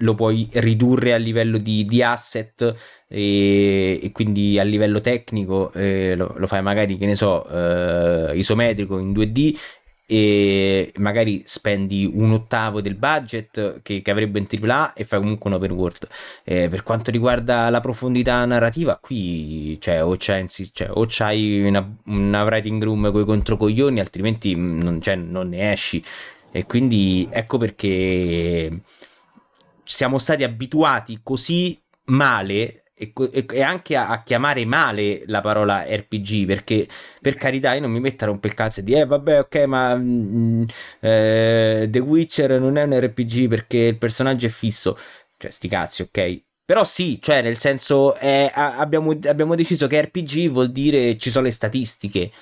lo 0.00 0.14
puoi 0.14 0.48
ridurre 0.54 1.14
a 1.14 1.16
livello 1.16 1.58
di, 1.58 1.84
di 1.84 2.02
asset 2.02 2.74
e, 3.08 4.00
e, 4.02 4.12
quindi 4.12 4.58
a 4.58 4.62
livello 4.62 5.00
tecnico 5.00 5.72
eh, 5.72 6.14
lo, 6.16 6.34
lo, 6.36 6.46
fai 6.46 6.62
magari, 6.62 6.98
che 6.98 7.06
ne 7.06 7.14
so, 7.14 7.48
eh, 7.48 8.36
isometrico 8.36 8.98
in 8.98 9.12
2D 9.12 9.58
e 10.08 10.92
magari 10.98 11.42
spendi 11.46 12.08
un 12.12 12.30
ottavo 12.30 12.80
del 12.80 12.94
budget 12.94 13.80
che, 13.82 14.02
che 14.02 14.10
avrebbe 14.10 14.38
in 14.38 14.46
AAA 14.48 14.92
e 14.92 15.04
fai 15.04 15.18
comunque 15.18 15.50
un 15.50 15.56
open 15.56 15.72
world. 15.72 16.06
Eh, 16.44 16.68
per 16.68 16.82
quanto 16.84 17.10
riguarda 17.10 17.68
la 17.70 17.80
profondità 17.80 18.44
narrativa, 18.44 18.98
qui 18.98 19.76
cioè, 19.80 20.04
o, 20.04 20.14
c'hai, 20.18 20.46
cioè, 20.48 20.90
o 20.92 21.06
c'hai 21.08 21.62
una, 21.66 21.96
una 22.04 22.44
writing 22.44 22.82
room 22.82 23.10
con 23.10 23.22
i 23.22 23.24
controcoglioni, 23.24 23.98
altrimenti 23.98 24.54
non, 24.54 25.00
cioè, 25.00 25.16
non 25.16 25.48
ne 25.48 25.72
esci. 25.72 26.02
E 26.52 26.64
quindi 26.64 27.28
ecco 27.30 27.58
perché 27.58 28.80
siamo 29.86 30.18
stati 30.18 30.42
abituati 30.42 31.20
così 31.22 31.80
male 32.06 32.82
e, 32.98 33.12
e, 33.52 33.62
anche 33.62 33.94
a, 33.94 34.08
a, 34.08 34.22
chiamare 34.22 34.64
male 34.64 35.22
la 35.26 35.40
parola 35.40 35.84
RPG 35.84 36.46
perché 36.46 36.88
per 37.20 37.34
carità 37.34 37.74
io 37.74 37.80
non 37.80 37.90
mi 37.90 38.00
metto 38.00 38.24
a 38.24 38.28
rompere 38.28 38.48
il 38.48 38.58
cazzo 38.58 38.80
e 38.80 38.82
dire 38.82 39.00
eh 39.00 39.04
vabbè 39.04 39.40
ok 39.40 39.56
ma 39.66 39.94
mm, 39.94 40.62
eh, 41.00 41.88
The 41.90 41.98
Witcher 41.98 42.58
non 42.58 42.78
è 42.78 42.84
un 42.84 42.98
RPG 42.98 43.48
perché 43.48 43.78
il 43.78 43.98
personaggio 43.98 44.46
è 44.46 44.48
fisso. 44.48 44.98
Cioè 45.36 45.50
sti 45.50 45.68
cazzi 45.68 46.02
ok? 46.02 46.42
Però 46.64 46.84
sì, 46.84 47.20
cioè 47.22 47.42
nel 47.42 47.58
senso 47.58 48.14
è, 48.14 48.50
abbiamo, 48.52 49.16
abbiamo 49.26 49.54
deciso 49.54 49.86
che 49.86 50.00
RPG 50.02 50.50
vuol 50.50 50.72
dire 50.72 51.16
ci 51.18 51.30
sono 51.30 51.44
le 51.44 51.52
statistiche 51.52 52.32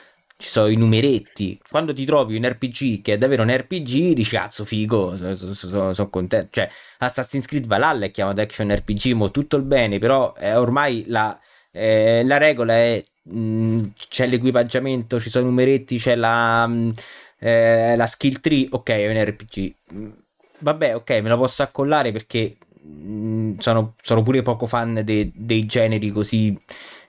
ci 0.45 0.51
sono 0.51 0.68
i 0.68 0.76
numeretti. 0.76 1.59
Quando 1.70 1.95
ti 1.95 2.05
trovi 2.05 2.36
un 2.36 2.47
RPG 2.47 3.01
che 3.01 3.14
è 3.14 3.18
davvero 3.18 3.42
un 3.42 3.57
RPG, 3.57 4.12
dici 4.12 4.36
cazzo 4.36 4.66
figo, 4.66 5.16
sono, 5.16 5.34
sono, 5.55 5.92
sono 5.95 6.11
contento. 6.11 6.49
Cioè, 6.51 6.68
Assassin's 6.99 7.47
Creed 7.47 7.66
Valhalla 7.66 8.05
è 8.05 8.11
chiamato 8.11 8.42
action 8.42 8.70
RPG, 8.70 9.12
mo 9.12 9.30
tutto 9.30 9.57
il 9.57 9.62
bene, 9.62 9.99
però 9.99 10.34
eh, 10.38 10.55
ormai 10.55 11.05
la, 11.07 11.38
eh, 11.72 12.22
la, 12.24 12.36
regola 12.36 12.74
è 12.74 13.03
mh, 13.22 13.38
mm, 13.38 13.84
c'è 14.09 14.26
l'equipaggiamento, 14.26 15.18
ci 15.18 15.30
sono 15.30 15.47
i 15.47 15.49
numeretti, 15.49 15.97
c'è 15.97 16.14
la, 16.14 16.66
mh, 16.66 16.74
mm, 16.74 16.90
eh, 17.38 17.97
la 17.97 18.07
skill 18.07 18.40
tree, 18.40 18.66
ok, 18.70 18.90
è 18.90 19.09
un 19.09 19.24
RPG. 19.24 19.74
Mm, 19.95 20.11
vabbè, 20.59 20.95
ok, 20.95 21.11
me 21.22 21.28
la 21.30 21.38
posso 21.38 21.62
accollare 21.62 22.12
perché 22.12 22.59
mh, 22.82 23.57
sono, 23.61 23.95
sono, 24.03 24.22
pure 24.22 24.42
poco 24.42 24.66
fan 24.66 25.01
de, 25.05 25.30
dei 25.34 25.64
generi 25.64 26.11
così 26.11 26.55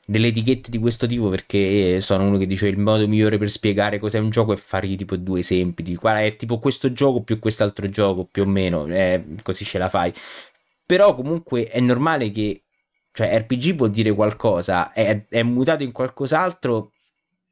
delle 0.05 0.27
etichette 0.27 0.69
di 0.69 0.77
questo 0.77 1.07
tipo 1.07 1.29
perché 1.29 1.99
sono 1.99 2.27
uno 2.27 2.37
che 2.37 2.45
dice 2.45 2.67
il 2.67 2.77
modo 2.77 3.07
migliore 3.07 3.39
per 3.39 3.49
spiegare 3.49 3.97
cos'è 3.97 4.19
un 4.19 4.29
gioco 4.29 4.53
è 4.53 4.55
fargli 4.55 4.95
tipo 4.95 5.15
due 5.15 5.39
esempi 5.39 5.81
di 5.81 5.95
guarda 5.95 6.21
è 6.21 6.35
tipo 6.35 6.59
questo 6.59 6.91
gioco 6.91 7.23
più 7.23 7.39
quest'altro 7.39 7.89
gioco 7.89 8.25
più 8.25 8.43
o 8.43 8.45
meno 8.45 8.85
eh, 8.87 9.23
così 9.41 9.65
ce 9.65 9.77
la 9.79 9.89
fai. 9.89 10.13
Però 10.85 11.15
comunque 11.15 11.65
è 11.65 11.79
normale 11.79 12.29
che 12.31 12.61
cioè 13.11 13.35
RPG 13.39 13.75
vuol 13.75 13.89
dire 13.89 14.11
qualcosa 14.13 14.91
è, 14.93 15.25
è 15.27 15.41
mutato 15.43 15.83
in 15.83 15.91
qualcos'altro 15.91 16.91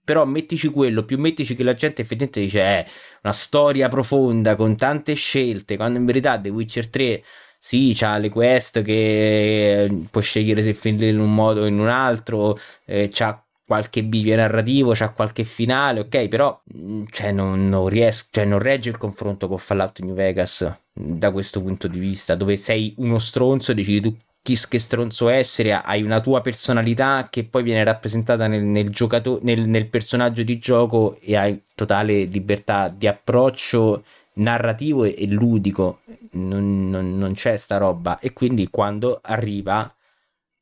però 0.03 0.25
mettici 0.25 0.67
quello, 0.67 1.05
più 1.05 1.17
mettici 1.17 1.55
che 1.55 1.63
la 1.63 1.73
gente 1.73 2.01
effettivamente 2.01 2.41
dice 2.41 2.61
è 2.61 2.85
eh, 2.85 2.91
una 3.23 3.33
storia 3.33 3.87
profonda 3.87 4.55
con 4.55 4.75
tante 4.75 5.13
scelte, 5.13 5.77
quando 5.77 5.97
in 5.97 6.05
verità 6.05 6.39
The 6.39 6.49
Witcher 6.49 6.89
3 6.89 7.23
sì, 7.65 7.93
c'ha 7.95 8.17
le 8.17 8.27
quest 8.27 8.81
che 8.81 9.83
eh, 9.85 10.05
puoi 10.11 10.21
scegliere 10.21 10.61
se 10.61 10.73
finire 10.73 11.07
in 11.07 11.19
un 11.19 11.33
modo 11.33 11.61
o 11.61 11.65
in 11.65 11.79
un 11.79 11.87
altro, 11.87 12.57
eh, 12.83 13.07
c'ha 13.09 13.41
qualche 13.65 14.03
bivio 14.03 14.35
narrativo, 14.35 14.91
c'ha 14.93 15.11
qualche 15.11 15.45
finale, 15.45 16.01
ok, 16.01 16.27
però 16.27 16.61
mm, 16.75 17.05
cioè, 17.09 17.31
non, 17.31 17.69
non, 17.69 17.87
riesco, 17.87 18.27
cioè, 18.31 18.43
non 18.43 18.59
regge 18.59 18.89
il 18.89 18.97
confronto 18.97 19.47
con 19.47 19.57
Fallout 19.59 20.01
New 20.01 20.13
Vegas 20.13 20.69
da 20.91 21.31
questo 21.31 21.61
punto 21.61 21.87
di 21.87 21.99
vista, 21.99 22.35
dove 22.35 22.57
sei 22.57 22.93
uno 22.97 23.17
stronzo 23.17 23.73
decidi 23.73 24.01
tu 24.01 24.17
chi 24.41 24.57
che 24.67 24.77
stronzo 24.77 25.29
essere, 25.29 25.71
hai 25.71 26.03
una 26.03 26.19
tua 26.19 26.41
personalità 26.41 27.29
che 27.31 27.45
poi 27.45 27.63
viene 27.63 27.85
rappresentata 27.85 28.45
nel, 28.47 28.63
nel, 28.63 28.89
giocato- 28.89 29.39
nel, 29.41 29.61
nel 29.69 29.87
personaggio 29.87 30.43
di 30.43 30.59
gioco 30.59 31.17
e 31.21 31.37
hai 31.37 31.61
totale 31.75 32.25
libertà 32.25 32.89
di 32.89 33.07
approccio 33.07 34.03
narrativo 34.35 35.03
e, 35.03 35.15
e 35.17 35.27
ludico, 35.27 36.01
non, 36.31 36.89
non, 36.89 37.17
non, 37.17 37.33
c'è 37.33 37.57
sta 37.57 37.77
roba. 37.77 38.19
E 38.19 38.33
quindi 38.33 38.67
quando 38.69 39.19
arriva 39.21 39.93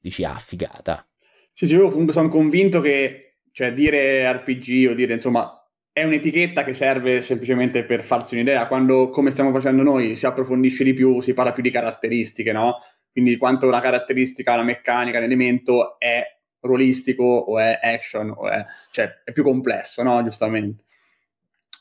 dici 0.01 0.23
ah, 0.23 0.37
figata. 0.37 1.05
Sì, 1.53 1.67
sì, 1.67 1.75
io 1.75 1.89
comunque 1.89 2.13
sono 2.13 2.29
convinto 2.29 2.81
che 2.81 3.37
cioè, 3.51 3.73
dire 3.73 4.31
RPG 4.31 4.89
o 4.89 4.93
dire 4.93 5.13
insomma 5.13 5.55
è 5.93 6.03
un'etichetta 6.03 6.63
che 6.63 6.73
serve 6.73 7.21
semplicemente 7.21 7.83
per 7.83 8.03
farsi 8.03 8.35
un'idea. 8.35 8.67
Quando, 8.67 9.09
come 9.09 9.31
stiamo 9.31 9.51
facendo 9.51 9.83
noi, 9.83 10.15
si 10.15 10.25
approfondisce 10.25 10.83
di 10.83 10.93
più, 10.93 11.19
si 11.19 11.33
parla 11.33 11.51
più 11.51 11.61
di 11.61 11.69
caratteristiche, 11.69 12.51
no? 12.51 12.77
Quindi 13.11 13.35
quanto 13.37 13.69
la 13.69 13.81
caratteristica, 13.81 14.55
la 14.55 14.63
meccanica, 14.63 15.19
l'elemento 15.19 15.99
è 15.99 16.23
ruolistico 16.61 17.23
o 17.23 17.59
è 17.59 17.77
action, 17.81 18.33
o 18.35 18.47
è, 18.49 18.63
cioè 18.91 19.21
è 19.25 19.33
più 19.33 19.43
complesso, 19.43 20.01
no? 20.01 20.23
Giustamente. 20.23 20.85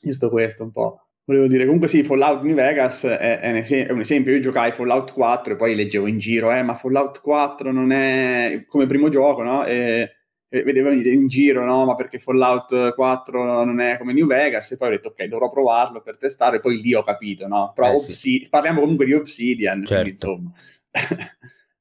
Giusto 0.03 0.29
questo 0.29 0.65
un 0.65 0.73
po' 0.73 1.10
volevo 1.31 1.47
dire, 1.47 1.65
comunque 1.65 1.87
sì, 1.87 2.03
Fallout 2.03 2.43
New 2.43 2.57
Vegas 2.57 3.05
è, 3.05 3.39
è, 3.39 3.51
un, 3.51 3.57
esempio, 3.57 3.89
è 3.89 3.93
un 3.93 4.01
esempio. 4.01 4.33
Io 4.33 4.41
giocai 4.41 4.73
Fallout 4.73 5.13
4 5.13 5.53
e 5.53 5.57
poi 5.57 5.77
leggevo 5.77 6.09
in 6.09 6.19
giro, 6.19 6.51
eh, 6.53 6.63
ma 6.65 6.75
Fallout 6.75 7.21
4 7.21 7.71
non 7.71 7.93
è 7.93 8.65
come 8.67 8.87
primo 8.87 9.09
gioco, 9.09 9.43
no? 9.43 9.65
E, 9.65 10.11
e 10.49 10.63
vedevo 10.65 10.91
in 10.91 11.29
giro, 11.29 11.65
no? 11.65 11.85
Ma 11.85 11.95
perché 11.95 12.19
Fallout 12.19 12.95
4 12.95 13.65
non 13.65 13.79
è 13.79 13.97
come 13.97 14.13
New 14.13 14.27
Vegas? 14.27 14.73
E 14.73 14.77
poi 14.77 14.89
ho 14.89 14.91
detto, 14.91 15.09
ok, 15.09 15.25
dovrò 15.27 15.49
provarlo 15.49 16.03
per 16.03 16.19
testare. 16.19 16.57
E 16.57 16.61
poi 16.61 16.81
lì 16.81 16.95
ho 16.95 17.05
capito, 17.05 17.47
no? 17.47 17.71
Però 17.77 17.87
eh, 17.87 17.95
Obsid- 17.95 18.11
sì. 18.11 18.47
parliamo 18.51 18.81
comunque 18.81 19.05
di 19.05 19.15
Obsidian, 19.15 19.85
certo. 19.87 19.95
quindi 19.95 20.11
insomma... 20.11 20.53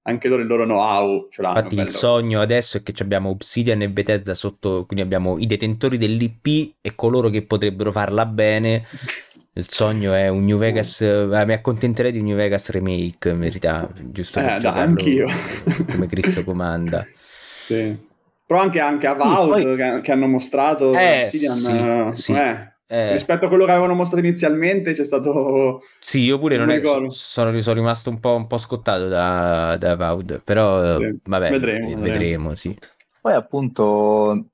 anche 0.09 0.27
loro 0.27 0.41
il 0.41 0.47
loro 0.47 0.63
know-how 0.63 1.27
ce 1.29 1.41
l'hanno. 1.41 1.57
Infatti, 1.57 1.75
il 1.75 1.87
sogno 1.87 2.41
adesso 2.41 2.77
è 2.77 2.83
che 2.83 2.93
abbiamo 3.01 3.29
Obsidian 3.29 3.81
e 3.81 3.89
Bethesda 3.89 4.33
sotto, 4.33 4.85
quindi 4.85 5.03
abbiamo 5.03 5.37
i 5.37 5.45
detentori 5.45 5.97
dell'IP 5.97 6.75
e 6.81 6.95
coloro 6.95 7.29
che 7.29 7.43
potrebbero 7.43 7.91
farla 7.91 8.25
bene 8.25 8.85
il 9.53 9.69
sogno 9.69 10.13
è 10.13 10.27
un 10.27 10.45
New 10.45 10.57
Vegas. 10.57 11.01
Eh, 11.01 11.27
mi 11.45 11.53
accontenterei 11.53 12.11
di 12.11 12.19
un 12.19 12.25
New 12.25 12.35
Vegas 12.35 12.69
remake, 12.69 13.29
in 13.29 13.39
verità, 13.39 13.89
giusto 13.95 14.39
eh, 14.39 14.57
da, 14.59 14.73
anch'io. 14.73 15.27
come 15.89 16.07
Cristo 16.07 16.43
comanda. 16.43 17.05
Sì. 17.69 17.95
Però 18.47 18.61
anche, 18.61 18.79
anche 18.79 19.05
a 19.05 19.13
Vault 19.13 19.51
poi... 19.51 19.75
che, 19.75 19.99
che, 20.01 20.11
hanno 20.11 20.25
mostrato 20.25 20.91
eh, 20.95 21.25
Obsidian, 21.25 22.15
sì, 22.15 22.23
sì. 22.23 22.33
Eh, 22.33 22.73
eh. 22.87 23.11
rispetto 23.11 23.45
a 23.45 23.47
quello 23.47 23.65
che 23.65 23.71
avevano 23.71 23.93
mostrato 23.93 24.25
inizialmente 24.25 24.93
c'è 24.93 25.05
stato 25.05 25.83
sì 25.99 26.21
io 26.21 26.39
pure 26.39 26.57
non, 26.57 26.71
è, 26.71 26.81
sono, 26.81 27.11
sono, 27.11 27.73
rimasto 27.73 28.09
un 28.09 28.19
po', 28.19 28.33
un 28.33 28.47
po 28.47 28.57
scottato 28.57 29.07
da, 29.07 29.77
da 29.77 29.95
Vaud 29.95 30.41
però 30.43 30.97
sì. 30.97 31.15
vabbè 31.23 31.51
vedremo, 31.51 31.87
vedremo, 31.89 32.01
vedremo 32.01 32.55
sì. 32.55 32.75
poi 33.21 33.33
appunto 33.33 34.45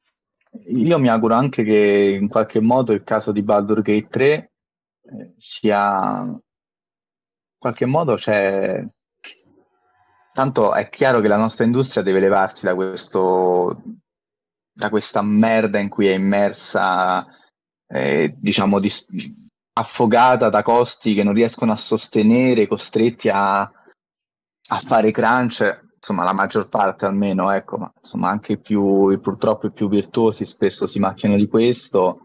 io 0.68 1.00
mi 1.00 1.08
auguro 1.08 1.36
anche 1.36 1.64
che 1.64 2.18
in 2.20 2.28
qualche 2.28 2.60
modo 2.60 2.92
il 2.92 3.06
caso 3.06 3.32
di 3.32 3.42
Baldur 3.42 3.82
Gate 3.82 4.08
3 4.10 4.52
sia 5.38 6.22
in 6.22 6.40
qualche 7.58 7.86
modo 7.86 8.16
c'è 8.16 8.84
tanto 10.32 10.74
è 10.74 10.90
chiaro 10.90 11.22
che 11.22 11.28
la 11.28 11.38
nostra 11.38 11.64
industria 11.64 12.04
deve 12.04 12.20
levarsi 12.20 12.66
da 12.66 12.76
questo 12.76 13.82
da 14.72 14.90
questa 14.90 15.22
merda 15.22 15.80
in 15.80 15.88
cui 15.88 16.08
è 16.08 16.14
immersa 16.14 17.26
eh, 17.88 18.36
diciamo 18.38 18.80
di, 18.80 18.92
affogata 19.74 20.50
da 20.50 20.62
costi 20.64 21.14
che 21.14 21.24
non 21.24 21.34
riescono 21.34 21.72
a 21.72 21.78
sostenere 21.78 22.68
costretti 22.68 23.30
a, 23.30 23.62
a 23.62 24.78
fare 24.78 25.12
crunch 25.12 25.84
insomma 25.96 26.24
la 26.24 26.34
maggior 26.34 26.68
parte 26.68 27.06
almeno 27.06 27.52
ecco 27.52 27.78
ma 27.78 27.92
insomma 27.98 28.30
anche 28.30 28.58
più 28.58 29.20
purtroppo 29.22 29.68
i 29.68 29.72
più 29.72 29.88
virtuosi 29.88 30.46
spesso 30.46 30.86
si 30.88 31.00
macchiano 31.00 31.36
di 31.38 31.48
questo 31.48 32.25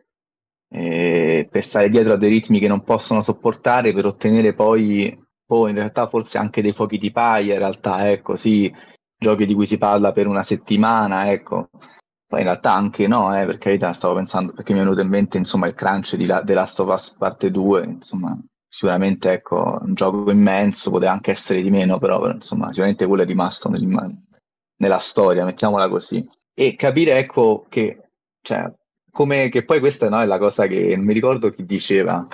eh, 0.72 1.48
per 1.50 1.64
stare 1.64 1.88
dietro 1.88 2.12
a 2.12 2.16
dei 2.16 2.30
ritmi 2.30 2.60
che 2.60 2.68
non 2.68 2.84
possono 2.84 3.20
sopportare 3.20 3.92
per 3.92 4.06
ottenere 4.06 4.54
poi, 4.54 5.18
poi 5.44 5.70
in 5.70 5.76
realtà 5.76 6.06
forse 6.06 6.38
anche 6.38 6.62
dei 6.62 6.72
fuochi 6.72 6.96
di 6.96 7.10
paia 7.10 7.54
in 7.54 7.58
realtà 7.58 8.08
ecco 8.08 8.36
sì 8.36 8.72
giochi 9.18 9.44
di 9.44 9.54
cui 9.54 9.66
si 9.66 9.76
parla 9.76 10.12
per 10.12 10.26
una 10.26 10.42
settimana 10.42 11.30
ecco. 11.30 11.68
Poi 12.26 12.40
in 12.40 12.46
realtà 12.46 12.72
anche 12.72 13.08
no 13.08 13.36
eh, 13.36 13.44
per 13.44 13.58
carità 13.58 13.92
stavo 13.92 14.14
pensando 14.14 14.52
perché 14.52 14.72
mi 14.72 14.78
è 14.78 14.82
venuto 14.82 15.00
in 15.00 15.08
mente 15.08 15.36
insomma 15.36 15.66
il 15.66 15.74
crunch 15.74 16.14
di 16.14 16.26
The 16.26 16.54
Last 16.54 16.78
of 16.78 16.92
Us 16.92 17.10
parte 17.18 17.50
2 17.50 17.84
insomma 17.84 18.38
sicuramente 18.68 19.32
ecco 19.32 19.80
un 19.82 19.94
gioco 19.94 20.30
immenso 20.30 20.90
poteva 20.90 21.10
anche 21.10 21.32
essere 21.32 21.60
di 21.60 21.70
meno 21.70 21.98
però, 21.98 22.20
però 22.20 22.32
insomma 22.32 22.68
sicuramente 22.68 23.06
quello 23.06 23.24
è 23.24 23.26
rimasto 23.26 23.68
nel, 23.68 23.84
nella 24.76 24.98
storia 24.98 25.44
mettiamola 25.44 25.88
così. 25.88 26.24
E 26.54 26.76
capire 26.76 27.18
ecco 27.18 27.66
che 27.68 28.10
cioè, 28.42 28.72
come 29.10 29.48
che 29.48 29.64
poi 29.64 29.80
questa 29.80 30.08
no, 30.08 30.20
è 30.20 30.26
la 30.26 30.38
cosa 30.38 30.66
che 30.66 30.94
non 30.96 31.04
mi 31.04 31.12
ricordo 31.12 31.50
chi 31.50 31.64
diceva. 31.64 32.26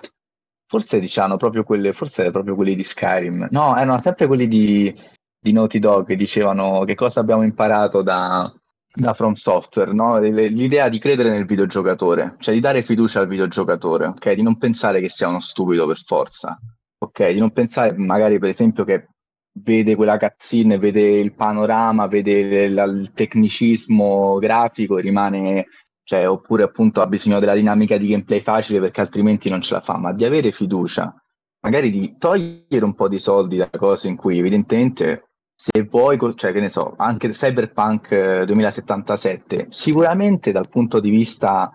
Forse 0.69 0.99
diciamo 0.99 1.37
proprio 1.37 1.63
quelle, 1.63 1.93
forse 1.93 2.31
proprio 2.31 2.55
quelli 2.55 2.75
di 2.75 2.83
Skyrim. 2.83 3.49
No, 3.51 3.77
erano 3.77 4.01
sempre 4.01 4.27
quelli 4.27 4.49
di, 4.49 4.93
di 5.39 5.53
Naughty 5.53 5.79
Dog 5.79 6.07
che 6.07 6.17
dicevano 6.17 6.85
che 6.85 6.95
cosa 6.95 7.21
abbiamo 7.21 7.43
imparato 7.43 8.03
da, 8.03 8.53
da 8.97 9.13
From 9.13 9.35
Software, 9.35 9.93
no? 9.93 10.19
l'idea 10.19 10.89
di 10.89 10.99
credere 10.99 11.31
nel 11.31 11.45
videogiocatore, 11.45 12.37
cioè 12.39 12.55
di 12.55 12.61
dare 12.61 12.83
fiducia 12.83 13.21
al 13.21 13.29
videogiocatore, 13.29 14.07
ok? 14.07 14.33
Di 14.33 14.43
non 14.43 14.57
pensare 14.57 15.01
che 15.01 15.11
sia 15.11 15.29
uno 15.29 15.39
stupido 15.39 15.87
per 15.87 15.99
forza, 16.03 16.59
ok? 16.99 17.29
Di 17.29 17.39
non 17.39 17.53
pensare 17.53 17.95
magari 17.97 18.39
per 18.39 18.49
esempio 18.49 18.85
che 18.85 19.09
vede 19.63 19.95
quella 19.95 20.17
cutscene, 20.17 20.79
vede 20.79 21.03
il 21.03 21.35
panorama, 21.35 22.07
vede 22.07 22.65
il, 22.65 23.01
il 23.01 23.13
tecnicismo 23.13 24.39
grafico 24.39 24.97
e 24.97 25.03
rimane, 25.03 25.67
cioè, 26.07 26.29
oppure 26.29 26.63
appunto 26.63 27.01
ha 27.01 27.09
bisogno 27.09 27.41
della 27.41 27.57
dinamica 27.57 27.97
di 27.97 28.07
gameplay 28.07 28.41
facile 28.41 28.79
perché 28.79 29.01
altrimenti 29.01 29.51
non 29.51 29.61
ce 29.61 29.75
la 29.75 29.81
fa, 29.81 29.99
ma 29.99 30.13
di 30.13 30.25
avere 30.25 30.53
fiducia, 30.53 31.13
magari 31.63 31.91
di 31.91 32.15
togliere 32.17 32.85
un 32.85 32.95
po' 32.95 33.09
di 33.09 33.19
soldi 33.19 33.57
da 33.57 33.69
cose 33.69 34.07
in 34.07 34.15
cui 34.15 34.39
evidentemente 34.39 35.31
se 35.53 35.83
vuoi, 35.83 36.17
cioè 36.37 36.53
che 36.53 36.61
ne 36.61 36.69
so, 36.69 36.95
anche 36.97 37.31
Cyberpunk 37.31 38.45
2077, 38.45 39.57
eh, 39.57 39.67
sicuramente 39.69 40.53
dal 40.53 40.69
punto 40.69 41.01
di 41.01 41.11
vista 41.11 41.73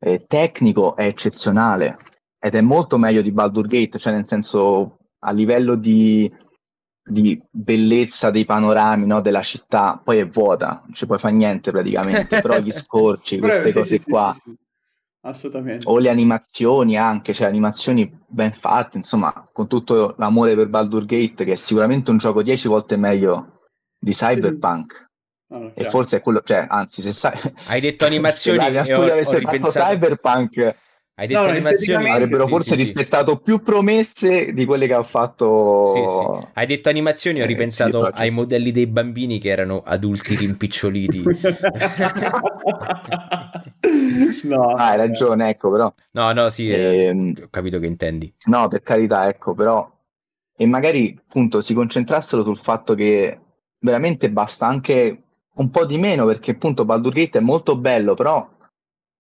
eh, 0.00 0.24
tecnico 0.26 0.96
è 0.96 1.04
eccezionale 1.04 1.98
ed 2.40 2.56
è 2.56 2.62
molto 2.62 2.98
meglio 2.98 3.22
di 3.22 3.30
Baldur 3.30 3.68
Gate, 3.68 3.96
cioè 3.96 4.12
nel 4.12 4.26
senso 4.26 4.98
a 5.20 5.30
livello 5.30 5.76
di, 5.76 6.28
di 7.04 7.40
bellezza 7.50 8.30
dei 8.30 8.44
panorami 8.44 9.06
no, 9.06 9.20
della 9.20 9.42
città, 9.42 10.00
poi 10.02 10.18
è 10.18 10.26
vuota, 10.26 10.82
non 10.84 10.94
ci 10.94 11.06
puoi 11.06 11.18
fare 11.18 11.34
niente 11.34 11.70
praticamente, 11.70 12.40
però 12.40 12.58
gli 12.58 12.70
scorci, 12.72 13.38
queste 13.38 13.68
sì, 13.68 13.72
cose 13.72 13.98
sì, 13.98 14.02
qua. 14.02 14.36
Sì, 14.42 14.56
Assolutamente. 15.24 15.88
O 15.88 15.98
le 15.98 16.08
animazioni 16.08 16.96
anche, 16.96 17.32
cioè 17.32 17.46
animazioni 17.46 18.12
ben 18.26 18.50
fatte, 18.50 18.96
insomma, 18.96 19.44
con 19.52 19.68
tutto 19.68 20.16
l'amore 20.18 20.56
per 20.56 20.68
Baldur 20.68 21.04
Gate, 21.04 21.44
che 21.44 21.52
è 21.52 21.56
sicuramente 21.56 22.10
un 22.10 22.16
gioco 22.16 22.42
10 22.42 22.66
volte 22.66 22.96
meglio 22.96 23.60
di 23.98 24.12
Cyberpunk. 24.12 25.10
Oh, 25.52 25.72
e 25.74 25.84
forse 25.90 26.16
è 26.16 26.20
quello, 26.22 26.40
cioè, 26.42 26.66
anzi, 26.68 27.02
se 27.02 27.12
sai... 27.12 27.38
Hai 27.66 27.80
detto 27.80 28.04
animazioni 28.04 28.58
se 28.64 28.70
la 28.72 28.84
studio 28.84 29.12
avesse 29.12 29.40
fatto. 29.40 29.68
Cyberpunk 29.68 30.76
hai 31.14 31.26
detto 31.26 31.42
no, 31.42 31.48
animazioni 31.48 32.10
avrebbero 32.10 32.46
forse 32.46 32.70
sì, 32.70 32.76
rispettato 32.76 33.34
sì. 33.36 33.40
più 33.42 33.60
promesse 33.60 34.52
di 34.52 34.64
quelle 34.64 34.86
che 34.86 34.94
ha 34.94 35.02
fatto 35.02 35.92
sì, 35.92 36.00
Hai 36.54 36.66
detto 36.66 36.88
animazioni, 36.88 37.40
ho 37.40 37.44
eh, 37.44 37.46
ripensato 37.46 38.04
ai 38.04 38.30
modelli 38.30 38.72
dei 38.72 38.86
bambini 38.86 39.38
che 39.38 39.50
erano 39.50 39.82
adulti 39.84 40.34
rimpiccioliti. 40.36 41.22
no, 44.44 44.74
ah, 44.74 44.88
hai 44.88 44.96
ragione, 44.96 45.50
ecco, 45.50 45.70
però. 45.70 45.92
No, 46.12 46.32
no, 46.32 46.48
sì, 46.48 46.70
eh, 46.70 47.04
ehm, 47.04 47.34
ho 47.42 47.48
capito 47.50 47.78
che 47.78 47.86
intendi. 47.86 48.32
No, 48.46 48.68
per 48.68 48.82
carità, 48.82 49.28
ecco, 49.28 49.54
però 49.54 49.90
e 50.56 50.66
magari 50.66 51.18
appunto 51.18 51.60
si 51.60 51.74
concentrassero 51.74 52.44
sul 52.44 52.56
fatto 52.56 52.94
che 52.94 53.40
veramente 53.80 54.30
basta 54.30 54.66
anche 54.66 55.22
un 55.54 55.70
po' 55.70 55.84
di 55.84 55.98
meno 55.98 56.24
perché 56.24 56.52
appunto 56.52 56.84
Baldur 56.84 57.12
Gate 57.12 57.38
è 57.38 57.42
molto 57.42 57.76
bello, 57.76 58.14
però 58.14 58.48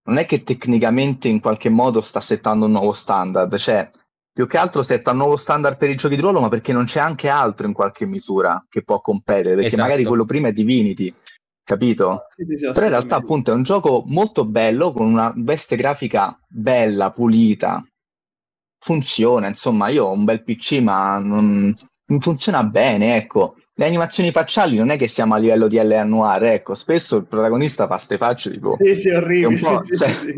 non 0.04 0.18
è 0.18 0.26
che 0.26 0.43
tecnicamente 0.43 1.28
in 1.28 1.39
qualche 1.39 1.70
modo 1.70 2.02
sta 2.02 2.20
settando 2.20 2.66
un 2.66 2.72
nuovo 2.72 2.93
standard, 2.93 3.56
cioè 3.58 3.89
più 4.34 4.47
che 4.47 4.58
altro 4.58 4.82
setta 4.82 5.12
un 5.12 5.18
nuovo 5.18 5.36
standard 5.36 5.78
per 5.78 5.89
i 5.89 5.95
giochi 5.95 6.16
di 6.16 6.22
ruolo, 6.22 6.39
ma 6.39 6.49
perché 6.49 6.72
non 6.72 6.86
c'è 6.86 6.99
anche 6.99 7.28
altro 7.28 7.68
in 7.68 7.74
qualche 7.74 8.06
misura 8.06 8.66
che 8.70 8.82
può 8.84 9.02
competere, 9.02 9.52
perché 9.52 9.68
esatto. 9.68 9.82
magari 9.82 10.04
quello 10.06 10.26
prima 10.26 10.47
è 10.47 10.54
Divinity, 10.54 11.14
capito? 11.64 12.28
Sì, 12.36 12.45
sì, 12.58 12.66
Però 12.72 12.86
in 12.86 12.91
realtà 12.91 13.18
appunto 13.18 13.52
è 13.52 13.54
un 13.54 13.64
gioco 13.64 14.04
molto 14.08 14.45
bello, 14.45 14.91
con 14.93 15.06
una 15.06 15.32
veste 15.36 15.76
grafica 15.76 16.38
bella, 16.47 17.10
pulita, 17.10 17.86
funziona, 18.80 19.47
insomma 19.47 19.89
io 19.89 20.06
ho 20.06 20.12
un 20.12 20.24
bel 20.24 20.43
PC 20.43 20.80
ma 20.80 21.20
non, 21.20 21.74
non 22.06 22.20
funziona 22.20 22.64
bene, 22.64 23.18
ecco 23.18 23.56
le 23.82 23.88
animazioni 23.88 24.32
facciali 24.32 24.77
non 24.77 24.91
è 24.91 24.97
che 24.97 25.07
siamo 25.07 25.34
a 25.34 25.38
livello 25.38 25.67
di 25.67 25.82
L.A. 25.82 26.03
Noir, 26.03 26.43
ecco, 26.43 26.75
spesso 26.75 27.17
il 27.17 27.25
protagonista 27.25 27.88
fa 27.88 27.97
ste 27.97 28.17
facce 28.17 28.51
tipo... 28.51 28.75
Sì, 28.75 28.95
sì, 28.95 29.09
orribile. 29.09 29.84
Cioè, 29.97 30.36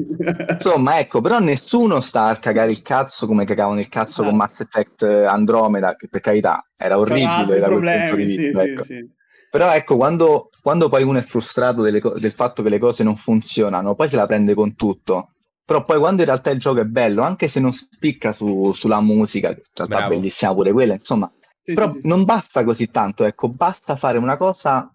insomma, 0.54 0.98
ecco, 1.00 1.20
però 1.20 1.40
nessuno 1.40 2.00
sta 2.00 2.28
a 2.28 2.38
cagare 2.38 2.72
il 2.72 2.82
cazzo 2.82 3.28
come 3.28 3.44
cagavano 3.44 3.80
il 3.80 3.90
cazzo 3.90 4.22
ah. 4.22 4.28
con 4.28 4.38
Mass 4.38 4.62
Effect 4.62 5.04
Andromeda, 5.04 5.98
che 5.98 6.08
per 6.08 6.22
carità 6.22 6.66
era 6.78 6.98
orribile 6.98 7.60
da 7.60 7.68
quel 7.68 7.82
punto 7.82 8.16
di 8.16 8.24
vista. 8.24 8.64
Sì, 8.64 8.70
ecco. 8.70 8.84
sì, 8.84 9.10
però 9.52 9.74
ecco, 9.74 9.98
quando, 9.98 10.50
quando, 10.62 10.88
poi 10.88 11.04
uno 11.04 11.20
è 11.20 11.24
frustrato 11.24 11.82
delle, 11.82 12.00
del 12.00 12.32
fatto 12.32 12.64
che 12.64 12.70
le 12.70 12.80
cose 12.80 13.04
non 13.04 13.18
funzionano, 13.18 13.94
poi 13.94 14.08
se 14.08 14.16
la 14.16 14.26
prende 14.26 14.54
con 14.54 14.76
tutto. 14.76 15.34
Però 15.66 15.84
poi 15.84 16.00
quando 16.00 16.22
in 16.22 16.28
realtà 16.28 16.50
il 16.50 16.60
gioco 16.60 16.80
è 16.80 16.86
bello, 16.86 17.24
anche 17.24 17.50
se 17.50 17.60
non 17.60 17.74
spicca 17.74 18.32
su, 18.32 18.72
sulla 18.74 19.02
musica, 19.02 19.50
che 19.50 19.64
in 19.66 19.72
realtà 19.74 19.98
Bravo. 19.98 20.14
è 20.14 20.16
bellissima 20.16 20.54
pure 20.54 20.72
quella, 20.72 20.94
insomma, 20.94 21.30
però 21.64 21.92
sì, 21.92 22.00
non 22.04 22.26
basta 22.26 22.64
così 22.64 22.90
tanto, 22.90 23.24
ecco, 23.24 23.50
basta 23.50 23.96
fare 23.96 24.18
una 24.18 24.38
cosa 24.38 24.94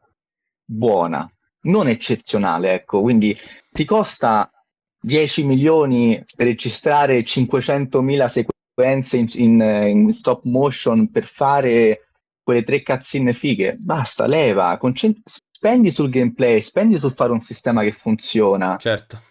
buona, 0.65 1.31
non 1.63 1.89
eccezionale, 1.89 2.75
ecco, 2.75 3.01
quindi 3.01 3.37
ti 3.71 3.85
costa 3.85 4.51
10 5.01 5.45
milioni 5.45 6.23
per 6.37 6.47
registrare 6.47 7.23
500.000 7.23 8.29
sequenze 8.29 9.17
in, 9.17 9.29
in, 9.35 9.61
in, 9.61 10.13
stop 10.13 10.45
motion 10.45 11.11
per 11.11 11.25
fare 11.25 12.09
quelle 12.43 12.63
tre 12.63 12.83
cazzine 12.83 13.33
fighe, 13.33 13.77
basta, 13.79 14.27
leva, 14.27 14.77
concent- 14.79 15.21
spendi 15.51 15.91
sul 15.91 16.11
gameplay, 16.11 16.61
spendi 16.61 16.99
sul 16.99 17.13
fare 17.13 17.33
un 17.33 17.41
sistema 17.41 17.83
che 17.83 17.93
funziona. 17.93 18.77
Certo 18.77 19.27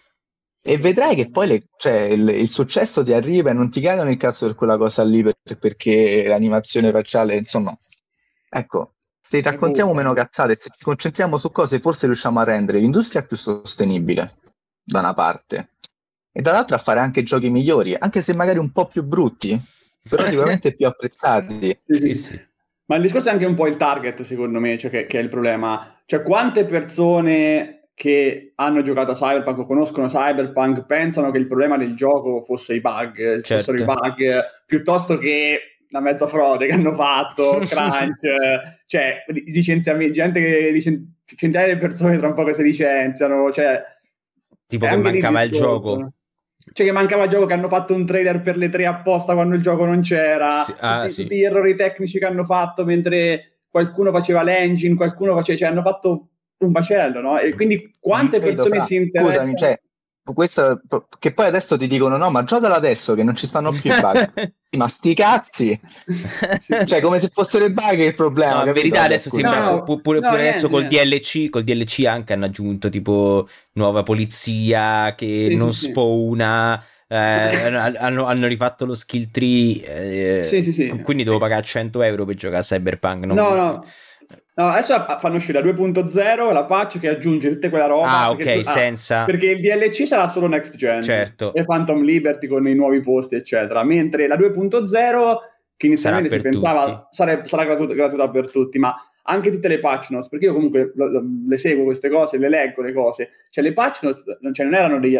e 0.68 0.76
vedrai 0.76 1.14
che 1.14 1.30
poi 1.30 1.46
le, 1.46 1.62
cioè, 1.78 2.00
il, 2.00 2.28
il, 2.28 2.48
successo 2.50 3.02
ti 3.02 3.14
arriva 3.14 3.48
e 3.48 3.54
non 3.54 3.70
ti 3.70 3.80
cagano 3.80 4.10
il 4.10 4.18
cazzo 4.18 4.44
per 4.44 4.54
quella 4.54 4.76
cosa 4.76 5.02
lì 5.02 5.22
per, 5.22 5.56
perché 5.58 6.24
l'animazione 6.26 6.92
facciale, 6.92 7.36
insomma, 7.36 7.74
ecco, 8.50 8.96
se 9.18 9.40
raccontiamo 9.40 9.94
meno 9.94 10.12
cazzate, 10.12 10.56
se 10.56 10.68
ci 10.76 10.84
concentriamo 10.84 11.38
su 11.38 11.50
cose, 11.50 11.80
forse 11.80 12.04
riusciamo 12.04 12.38
a 12.38 12.44
rendere 12.44 12.80
l'industria 12.80 13.22
più 13.22 13.38
sostenibile, 13.38 14.36
da 14.84 14.98
una 14.98 15.14
parte, 15.14 15.70
e 16.30 16.42
dall'altra 16.42 16.76
a 16.76 16.80
fare 16.80 17.00
anche 17.00 17.22
giochi 17.22 17.48
migliori, 17.48 17.96
anche 17.98 18.20
se 18.20 18.34
magari 18.34 18.58
un 18.58 18.70
po' 18.70 18.88
più 18.88 19.02
brutti, 19.04 19.58
però 20.06 20.22
sicuramente 20.28 20.76
più 20.76 20.86
apprezzati. 20.86 21.80
Sì, 21.82 21.98
sì, 21.98 22.14
sì. 22.14 22.46
Ma 22.84 22.96
il 22.96 23.02
discorso 23.02 23.30
è 23.30 23.32
anche 23.32 23.46
un 23.46 23.54
po' 23.54 23.66
il 23.66 23.78
target, 23.78 24.20
secondo 24.20 24.60
me, 24.60 24.76
cioè 24.76 24.90
che, 24.90 25.06
che 25.06 25.18
è 25.18 25.22
il 25.22 25.30
problema. 25.30 26.02
Cioè, 26.04 26.22
quante 26.22 26.66
persone 26.66 27.77
che 27.98 28.52
hanno 28.54 28.82
giocato 28.82 29.10
a 29.10 29.14
Cyberpunk 29.14 29.58
o 29.58 29.64
conoscono 29.64 30.06
Cyberpunk 30.06 30.86
pensano 30.86 31.32
che 31.32 31.38
il 31.38 31.48
problema 31.48 31.76
del 31.76 31.96
gioco 31.96 32.42
fosse 32.42 32.74
i 32.74 32.80
bug, 32.80 33.42
certo. 33.42 33.54
fossero 33.56 33.76
i 33.76 33.84
bug, 33.84 34.44
piuttosto 34.64 35.18
che 35.18 35.78
la 35.88 35.98
mezza 35.98 36.28
frode 36.28 36.68
che 36.68 36.74
hanno 36.74 36.94
fatto, 36.94 37.58
crunch, 37.66 38.20
cioè 38.86 39.24
licenziamenti, 39.46 40.12
gente 40.12 40.38
che 40.38 40.70
licen- 40.70 41.14
centinaia 41.24 41.74
di 41.74 41.80
persone 41.80 42.16
tra 42.18 42.28
un 42.28 42.34
po' 42.34 42.44
che 42.44 42.54
si 42.54 42.62
licenziano, 42.62 43.50
cioè... 43.50 43.82
Tipo 44.68 44.86
che 44.86 44.96
mancava 44.96 45.42
il 45.42 45.50
gioco. 45.50 46.12
Cioè 46.72 46.86
che 46.86 46.92
mancava 46.92 47.24
il 47.24 47.30
gioco 47.30 47.46
che 47.46 47.54
hanno 47.54 47.68
fatto 47.68 47.94
un 47.94 48.06
trailer 48.06 48.40
per 48.42 48.56
le 48.56 48.68
tre 48.68 48.86
apposta 48.86 49.34
quando 49.34 49.56
il 49.56 49.62
gioco 49.62 49.84
non 49.84 50.02
c'era, 50.02 50.52
sì, 50.52 50.72
ah, 50.78 51.00
tutti, 51.00 51.12
sì. 51.12 51.22
tutti, 51.22 51.36
gli 51.38 51.42
errori 51.42 51.74
tecnici 51.74 52.20
che 52.20 52.26
hanno 52.26 52.44
fatto 52.44 52.84
mentre 52.84 53.62
qualcuno 53.68 54.12
faceva 54.12 54.44
l'engine, 54.44 54.94
qualcuno 54.94 55.34
faceva... 55.34 55.58
Cioè 55.58 55.68
hanno 55.68 55.82
fatto 55.82 56.27
un 56.58 56.70
macello, 56.70 57.20
no? 57.20 57.38
E 57.38 57.54
quindi 57.54 57.90
quante 58.00 58.40
persone 58.40 58.82
si 58.82 58.96
interessano? 58.96 59.34
Scusami, 59.34 59.56
cioè, 59.56 59.80
questo, 60.32 60.80
che 61.18 61.32
poi 61.32 61.46
adesso 61.46 61.76
ti 61.76 61.86
dicono 61.86 62.16
no 62.16 62.30
ma 62.30 62.44
giocalo 62.44 62.74
adesso 62.74 63.14
che 63.14 63.22
non 63.22 63.34
ci 63.34 63.46
stanno 63.46 63.70
più 63.70 63.92
i 63.92 64.00
bug. 64.00 64.52
Ma 64.76 64.86
sti 64.86 65.14
cazzi! 65.14 65.80
Cioè 66.84 67.00
come 67.00 67.18
se 67.18 67.30
fossero 67.32 67.64
i 67.64 67.72
bug 67.72 68.00
il 68.00 68.14
problema 68.14 68.60
no, 68.60 68.66
in 68.66 68.72
verità 68.72 69.02
adesso 69.02 69.30
sembra 69.30 69.60
no, 69.60 69.82
pure, 69.82 70.00
pure 70.02 70.20
no, 70.20 70.28
adesso 70.28 70.68
col 70.68 70.86
DLC 70.86 71.48
col 71.48 71.64
DLC 71.64 72.04
anche 72.04 72.34
hanno 72.34 72.44
aggiunto 72.44 72.90
tipo 72.90 73.48
nuova 73.72 74.02
polizia 74.02 75.14
che 75.14 75.46
sì, 75.48 75.56
non 75.56 75.72
sì, 75.72 75.88
spawna 75.88 76.84
eh, 77.08 77.16
hanno, 77.16 78.26
hanno, 78.26 78.46
rifatto 78.46 78.84
lo 78.84 78.94
skill 78.94 79.30
tree 79.30 80.40
eh, 80.40 80.42
sì, 80.42 80.62
sì, 80.62 80.72
sì. 80.72 81.00
quindi 81.02 81.24
devo 81.24 81.38
pagare 81.38 81.62
100 81.62 82.02
euro 82.02 82.26
per 82.26 82.34
giocare 82.34 82.60
a 82.60 82.64
Cyberpunk 82.64 83.24
non 83.24 83.36
no 83.36 83.54
no 83.54 83.84
No, 84.58 84.70
adesso 84.70 85.06
fanno 85.20 85.36
uscire 85.36 85.62
la 85.62 85.70
2.0 85.70 86.52
la 86.52 86.64
patch 86.64 86.98
che 86.98 87.08
aggiunge 87.08 87.48
tutte 87.48 87.68
quella 87.68 87.86
roba. 87.86 88.08
Ah, 88.08 88.30
ok, 88.30 88.54
tu, 88.54 88.62
senza. 88.64 89.22
Ah, 89.22 89.24
perché 89.24 89.50
il 89.50 89.60
DLC 89.60 90.04
sarà 90.04 90.26
solo 90.26 90.48
next 90.48 90.74
gen. 90.74 91.00
Certo. 91.00 91.54
E 91.54 91.62
Phantom 91.62 92.02
Liberty 92.02 92.48
con 92.48 92.66
i 92.66 92.74
nuovi 92.74 93.00
posti, 93.00 93.36
eccetera. 93.36 93.84
Mentre 93.84 94.26
la 94.26 94.36
2.0, 94.36 95.36
che 95.76 95.86
inizialmente 95.86 96.28
si 96.28 96.40
pensava 96.40 97.06
sare, 97.12 97.42
sarà 97.44 97.66
gratuita, 97.66 97.94
gratuita 97.94 98.28
per 98.30 98.50
tutti, 98.50 98.80
ma 98.80 98.96
anche 99.22 99.52
tutte 99.52 99.68
le 99.68 99.78
patch 99.78 100.10
notes, 100.10 100.28
perché 100.28 100.46
io 100.46 100.54
comunque 100.54 100.92
le 101.46 101.58
seguo 101.58 101.84
queste 101.84 102.08
cose, 102.08 102.36
le 102.36 102.48
leggo 102.48 102.82
le 102.82 102.92
cose. 102.92 103.30
Cioè, 103.50 103.62
le 103.62 103.72
patch 103.72 104.02
notes 104.02 104.24
cioè, 104.52 104.64
non 104.66 104.74
erano 104.74 104.98
degli, 104.98 105.16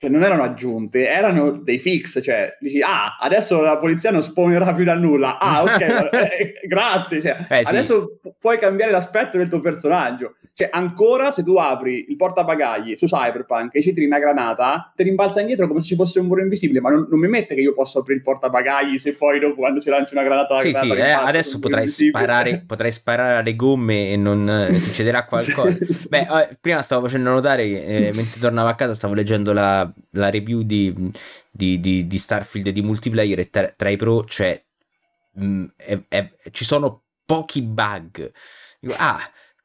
cioè 0.00 0.08
non 0.08 0.22
erano 0.22 0.44
aggiunte, 0.44 1.06
erano 1.06 1.50
dei 1.50 1.78
fix, 1.78 2.22
cioè 2.22 2.56
dici, 2.58 2.80
ah, 2.80 3.18
adesso 3.20 3.60
la 3.60 3.76
polizia 3.76 4.10
non 4.10 4.22
spawnerà 4.22 4.72
più 4.72 4.82
da 4.82 4.94
nulla, 4.94 5.38
ah, 5.38 5.62
ok, 5.62 5.80
eh, 6.10 6.54
grazie, 6.66 7.20
cioè, 7.20 7.36
eh, 7.50 7.62
adesso 7.64 8.18
sì. 8.22 8.32
puoi 8.38 8.58
cambiare 8.58 8.92
l'aspetto 8.92 9.36
del 9.36 9.48
tuo 9.48 9.60
personaggio, 9.60 10.36
cioè 10.60 10.68
ancora 10.70 11.30
se 11.30 11.42
tu 11.42 11.56
apri 11.56 12.04
il 12.10 12.16
portabagagli 12.16 12.94
su 12.94 13.06
Cyberpunk 13.06 13.74
e 13.74 13.80
ci 13.80 13.94
tiri 13.94 14.04
una 14.04 14.18
granata, 14.18 14.92
ti 14.94 15.04
rimbalza 15.04 15.40
indietro 15.40 15.66
come 15.66 15.80
se 15.80 15.86
ci 15.86 15.94
fosse 15.94 16.20
un 16.20 16.26
muro 16.26 16.42
invisibile, 16.42 16.80
ma 16.80 16.90
non, 16.90 17.06
non 17.08 17.18
mi 17.18 17.28
mette 17.28 17.54
che 17.54 17.62
io 17.62 17.72
posso 17.72 18.00
aprire 18.00 18.18
il 18.18 18.22
portabagagli 18.22 18.98
se 18.98 19.14
poi 19.14 19.40
dopo 19.40 19.54
quando 19.54 19.80
si 19.80 19.88
lancia 19.88 20.12
una 20.12 20.22
granata... 20.22 20.60
Sì, 20.60 20.72
granata 20.72 20.94
sì, 20.94 21.00
eh, 21.00 21.12
adesso 21.12 21.58
potrai 21.60 21.88
sparare, 21.88 22.62
potrai 22.68 22.90
sparare 22.92 23.38
alle 23.38 23.56
gomme 23.56 24.10
e 24.10 24.16
non 24.16 24.46
eh, 24.50 24.74
succederà 24.80 25.24
qualcosa. 25.24 25.78
Beh, 26.10 26.18
eh, 26.18 26.58
prima 26.60 26.82
stavo 26.82 27.06
facendo 27.06 27.30
notare, 27.30 27.62
eh, 27.62 28.10
mentre 28.12 28.38
tornavo 28.38 28.68
a 28.68 28.74
casa 28.74 28.92
stavo 28.92 29.14
leggendo 29.14 29.54
la 29.54 29.90
la, 30.10 30.28
review 30.28 30.62
di, 30.62 30.92
di, 31.50 31.80
di, 31.80 32.06
di, 32.06 32.18
Starfield 32.18 32.68
di 32.68 32.82
multiplayer 32.82 33.38
e 33.38 33.50
tra, 33.50 33.68
tra, 33.68 33.88
i 33.88 33.96
pro 33.96 34.24
c'è 34.24 34.62
mh, 35.32 35.44
mm, 35.44 35.64
è, 35.76 36.00
è, 36.08 36.30
ci 36.50 36.64
sono 36.64 37.04
pochi 37.24 37.62
bug. 37.62 38.30
Dico, 38.80 38.94
ah, 38.98 39.20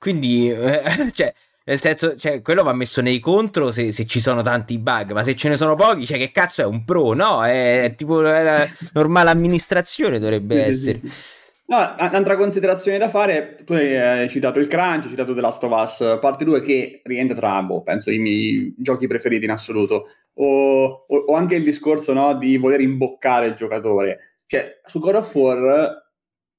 quindi, 0.05 0.51
eh, 0.51 0.81
cioè, 1.11 1.33
nel 1.63 1.81
senso, 1.81 2.15
cioè, 2.15 2.43
quello 2.43 2.61
va 2.61 2.73
messo 2.73 3.01
nei 3.01 3.19
contro 3.19 3.71
se, 3.71 3.91
se, 3.91 4.05
ci 4.05 4.19
sono 4.19 4.43
tanti 4.43 4.77
bug, 4.77 5.13
ma 5.13 5.23
se 5.23 5.35
ce 5.35 5.49
ne 5.49 5.57
sono 5.57 5.73
pochi, 5.73 6.05
cioè, 6.05 6.19
che 6.19 6.29
cazzo 6.29 6.61
è 6.61 6.65
un 6.65 6.83
pro? 6.83 7.13
No, 7.13 7.43
è 7.43 7.91
tipo 7.97 8.21
la 8.21 8.67
normale 8.93 9.31
amministrazione 9.31 10.19
dovrebbe 10.19 10.55
sì, 10.57 10.61
essere. 10.61 10.99
Sì, 11.01 11.07
sì. 11.07 11.33
No, 11.67 11.77
un'altra 11.97 12.37
considerazione 12.37 12.99
da 12.99 13.09
fare, 13.09 13.63
tu 13.65 13.73
hai 13.73 14.29
citato 14.29 14.59
il 14.59 14.67
Crunch, 14.67 15.05
hai 15.05 15.09
citato 15.09 15.33
The 15.33 15.41
Last 15.41 15.63
of 15.63 15.71
Us 15.71 16.19
parte 16.21 16.45
2 16.45 16.61
che 16.61 17.01
rientra 17.03 17.35
tra, 17.35 17.63
boh, 17.63 17.81
penso, 17.81 18.11
i 18.11 18.19
miei 18.19 18.75
giochi 18.77 19.07
preferiti 19.07 19.45
in 19.45 19.51
assoluto, 19.51 20.05
o, 20.35 21.05
o, 21.07 21.17
o 21.17 21.33
anche 21.33 21.55
il 21.55 21.63
discorso 21.63 22.13
no, 22.13 22.35
di 22.35 22.57
voler 22.57 22.81
imboccare 22.81 23.47
il 23.47 23.55
giocatore. 23.55 24.35
Cioè, 24.45 24.81
su 24.85 24.99
God 24.99 25.15
of 25.15 25.33
War, 25.33 26.04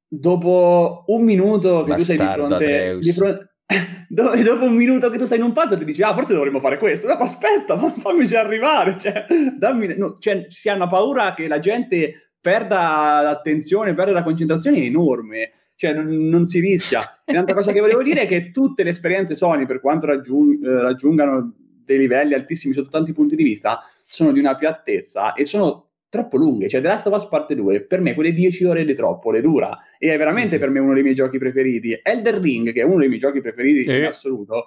dopo 0.08 1.04
un 1.06 1.22
minuto 1.24 1.84
che 1.84 1.90
Bastardo 1.90 2.46
tu 2.48 2.54
sei 2.56 2.98
di 2.98 3.12
fronte, 3.12 3.50
dove 4.08 4.42
dopo 4.42 4.64
un 4.64 4.74
minuto 4.74 5.10
che 5.10 5.18
tu 5.18 5.24
sei 5.24 5.38
in 5.38 5.44
un 5.44 5.52
puzzle 5.52 5.78
ti 5.78 5.84
dici 5.84 6.02
ah 6.02 6.14
forse 6.14 6.34
dovremmo 6.34 6.60
fare 6.60 6.78
questo 6.78 7.08
dopo 7.08 7.24
aspetta 7.24 7.74
ma 7.74 7.92
fammici 7.98 8.36
arrivare 8.36 8.96
cioè, 9.00 9.24
dammi, 9.58 9.96
no, 9.96 10.16
cioè, 10.18 10.46
si 10.48 10.68
ha 10.68 10.74
una 10.74 10.86
paura 10.86 11.34
che 11.34 11.48
la 11.48 11.58
gente 11.58 12.26
perda 12.46 13.22
l'attenzione, 13.22 13.94
perda 13.94 14.12
la 14.12 14.22
concentrazione 14.22 14.76
è 14.76 14.82
enorme, 14.82 15.50
cioè 15.74 15.92
non, 15.92 16.06
non 16.28 16.46
si 16.46 16.60
rischia. 16.60 17.22
E 17.24 17.32
un'altra 17.34 17.56
cosa 17.56 17.72
che 17.72 17.80
volevo 17.80 18.04
dire 18.04 18.20
è 18.20 18.26
che 18.28 18.52
tutte 18.52 18.84
le 18.84 18.90
esperienze 18.90 19.34
Sony, 19.34 19.66
per 19.66 19.80
quanto 19.80 20.06
raggiung- 20.06 20.64
eh, 20.64 20.80
raggiungano 20.80 21.54
dei 21.84 21.98
livelli 21.98 22.34
altissimi 22.34 22.72
sotto 22.72 22.88
tanti 22.88 23.12
punti 23.12 23.34
di 23.34 23.42
vista, 23.42 23.80
sono 24.06 24.30
di 24.30 24.38
una 24.38 24.54
piattezza 24.54 25.32
e 25.32 25.44
sono 25.44 25.85
troppo 26.16 26.36
lunghe. 26.36 26.68
Cioè, 26.68 26.80
The 26.80 26.88
Last 26.88 27.06
of 27.06 27.14
Us 27.14 27.28
Parte 27.28 27.54
2, 27.54 27.82
per 27.82 28.00
me 28.00 28.14
quelle 28.14 28.32
10 28.32 28.64
ore 28.64 28.84
di 28.84 28.94
troppo 28.94 29.30
le 29.30 29.40
dura 29.40 29.78
e 29.98 30.12
è 30.12 30.16
veramente 30.16 30.48
sì, 30.48 30.54
sì. 30.54 30.60
per 30.60 30.70
me 30.70 30.80
uno 30.80 30.94
dei 30.94 31.02
miei 31.02 31.14
giochi 31.14 31.38
preferiti. 31.38 31.98
Elder 32.02 32.34
Ring, 32.36 32.72
che 32.72 32.80
è 32.80 32.84
uno 32.84 32.98
dei 32.98 33.08
miei 33.08 33.20
giochi 33.20 33.40
preferiti 33.40 33.84
eh. 33.84 33.98
in 33.98 34.04
assoluto, 34.04 34.66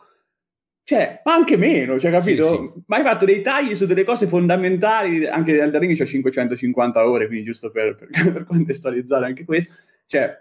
cioè, 0.90 1.22
ma 1.24 1.36
anche 1.36 1.56
meno, 1.56 2.00
cioè, 2.00 2.10
capito? 2.10 2.48
Sì, 2.48 2.56
sì. 2.56 2.84
Ma 2.88 2.98
hai 2.98 3.04
fatto 3.04 3.24
dei 3.24 3.44
tagli 3.44 3.76
su 3.76 3.86
delle 3.86 4.04
cose 4.04 4.26
fondamentali, 4.26 5.28
anche 5.28 5.56
Elden 5.56 5.82
Ring 5.82 5.96
c'ha 5.96 6.04
550 6.04 7.08
ore, 7.08 7.28
quindi 7.28 7.46
giusto 7.46 7.70
per, 7.70 7.96
per, 7.96 8.10
per, 8.34 8.44
contestualizzare 8.44 9.28
anche 9.28 9.46
questo, 9.46 9.72
cioè, 10.08 10.36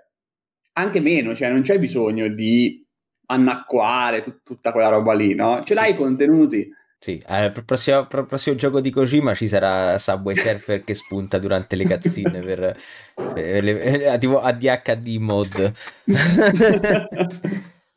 anche 0.73 1.01
meno, 1.01 1.35
cioè, 1.35 1.51
non 1.51 1.61
c'è 1.61 1.79
bisogno 1.79 2.29
di 2.29 2.83
annacquare 3.27 4.23
tut- 4.23 4.41
tutta 4.43 4.73
quella 4.73 4.89
roba 4.89 5.13
lì, 5.13 5.35
no? 5.35 5.63
Ce 5.65 5.75
l'hai 5.75 5.91
i 5.91 5.97
contenuti. 5.97 6.67
Sì, 7.01 7.23
eh, 7.29 7.51
per 7.53 7.65
prossimo, 7.65 8.07
per 8.07 8.25
prossimo 8.25 8.57
gioco 8.57 8.81
di 8.81 8.91
Kojima 8.91 9.35
ci 9.35 9.47
sarà 9.47 9.99
Subway 9.99 10.35
Surfer 10.35 10.83
che 10.83 10.95
spunta 10.95 11.39
durante 11.39 11.77
le 11.77 11.85
cazzine 11.85 12.41
per, 12.41 12.77
per 13.15 13.63
le, 13.63 14.13
eh, 14.13 14.19
tipo 14.19 14.41
ADHD 14.41 15.17
mod. 15.17 15.73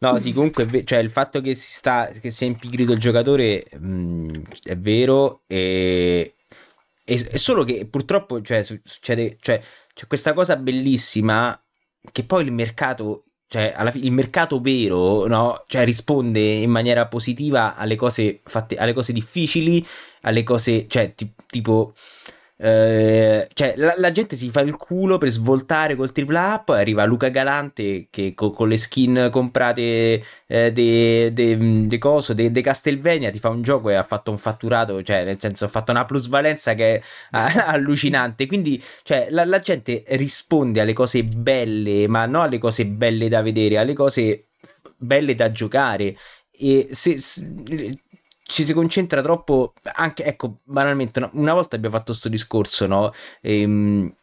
No, 0.01 0.17
sì, 0.17 0.33
comunque, 0.33 0.83
cioè, 0.83 0.97
il 0.97 1.11
fatto 1.11 1.41
che 1.41 1.53
si 1.53 1.73
sta, 1.73 2.07
che 2.07 2.31
sia 2.31 2.47
impigrito 2.47 2.91
il 2.91 2.99
giocatore 2.99 3.67
mh, 3.77 3.87
mm, 3.87 4.29
è 4.63 4.75
vero, 4.75 5.43
e, 5.45 6.33
è 7.03 7.37
solo 7.37 7.63
che 7.63 7.85
purtroppo 7.85 8.41
cioè, 8.41 8.63
succede, 8.63 9.37
cioè, 9.39 9.61
c'è 9.93 10.07
questa 10.07 10.33
cosa 10.33 10.55
bellissima 10.55 11.59
che 12.11 12.23
poi 12.23 12.45
il 12.45 12.51
mercato, 12.51 13.25
cioè, 13.51 13.73
alla 13.75 13.91
fine, 13.91 14.05
il 14.05 14.13
mercato 14.13 14.61
vero, 14.61 15.27
no? 15.27 15.65
Cioè, 15.67 15.83
risponde 15.83 16.39
in 16.39 16.69
maniera 16.69 17.05
positiva 17.07 17.75
alle 17.75 17.97
cose 17.97 18.39
fatte, 18.45 18.77
alle 18.77 18.93
cose 18.93 19.11
difficili, 19.11 19.85
alle 20.21 20.43
cose, 20.43 20.87
cioè, 20.87 21.13
t- 21.13 21.27
tipo 21.47 21.93
eh, 22.63 23.47
cioè, 23.53 23.73
la, 23.75 23.95
la, 23.97 24.11
gente 24.11 24.35
si 24.35 24.51
fa 24.51 24.61
il 24.61 24.75
culo 24.75 25.17
per 25.17 25.29
svoltare 25.29 25.95
col 25.95 26.11
tripla 26.11 26.61
poi 26.63 26.79
arriva 26.79 27.05
Luca 27.05 27.29
Galante 27.29 28.05
che 28.11 28.35
co, 28.35 28.51
con 28.51 28.69
le 28.69 28.77
skin 28.77 29.29
comprate 29.31 30.23
eh, 30.45 30.71
de, 30.71 31.33
de, 31.33 31.87
de 31.87 31.97
coso, 31.97 32.35
de, 32.35 32.61
Castelvenia 32.61 33.31
ti 33.31 33.39
fa 33.39 33.49
un 33.49 33.63
gioco 33.63 33.89
e 33.89 33.95
ha 33.95 34.03
fatto 34.03 34.29
un 34.29 34.37
fatturato, 34.37 35.01
cioè 35.01 35.23
nel 35.23 35.39
senso 35.39 35.65
ha 35.65 35.67
fatto 35.69 35.91
una 35.91 36.05
plusvalenza 36.05 36.75
che 36.75 36.97
è 36.97 37.01
allucinante. 37.31 38.45
Quindi, 38.45 38.79
cioè, 39.01 39.27
la, 39.31 39.43
la 39.45 39.59
gente 39.59 40.03
risponde 40.09 40.81
alle 40.81 40.93
cose 40.93 41.23
belle, 41.23 42.07
ma 42.07 42.27
non 42.27 42.43
alle 42.43 42.59
cose 42.59 42.85
belle 42.85 43.27
da 43.27 43.41
vedere, 43.41 43.79
alle 43.79 43.93
cose 43.93 44.49
belle 44.97 45.33
da 45.33 45.51
giocare. 45.51 46.15
E 46.51 46.89
se, 46.91 47.17
se 47.17 47.41
ci 48.51 48.65
si 48.65 48.73
concentra 48.73 49.21
troppo 49.21 49.73
anche 49.95 50.25
ecco 50.25 50.57
banalmente 50.63 51.29
una 51.33 51.53
volta 51.53 51.77
abbiamo 51.77 51.95
fatto 51.95 52.11
questo 52.11 52.27
discorso 52.27 52.85
no 52.85 53.11
ehm, 53.39 54.13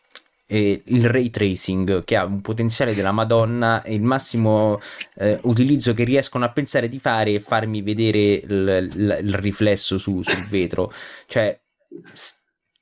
eh, 0.46 0.82
il 0.84 1.08
ray 1.08 1.30
tracing 1.30 2.04
che 2.04 2.16
ha 2.16 2.24
un 2.24 2.42
potenziale 2.42 2.94
della 2.94 3.10
Madonna 3.10 3.82
e 3.82 3.94
il 3.94 4.02
massimo 4.02 4.80
eh, 5.16 5.38
utilizzo 5.42 5.94
che 5.94 6.04
riescono 6.04 6.44
a 6.44 6.50
pensare 6.50 6.88
di 6.88 6.98
fare 6.98 7.36
è 7.36 7.38
farmi 7.38 7.80
vedere 7.80 8.18
il, 8.18 8.90
il, 8.94 9.18
il 9.22 9.34
riflesso 9.34 9.96
su, 9.96 10.22
sul 10.22 10.46
vetro 10.46 10.92
cioè 11.26 11.58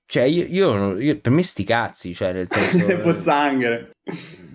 cioè 0.05 0.23
io, 0.25 0.47
io, 0.49 0.99
io, 0.99 1.21
per 1.21 1.31
me 1.31 1.45
sti 1.45 1.63
cazzi 1.63 2.13
cioè 2.13 2.33
nel 2.33 2.49
senso 2.51 2.85
pozzanghere 3.03 3.93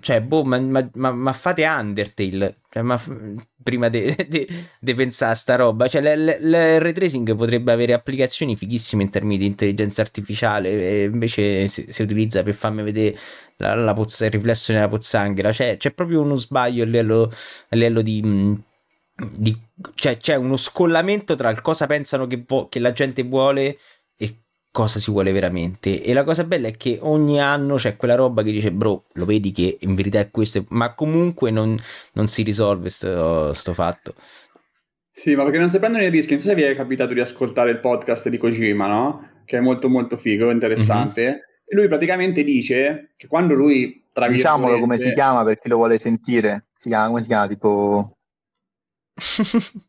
cioè, 0.02 0.20
boh, 0.20 0.42
ma, 0.42 0.58
ma, 0.58 0.90
ma, 0.94 1.12
ma 1.12 1.32
fate 1.32 1.64
Undertale. 1.64 2.62
Cioè, 2.68 2.82
ma, 2.82 3.00
prima 3.62 3.88
di 3.90 4.94
pensare 4.94 5.32
a 5.32 5.34
sta 5.34 5.56
roba. 5.56 5.88
Cioè, 5.88 6.02
il 6.12 6.80
ray 6.80 6.92
tracing 6.92 7.34
potrebbe 7.34 7.72
avere 7.72 7.92
applicazioni 7.92 8.56
fighissime 8.56 9.02
in 9.02 9.10
termini 9.10 9.38
di 9.38 9.46
intelligenza 9.46 10.02
artificiale. 10.02 11.04
Invece 11.04 11.68
si, 11.68 11.86
si 11.88 12.02
utilizza 12.02 12.42
per 12.42 12.54
farmi 12.54 12.82
vedere 12.82 13.16
la, 13.56 13.74
la 13.74 13.94
pozza, 13.94 14.24
il 14.24 14.30
riflesso 14.30 14.72
nella 14.72 14.88
pozzanghera. 14.88 15.52
Cioè, 15.52 15.76
c'è 15.76 15.92
proprio 15.92 16.20
uno 16.20 16.34
sbaglio 16.36 16.82
a 16.82 16.86
livello, 16.86 17.22
a 17.68 17.76
livello 17.76 18.02
di. 18.02 18.60
di 19.36 19.56
cioè, 19.94 20.16
c'è 20.16 20.34
uno 20.34 20.56
scollamento 20.56 21.34
tra 21.34 21.50
il 21.50 21.60
cosa 21.60 21.86
pensano 21.86 22.26
che, 22.26 22.42
vo- 22.46 22.68
che 22.68 22.78
la 22.78 22.92
gente 22.92 23.22
vuole 23.22 23.78
cosa 24.72 24.98
si 24.98 25.10
vuole 25.12 25.30
veramente. 25.30 26.02
E 26.02 26.12
la 26.14 26.24
cosa 26.24 26.42
bella 26.44 26.66
è 26.66 26.76
che 26.76 26.98
ogni 27.02 27.40
anno 27.40 27.76
c'è 27.76 27.96
quella 27.96 28.16
roba 28.16 28.42
che 28.42 28.50
dice, 28.50 28.72
bro, 28.72 29.04
lo 29.12 29.24
vedi 29.26 29.52
che 29.52 29.76
in 29.80 29.94
verità 29.94 30.18
è 30.18 30.30
questo, 30.30 30.64
ma 30.70 30.94
comunque 30.94 31.52
non, 31.52 31.78
non 32.14 32.26
si 32.26 32.42
risolve 32.42 32.88
sto, 32.88 33.52
sto, 33.52 33.74
fatto. 33.74 34.14
Sì, 35.12 35.36
ma 35.36 35.44
perché 35.44 35.58
non 35.58 35.70
si 35.70 35.78
prendono 35.78 36.02
i 36.02 36.08
rischi. 36.08 36.32
Non 36.32 36.40
so 36.40 36.48
se 36.48 36.54
vi 36.54 36.62
è 36.62 36.74
capitato 36.74 37.12
di 37.12 37.20
ascoltare 37.20 37.70
il 37.70 37.78
podcast 37.78 38.28
di 38.28 38.38
Kojima, 38.38 38.88
no? 38.88 39.28
Che 39.44 39.58
è 39.58 39.60
molto 39.60 39.88
molto 39.88 40.16
figo, 40.16 40.50
interessante. 40.50 41.22
Mm-hmm. 41.22 41.38
E 41.66 41.76
lui 41.76 41.86
praticamente 41.86 42.42
dice 42.42 43.12
che 43.16 43.26
quando 43.28 43.54
lui, 43.54 44.06
tra 44.10 44.26
Diciamolo 44.26 44.80
come 44.80 44.96
si 44.96 45.12
chiama 45.12 45.44
per 45.44 45.58
chi 45.58 45.68
lo 45.68 45.76
vuole 45.76 45.98
sentire. 45.98 46.68
Si 46.72 46.88
chiama, 46.88 47.08
come 47.08 47.20
si 47.20 47.28
chiama? 47.28 47.46
Tipo... 47.46 48.16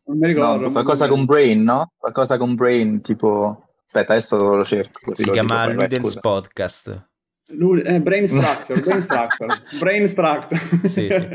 non 0.04 0.18
mi 0.18 0.26
ricordo. 0.26 0.66
No, 0.66 0.72
qualcosa 0.72 1.08
con 1.08 1.24
Brain, 1.24 1.62
no? 1.62 1.90
Qualcosa 1.96 2.36
con 2.36 2.54
Brain, 2.54 3.00
tipo... 3.00 3.63
Aspetta, 3.94 4.14
adesso 4.14 4.56
lo 4.56 4.64
cerco. 4.64 5.14
Si 5.14 5.24
lo 5.24 5.30
chiama 5.30 5.68
dico, 5.68 5.80
Ludens 5.82 6.18
Podcast. 6.18 7.08
Lu- 7.50 7.76
eh, 7.76 8.00
brain 8.00 8.26
Structure, 8.26 8.80
Brain 8.80 9.02
Structure, 9.02 9.60
Brain 9.78 10.08
Structure. 10.08 10.88
sì, 10.88 11.08
sì. 11.08 11.28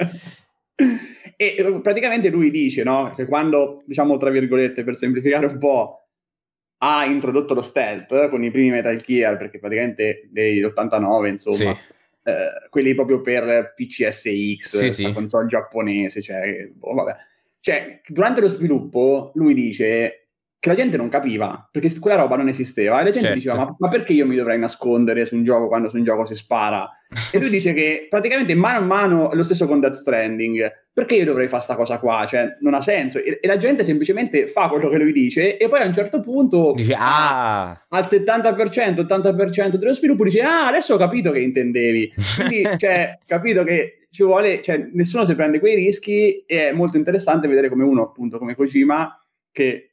E 1.42 1.56
eh, 1.58 1.80
praticamente 1.82 2.28
lui 2.28 2.52
dice 2.52 2.84
no, 2.84 3.14
che 3.16 3.26
quando, 3.26 3.82
diciamo 3.86 4.18
tra 4.18 4.30
virgolette, 4.30 4.84
per 4.84 4.98
semplificare 4.98 5.46
un 5.46 5.58
po', 5.58 6.10
ha 6.80 7.06
introdotto 7.06 7.54
lo 7.54 7.62
stealth 7.62 8.28
con 8.28 8.44
i 8.44 8.52
primi 8.52 8.72
Metal 8.72 9.00
Gear, 9.00 9.38
perché 9.38 9.58
praticamente 9.58 10.28
degli 10.30 10.62
89, 10.62 11.30
insomma, 11.30 11.56
sì. 11.56 11.66
eh, 11.66 12.68
quelli 12.70 12.94
proprio 12.94 13.22
per 13.22 13.74
PCSX, 13.74 14.60
sì, 14.60 14.92
sì. 14.92 15.14
console 15.14 15.48
giapponese, 15.48 16.22
cioè, 16.22 16.70
oh, 16.78 16.94
vabbè. 16.94 17.16
Cioè, 17.62 18.02
durante 18.06 18.42
lo 18.42 18.50
sviluppo 18.50 19.32
lui 19.36 19.54
dice 19.54 20.19
che 20.60 20.70
la 20.70 20.76
gente 20.76 20.98
non 20.98 21.08
capiva, 21.08 21.70
perché 21.72 21.98
quella 22.00 22.18
roba 22.18 22.36
non 22.36 22.50
esisteva, 22.50 23.00
e 23.00 23.04
la 23.04 23.12
gente 23.12 23.28
certo. 23.28 23.36
diceva, 23.36 23.56
ma, 23.56 23.76
ma, 23.78 23.88
perché 23.88 24.14
io 24.14 24.26
mi 24.26 24.36
dovrei 24.36 24.60
nascondere 24.60 25.26
su 25.26 25.36
un 25.36 25.44
gioco 25.44 25.68
quando 25.68 25.90
su 25.90 25.96
un 25.96 26.04
gioco 26.04 26.26
si 26.26 26.36
spara? 26.36 26.90
e 27.34 27.40
lui 27.40 27.50
dice 27.50 27.74
che 27.74 28.06
praticamente 28.08 28.54
mano 28.54 28.78
a 28.78 28.82
mano, 28.82 29.30
lo 29.34 29.44
stesso 29.44 29.66
con 29.66 29.80
Death 29.80 29.94
Stranding, 29.94 30.72
perché 30.94 31.16
io 31.16 31.26
dovrei 31.26 31.48
fare 31.48 31.64
questa 31.64 31.76
cosa 31.76 31.98
qua? 31.98 32.26
Cioè, 32.28 32.58
non 32.60 32.74
ha 32.76 32.82
senso. 32.82 33.18
E, 33.20 33.40
e, 33.42 33.48
la 33.48 33.58
gente 33.58 33.84
semplicemente 33.84 34.48
fa 34.48 34.68
quello 34.68 34.90
che 34.90 34.98
lui 34.98 35.12
dice, 35.12 35.58
e 35.58 35.70
poi 35.70 35.82
a 35.82 35.86
un 35.86 35.94
certo 35.94 36.20
punto, 36.20 36.74
dice, 36.76 36.94
ah. 36.98 37.70
al 37.70 38.04
70%, 38.04 39.06
80% 39.06 39.76
dello 39.76 39.94
sviluppo, 39.94 40.24
dice, 40.24 40.42
ah, 40.42 40.68
adesso 40.68 40.94
ho 40.94 40.98
capito 40.98 41.32
che 41.32 41.40
intendevi. 41.40 42.14
Quindi, 42.36 42.68
cioè, 42.78 43.18
capito 43.26 43.64
che 43.64 44.08
ci 44.12 44.24
vuole, 44.24 44.62
cioè, 44.62 44.90
nessuno 44.94 45.26
si 45.26 45.34
prende 45.36 45.60
quei 45.60 45.76
rischi, 45.76 46.44
e 46.46 46.70
è 46.70 46.72
molto 46.74 46.98
interessante 46.98 47.48
vedere 47.48 47.70
come 47.70 47.84
uno, 47.84 48.04
appunto, 48.04 48.38
come 48.38 48.56
Kojima, 48.56 49.20
che... 49.52 49.89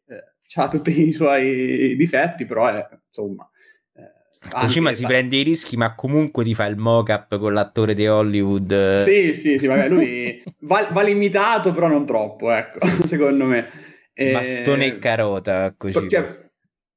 Eh, 0.54 0.60
ha 0.60 0.68
tutti 0.68 1.08
i 1.08 1.12
suoi 1.12 1.96
difetti, 1.96 2.44
però 2.46 2.68
è, 2.68 2.86
insomma... 3.06 3.48
Eh, 3.94 4.48
Kojima 4.48 4.92
si 4.92 5.04
prende 5.04 5.36
i 5.36 5.42
rischi, 5.42 5.76
ma 5.76 5.94
comunque 5.94 6.44
ti 6.44 6.54
fa 6.54 6.66
il 6.66 6.76
mock-up 6.76 7.38
con 7.38 7.52
l'attore 7.52 7.94
di 7.94 8.06
Hollywood. 8.06 8.96
Sì, 8.96 9.34
sì, 9.34 9.58
sì, 9.58 9.66
magari 9.66 9.88
lui 9.88 10.42
va, 10.60 10.88
va, 10.90 11.02
limitato, 11.02 11.72
però 11.72 11.88
non 11.88 12.06
troppo, 12.06 12.50
ecco, 12.52 12.78
secondo 13.04 13.44
me. 13.44 13.68
Bastone 14.14 14.86
e 14.86 14.98
carota, 14.98 15.74
così. 15.76 16.08
Cioè, 16.08 16.50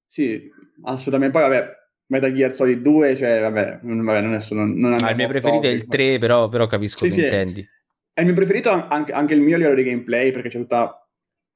sì, 0.05 0.49
assolutamente. 0.83 1.37
Poi, 1.37 1.49
vabbè, 1.49 1.79
Metal 2.09 2.33
Gear 2.33 2.53
Solid 2.53 2.81
2, 2.81 3.15
cioè, 3.15 3.39
vabbè, 3.41 3.79
vabbè 3.83 4.21
non 4.21 4.33
è 4.33 4.39
solo... 4.39 4.65
Non 4.65 4.93
ah, 4.93 5.09
il 5.09 5.15
mio 5.15 5.27
preferito 5.27 5.67
è 5.67 5.69
il 5.69 5.85
3, 5.85 6.17
però, 6.17 6.49
però 6.49 6.65
capisco 6.65 6.99
sì, 6.99 7.07
che 7.07 7.13
sì, 7.13 7.21
intendi. 7.21 7.69
È 8.11 8.21
il 8.21 8.25
mio 8.25 8.35
preferito 8.35 8.71
anche, 8.71 9.11
anche 9.11 9.33
il 9.35 9.41
mio 9.41 9.57
livello 9.57 9.75
di 9.75 9.83
gameplay, 9.83 10.31
perché 10.31 10.49
c'è 10.49 10.57
tutta, 10.57 11.07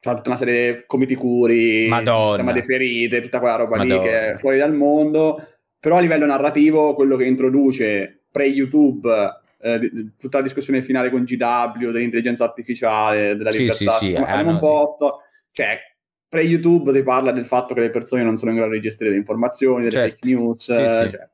c'è 0.03 0.15
tutta 0.15 0.29
una 0.29 0.37
serie 0.37 0.73
di 0.73 0.83
comiti 0.85 1.15
curi, 1.15 1.89
sistema 1.89 2.51
di 2.51 2.61
ferite, 2.61 3.21
tutta 3.21 3.39
quella 3.39 3.55
roba 3.55 3.77
Madonna. 3.77 3.95
lì 3.95 4.01
che 4.01 4.31
è 4.31 4.37
fuori 4.37 4.57
dal 4.57 4.73
mondo, 4.73 5.47
però 5.79 5.95
a 5.95 6.01
livello 6.01 6.25
narrativo, 6.25 6.93
quello 6.93 7.15
che 7.15 7.23
introduce 7.23 8.23
pre-YouTube 8.29 9.41
eh, 9.61 10.11
tutta 10.19 10.39
la 10.39 10.43
discussione 10.43 10.81
finale 10.81 11.09
con 11.09 11.23
GW, 11.23 11.91
dell'intelligenza 11.91 12.43
artificiale, 12.43 13.37
della 13.37 13.49
libertà, 13.49 13.73
sì, 13.73 13.87
sì, 13.87 13.95
sì. 14.07 14.15
Ah, 14.15 14.41
no, 14.41 14.51
un 14.51 14.59
po'... 14.59 14.95
Sì. 14.99 15.05
Cioè, 15.51 15.79
pre-YouTube 16.27 16.91
ti 16.91 17.01
parla 17.01 17.31
del 17.31 17.45
fatto 17.45 17.73
che 17.73 17.79
le 17.79 17.89
persone 17.89 18.23
non 18.23 18.35
sono 18.35 18.51
in 18.51 18.57
grado 18.57 18.73
di 18.73 18.81
gestire 18.81 19.11
le 19.11 19.15
informazioni, 19.15 19.83
delle 19.83 19.91
certo. 19.91 20.15
fake 20.15 20.27
news. 20.27 20.63
Sì, 20.63 20.73
sì. 20.73 21.09
Cioè, 21.11 21.29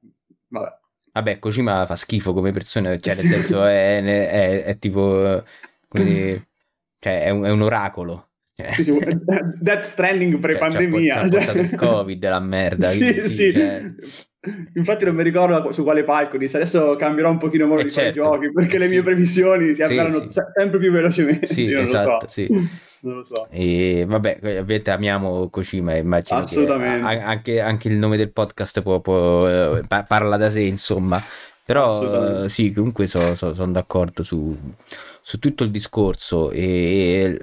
vabbè. 0.49 0.77
Vabbè, 1.11 1.39
Kojima 1.39 1.87
fa 1.87 1.95
schifo 1.95 2.33
come 2.33 2.51
persona, 2.51 2.95
cioè 2.99 3.15
nel 3.15 3.25
senso 3.33 3.65
è, 3.65 4.03
è, 4.03 4.63
è 4.63 4.77
tipo... 4.77 5.43
Quindi, 5.87 6.39
cioè 6.99 7.23
è 7.23 7.29
un, 7.31 7.45
è 7.45 7.49
un 7.49 7.63
oracolo. 7.63 8.28
Cioè. 8.59 8.71
Sì, 8.71 8.83
sì, 8.83 8.99
Death 9.59 9.83
Stranding 9.85 10.37
pre-pandemia. 10.37 11.13
Cioè, 11.13 11.29
portato 11.29 11.57
il 11.59 11.75
Covid, 11.79 12.27
la 12.27 12.39
merda. 12.39 12.89
sì, 12.89 13.19
sì. 13.19 13.29
sì. 13.29 13.51
Cioè... 13.53 13.91
Infatti 14.75 15.03
non 15.03 15.15
mi 15.15 15.23
ricordo 15.23 15.71
su 15.73 15.83
quale 15.83 16.05
palco 16.05 16.37
disse 16.37 16.55
adesso 16.55 16.95
cambierò 16.95 17.29
un 17.29 17.37
pochino 17.37 17.67
modo 17.67 17.81
eh 17.81 17.83
di 17.83 17.89
certo. 17.89 18.23
fare 18.23 18.37
i 18.37 18.39
giochi 18.39 18.53
perché 18.53 18.77
le 18.77 18.87
mie 18.87 19.03
previsioni 19.03 19.73
si 19.73 19.83
avverano 19.83 20.23
sempre 20.29 20.79
più 20.79 20.91
velocemente. 20.91 21.45
Sì, 21.45 21.73
esatto, 21.73 22.19
so. 22.21 22.27
sì. 22.27 22.47
non 23.01 23.17
lo 23.17 23.23
so. 23.23 23.47
E 23.49 24.05
vabbè, 24.07 24.39
ovviamente 24.41 24.91
amiamo 24.91 25.49
Kojima, 25.49 25.95
immagino 25.95 26.39
Assolutamente. 26.39 27.07
che 27.07 27.19
anche, 27.19 27.61
anche, 27.61 27.87
il 27.89 27.95
nome 27.95 28.15
del 28.15 28.31
podcast 28.31 28.81
può, 28.81 29.01
può, 29.01 29.47
eh, 29.47 29.83
parla 29.87 30.37
da 30.37 30.49
sé, 30.49 30.61
insomma. 30.61 31.21
Però 31.65 32.47
sì, 32.47 32.71
comunque 32.71 33.05
sono 33.05 33.35
so, 33.35 33.53
so 33.53 33.65
d'accordo 33.65 34.23
su, 34.23 34.57
su, 35.21 35.37
tutto 35.37 35.63
il 35.63 35.69
discorso 35.69 36.49
e 36.49 37.37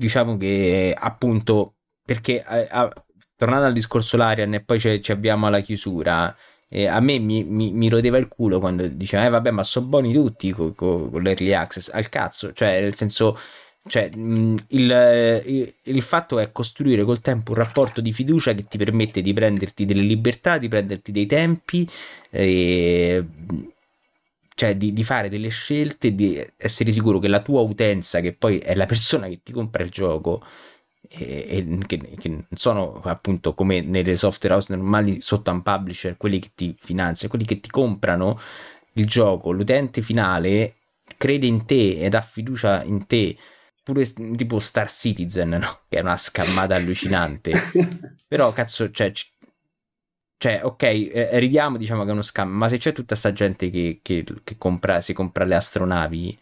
diciamo 0.00 0.38
che 0.38 0.94
appunto 0.98 1.74
perché 2.02 2.42
a, 2.42 2.66
a, 2.70 3.04
tornando 3.36 3.66
al 3.66 3.74
discorso 3.74 4.16
Larian 4.16 4.54
e 4.54 4.60
poi 4.62 4.80
ci 4.80 5.12
abbiamo 5.12 5.46
alla 5.46 5.60
chiusura 5.60 6.34
eh, 6.70 6.86
a 6.86 7.00
me 7.00 7.18
mi, 7.18 7.44
mi, 7.44 7.70
mi, 7.72 7.88
rodeva 7.90 8.16
il 8.16 8.26
culo 8.26 8.60
quando 8.60 8.86
diceva 8.86 9.26
eh 9.26 9.28
vabbè 9.28 9.50
ma 9.50 9.62
sono 9.62 9.86
buoni 9.86 10.12
tutti 10.12 10.52
con, 10.52 10.74
con, 10.74 11.10
con 11.10 11.22
l'early 11.22 11.52
access. 11.52 11.90
Al 11.92 12.08
cazzo 12.08 12.52
cioè 12.54 12.80
nel 12.80 12.94
senso 12.94 13.38
cioè, 13.86 14.10
il, 14.14 14.62
il, 14.68 15.74
il, 15.82 16.02
fatto 16.02 16.38
è 16.38 16.52
costruire 16.52 17.02
col 17.02 17.20
tempo 17.20 17.52
un 17.52 17.58
rapporto 17.58 18.00
di 18.00 18.12
fiducia 18.12 18.52
che 18.52 18.64
ti 18.64 18.76
permette 18.78 19.22
di 19.22 19.32
prenderti 19.32 19.86
delle 19.86 20.02
libertà, 20.02 20.58
di 20.58 20.68
prenderti 20.68 21.10
dei 21.12 21.24
tempi, 21.24 21.88
e, 22.28 23.24
cioè 24.60 24.76
di, 24.76 24.92
di, 24.92 25.04
fare 25.04 25.30
delle 25.30 25.48
scelte, 25.48 26.14
di 26.14 26.38
essere 26.58 26.92
sicuro 26.92 27.18
che 27.18 27.28
la 27.28 27.40
tua 27.40 27.62
utenza, 27.62 28.20
che 28.20 28.34
poi 28.34 28.58
è 28.58 28.74
la 28.74 28.84
persona 28.84 29.26
che 29.26 29.40
ti 29.42 29.52
compra 29.52 29.82
il 29.82 29.88
gioco, 29.88 30.44
e, 31.08 31.46
e 31.48 31.78
che, 31.86 31.96
che, 32.18 32.28
non 32.28 32.44
sono 32.52 33.00
appunto 33.04 33.54
come 33.54 33.80
nelle 33.80 34.18
software 34.18 34.56
house 34.56 34.76
normali 34.76 35.22
sotto 35.22 35.50
un 35.50 35.62
publisher, 35.62 36.18
quelli 36.18 36.38
che 36.40 36.50
ti 36.54 36.76
finanziano, 36.78 37.30
quelli 37.30 37.46
che 37.46 37.58
ti 37.58 37.70
comprano 37.70 38.38
il 38.92 39.06
gioco, 39.06 39.50
l'utente 39.50 40.02
finale 40.02 40.74
crede 41.16 41.46
in 41.46 41.64
te 41.64 41.98
ed 41.98 42.12
ha 42.12 42.20
fiducia 42.20 42.82
in 42.84 43.06
te 43.06 43.38
pure 43.82 44.04
tipo 44.36 44.58
Star 44.58 44.90
Citizen, 44.90 45.48
no? 45.48 45.78
Che 45.88 45.96
è 45.96 46.00
una 46.02 46.18
scammata 46.18 46.74
allucinante. 46.74 47.54
Però, 48.28 48.52
cazzo, 48.52 48.90
cioè, 48.90 49.10
cioè, 50.40 50.62
ok, 50.64 50.82
eh, 50.82 51.38
ridiamo, 51.38 51.76
diciamo 51.76 52.02
che 52.02 52.08
è 52.08 52.12
uno 52.12 52.22
scam, 52.22 52.48
ma 52.48 52.66
se 52.70 52.78
c'è 52.78 52.92
tutta 52.92 53.14
sta 53.14 53.30
gente 53.30 53.68
che, 53.68 53.98
che, 54.00 54.24
che 54.42 54.56
compra, 54.56 55.02
si 55.02 55.12
compra 55.12 55.44
le 55.44 55.54
astronavi, 55.54 56.38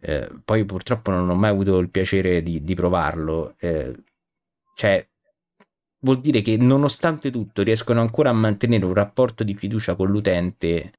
eh, 0.00 0.30
poi 0.42 0.64
purtroppo 0.64 1.10
non 1.10 1.28
ho 1.28 1.34
mai 1.34 1.50
avuto 1.50 1.76
il 1.78 1.90
piacere 1.90 2.42
di, 2.42 2.62
di 2.64 2.74
provarlo, 2.74 3.54
eh, 3.58 3.94
cioè, 4.74 5.06
vuol 5.98 6.20
dire 6.20 6.40
che 6.40 6.56
nonostante 6.56 7.30
tutto 7.30 7.62
riescono 7.62 8.00
ancora 8.00 8.30
a 8.30 8.32
mantenere 8.32 8.86
un 8.86 8.94
rapporto 8.94 9.44
di 9.44 9.54
fiducia 9.54 9.94
con 9.94 10.08
l'utente 10.08 10.92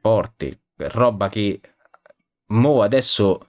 forte, 0.00 0.60
roba 0.76 1.28
che 1.28 1.60
mo 2.46 2.80
adesso 2.80 3.46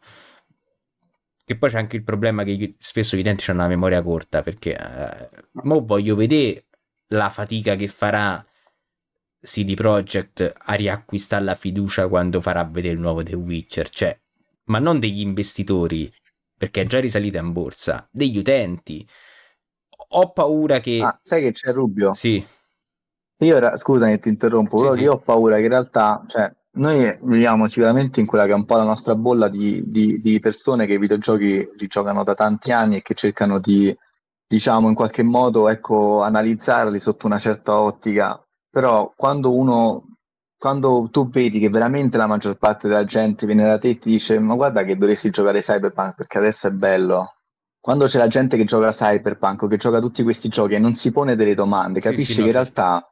che 1.45 1.57
poi 1.57 1.69
c'è 1.69 1.77
anche 1.77 1.95
il 1.95 2.03
problema 2.03 2.43
che 2.43 2.75
spesso 2.79 3.15
gli 3.15 3.19
utenti 3.19 3.49
hanno 3.49 3.59
una 3.59 3.69
memoria 3.69 4.01
corta, 4.01 4.41
perché 4.41 4.75
eh, 4.75 5.29
mo 5.63 5.85
voglio 5.85 6.15
vedere 6.15 6.64
la 7.09 7.29
fatica 7.29 7.75
che 7.75 7.87
farà 7.87 8.45
CD 9.41 9.75
Projekt 9.75 10.53
a 10.55 10.73
riacquistare 10.73 11.43
la 11.43 11.55
fiducia 11.55 12.07
quando 12.07 12.41
farà 12.41 12.63
vedere 12.63 12.95
il 12.95 12.99
nuovo 12.99 13.23
The 13.23 13.35
Witcher, 13.35 13.89
cioè, 13.89 14.19
ma 14.65 14.79
non 14.79 14.99
degli 14.99 15.21
investitori, 15.21 16.11
perché 16.57 16.81
è 16.81 16.85
già 16.85 16.99
risalita 16.99 17.39
in 17.39 17.51
borsa, 17.51 18.07
degli 18.11 18.37
utenti. 18.37 19.07
Ho 20.09 20.31
paura 20.31 20.79
che... 20.79 21.01
Ah, 21.01 21.19
sai 21.21 21.41
che 21.41 21.51
c'è 21.51 21.71
Rubio? 21.71 22.13
Sì. 22.13 22.43
Io, 23.39 23.55
ora, 23.55 23.75
scusami, 23.75 24.17
ti 24.19 24.29
interrompo, 24.29 24.77
sì, 24.77 24.83
però 24.83 24.95
sì. 24.95 25.01
io 25.01 25.13
ho 25.13 25.19
paura 25.19 25.57
che 25.57 25.63
in 25.63 25.69
realtà, 25.69 26.23
cioè, 26.27 26.51
noi 26.71 27.17
viviamo 27.21 27.67
sicuramente 27.67 28.19
in 28.19 28.25
quella 28.25 28.45
che 28.45 28.51
è 28.51 28.55
un 28.55 28.65
po' 28.65 28.77
la 28.77 28.83
nostra 28.83 29.15
bolla 29.15 29.47
di, 29.47 29.83
di, 29.85 30.19
di 30.19 30.39
persone 30.39 30.85
che 30.85 30.93
i 30.93 30.99
videogiochi 30.99 31.69
li 31.75 31.87
giocano 31.87 32.23
da 32.23 32.33
tanti 32.33 32.71
anni 32.71 32.97
e 32.97 33.01
che 33.01 33.13
cercano 33.13 33.59
di, 33.59 33.95
diciamo, 34.47 34.87
in 34.87 34.95
qualche 34.95 35.23
modo, 35.23 35.69
ecco, 35.69 36.21
analizzarli 36.21 36.99
sotto 36.99 37.25
una 37.25 37.37
certa 37.37 37.79
ottica. 37.79 38.39
Però 38.69 39.11
quando 39.15 39.53
uno, 39.53 40.15
quando 40.57 41.07
tu 41.11 41.29
vedi 41.29 41.59
che 41.59 41.69
veramente 41.69 42.17
la 42.17 42.27
maggior 42.27 42.57
parte 42.57 42.87
della 42.87 43.05
gente 43.05 43.45
viene 43.45 43.65
da 43.65 43.77
te 43.77 43.89
e 43.89 43.99
ti 43.99 44.09
dice 44.09 44.39
ma 44.39 44.55
guarda 44.55 44.83
che 44.83 44.97
dovresti 44.97 45.29
giocare 45.29 45.61
Cyberpunk 45.61 46.15
perché 46.15 46.37
adesso 46.39 46.67
è 46.67 46.71
bello, 46.71 47.35
quando 47.79 48.05
c'è 48.05 48.17
la 48.17 48.27
gente 48.27 48.57
che 48.57 48.63
gioca 48.63 48.91
Cyberpunk 48.91 49.61
o 49.61 49.67
che 49.67 49.77
gioca 49.77 49.99
tutti 49.99 50.23
questi 50.23 50.49
giochi 50.49 50.73
e 50.73 50.79
non 50.79 50.93
si 50.95 51.11
pone 51.11 51.35
delle 51.35 51.53
domande, 51.53 51.99
capisci 51.99 52.25
sì, 52.25 52.33
sì, 52.33 52.41
che 52.41 52.47
in 52.47 52.53
realtà 52.53 53.07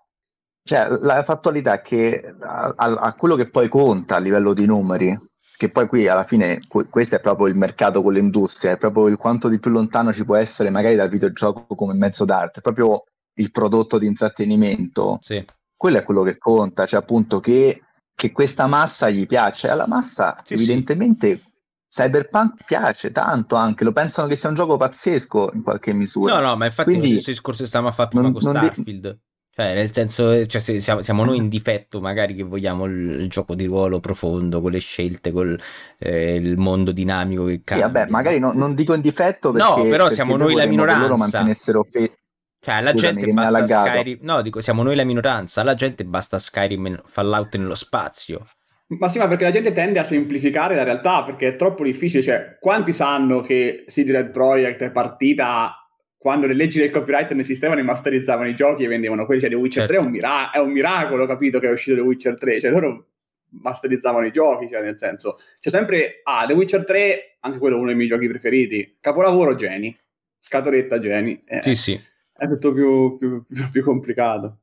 cioè, 0.66 0.98
la 1.02 1.24
fattualità 1.24 1.74
è 1.74 1.82
che 1.82 2.36
a, 2.40 2.74
a, 2.76 3.14
quello 3.14 3.36
che 3.36 3.50
poi 3.50 3.68
conta 3.68 4.16
a 4.16 4.20
livello 4.20 4.54
di 4.54 4.66
numeri, 4.66 5.16
che 5.64 5.70
poi 5.70 5.88
qui 5.88 6.10
alla 6.10 6.26
fine 6.26 6.62
questo 6.68 7.16
è 7.16 7.22
proprio 7.22 7.48
il 7.48 7.56
mercato 7.56 8.02
con 8.02 8.12
l'industria, 8.12 8.72
è 8.72 8.78
proprio 8.78 9.08
il 9.08 9.16
quanto 9.16 9.48
di 9.48 9.60
più 9.60 9.72
lontano 9.72 10.12
ci 10.12 10.26
può 10.26 10.36
essere 10.36 10.70
magari 10.70 10.96
dal 10.98 11.08
videogioco 11.08 11.74
come 11.74 11.94
mezzo 11.94 12.26
d'arte, 12.26 12.60
proprio 12.60 13.06
il 13.36 13.50
prodotto 13.50 13.98
di 13.98 14.06
intrattenimento. 14.06 15.20
Sì. 15.22 15.44
Quello 15.74 15.98
è 15.98 16.04
quello 16.04 16.22
che 16.22 16.38
conta, 16.38 16.86
cioè 16.86 17.00
appunto 17.00 17.40
che, 17.40 17.82
che 18.14 18.32
questa 18.34 18.68
massa 18.68 19.10
gli 19.10 19.26
piace. 19.26 19.70
Alla 19.70 19.88
massa 19.88 20.38
sì, 20.44 20.56
evidentemente 20.56 21.38
sì. 21.38 21.52
Cyberpunk 21.88 22.66
piace 22.66 23.14
tanto 23.14 23.56
anche, 23.56 23.86
lo 23.86 23.94
pensano 23.94 24.28
che 24.28 24.36
sia 24.36 24.50
un 24.50 24.56
gioco 24.56 24.76
pazzesco 24.76 25.52
in 25.54 25.64
qualche 25.64 25.94
misura. 25.94 26.42
No, 26.42 26.48
no, 26.48 26.56
ma 26.58 26.66
infatti 26.66 26.90
Quindi, 26.90 27.08
lo 27.08 27.14
stesso 27.14 27.32
discorso 27.32 27.62
che 27.62 27.70
stavamo 27.70 27.90
a 27.90 27.94
fare 27.94 28.10
prima 28.10 28.24
non, 28.24 28.34
con 28.34 28.42
Starfield. 28.42 29.12
Di... 29.12 29.20
Cioè, 29.56 29.76
nel 29.76 29.94
senso, 29.94 30.46
cioè, 30.48 30.60
siamo, 30.80 31.04
siamo, 31.04 31.24
noi 31.24 31.38
in 31.38 31.48
difetto, 31.48 32.02
magari 32.02 32.34
che 32.34 32.42
vogliamo 32.42 32.86
il, 32.86 33.22
il, 33.22 33.30
gioco 33.30 33.54
di 33.54 33.66
ruolo 33.66 34.00
profondo, 34.00 34.62
con 34.62 34.72
le 34.72 34.80
scelte, 34.80 35.32
con 35.32 35.56
eh, 36.00 36.34
il 36.36 36.58
mondo 36.58 36.92
dinamico 36.92 37.46
che 37.46 37.62
cambia. 37.64 37.86
Sì, 37.86 37.94
vabbè, 37.94 38.10
magari 38.10 38.40
no, 38.40 38.52
non 38.52 38.74
dico 38.74 38.96
in 38.96 39.02
difetto 39.02 39.52
perché, 39.52 39.68
No, 39.68 39.76
però 39.84 40.06
perché 40.06 40.14
siamo 40.16 40.38
noi 40.38 40.56
la 40.56 40.66
minoranza. 40.66 41.02
loro 41.02 41.18
mantenessero 41.18 41.84
fe- 41.84 42.18
cioè, 42.64 42.76
alla 42.76 42.92
Scusami, 42.92 43.20
gente 43.20 43.34
basta 43.34 43.68
Skyrim. 43.68 44.18
No, 44.22 44.42
dico, 44.42 44.62
siamo 44.62 44.84
noi 44.84 44.96
la 44.96 45.04
minoranza. 45.04 45.62
Alla 45.62 45.76
gente 45.76 46.06
basta 46.06 46.40
Skyrim 46.40 47.02
Fallout 47.06 47.56
nello 47.58 47.76
spazio. 47.76 48.48
Ma 48.88 49.10
sì, 49.10 49.18
ma 49.18 49.28
perché 49.28 49.44
la 49.44 49.52
gente 49.52 49.74
tende 49.74 50.00
a 50.00 50.04
semplificare 50.04 50.74
la 50.74 50.84
realtà 50.84 51.24
perché 51.26 51.50
è 51.50 51.56
troppo 51.58 51.84
difficile. 51.84 52.24
Cioè, 52.24 52.58
quanti 52.62 52.94
sanno 52.94 53.42
che 53.42 53.84
CD 53.88 54.12
Red 54.12 54.32
Project 54.32 54.82
è 54.82 54.92
partita 54.92 55.83
quando 56.24 56.48
le 56.48 56.54
leggi 56.54 56.80
del 56.80 56.90
copyright 56.90 57.32
non 57.32 57.42
esistevano 57.42 57.82
e 57.82 57.84
masterizzavano 57.84 58.48
i 58.48 58.56
giochi 58.56 58.86
e 58.86 58.88
vendevano 58.88 59.26
quelli, 59.26 59.42
cioè 59.42 59.50
The 59.50 59.58
Witcher 59.58 59.86
certo. 59.86 59.96
3 59.96 60.02
è 60.02 60.06
un, 60.06 60.10
mira- 60.10 60.52
è 60.52 60.58
un, 60.60 60.72
miracolo, 60.72 61.26
capito, 61.26 61.60
che 61.60 61.68
è 61.68 61.72
uscito 61.72 61.98
The 61.98 62.02
Witcher 62.02 62.38
3, 62.38 62.62
cioè 62.62 62.72
loro 62.72 63.08
masterizzavano 63.50 64.26
i 64.26 64.32
giochi, 64.32 64.70
cioè 64.72 64.82
nel 64.82 64.98
senso, 64.98 65.38
c'è 65.60 65.70
sempre, 65.70 66.22
ah, 66.24 66.46
The 66.48 66.54
Witcher 66.54 66.86
3, 66.86 67.40
anche 67.42 67.58
quello 67.58 67.76
è 67.76 67.78
uno 67.78 67.88
dei 67.88 67.98
miei 67.98 68.08
giochi 68.08 68.30
preferiti, 68.30 68.96
capolavoro 69.02 69.54
geni, 69.56 69.94
scatoletta 70.40 70.98
geni, 71.00 71.44
eh, 71.46 71.60
sì 71.62 71.76
sì. 71.76 72.02
È 72.32 72.48
tutto 72.48 72.72
più, 72.72 73.18
più, 73.18 73.44
più, 73.46 73.70
più 73.70 73.84
complicato. 73.84 74.60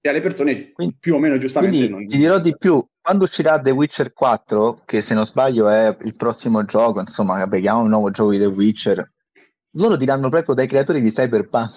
E 0.00 0.08
alle 0.08 0.20
persone 0.20 0.72
quindi, 0.72 0.96
più 0.98 1.14
o 1.14 1.18
meno 1.20 1.38
giustamente 1.38 1.76
quindi, 1.76 1.94
non... 1.94 2.06
Ti 2.08 2.16
dirò 2.16 2.40
di 2.40 2.56
più, 2.58 2.84
quando 3.00 3.22
uscirà 3.22 3.60
The 3.60 3.70
Witcher 3.70 4.12
4, 4.12 4.82
che 4.84 5.00
se 5.00 5.14
non 5.14 5.24
sbaglio 5.24 5.68
è 5.68 5.96
il 6.02 6.16
prossimo 6.16 6.64
gioco, 6.64 6.98
insomma, 6.98 7.46
chiamiamo 7.48 7.82
un 7.82 7.88
nuovo 7.88 8.10
gioco 8.10 8.32
di 8.32 8.38
The 8.38 8.46
Witcher, 8.46 9.12
loro 9.72 9.96
diranno 9.96 10.28
proprio 10.28 10.54
dai 10.54 10.66
creatori 10.66 11.00
di 11.00 11.10
Cyberpunk. 11.10 11.74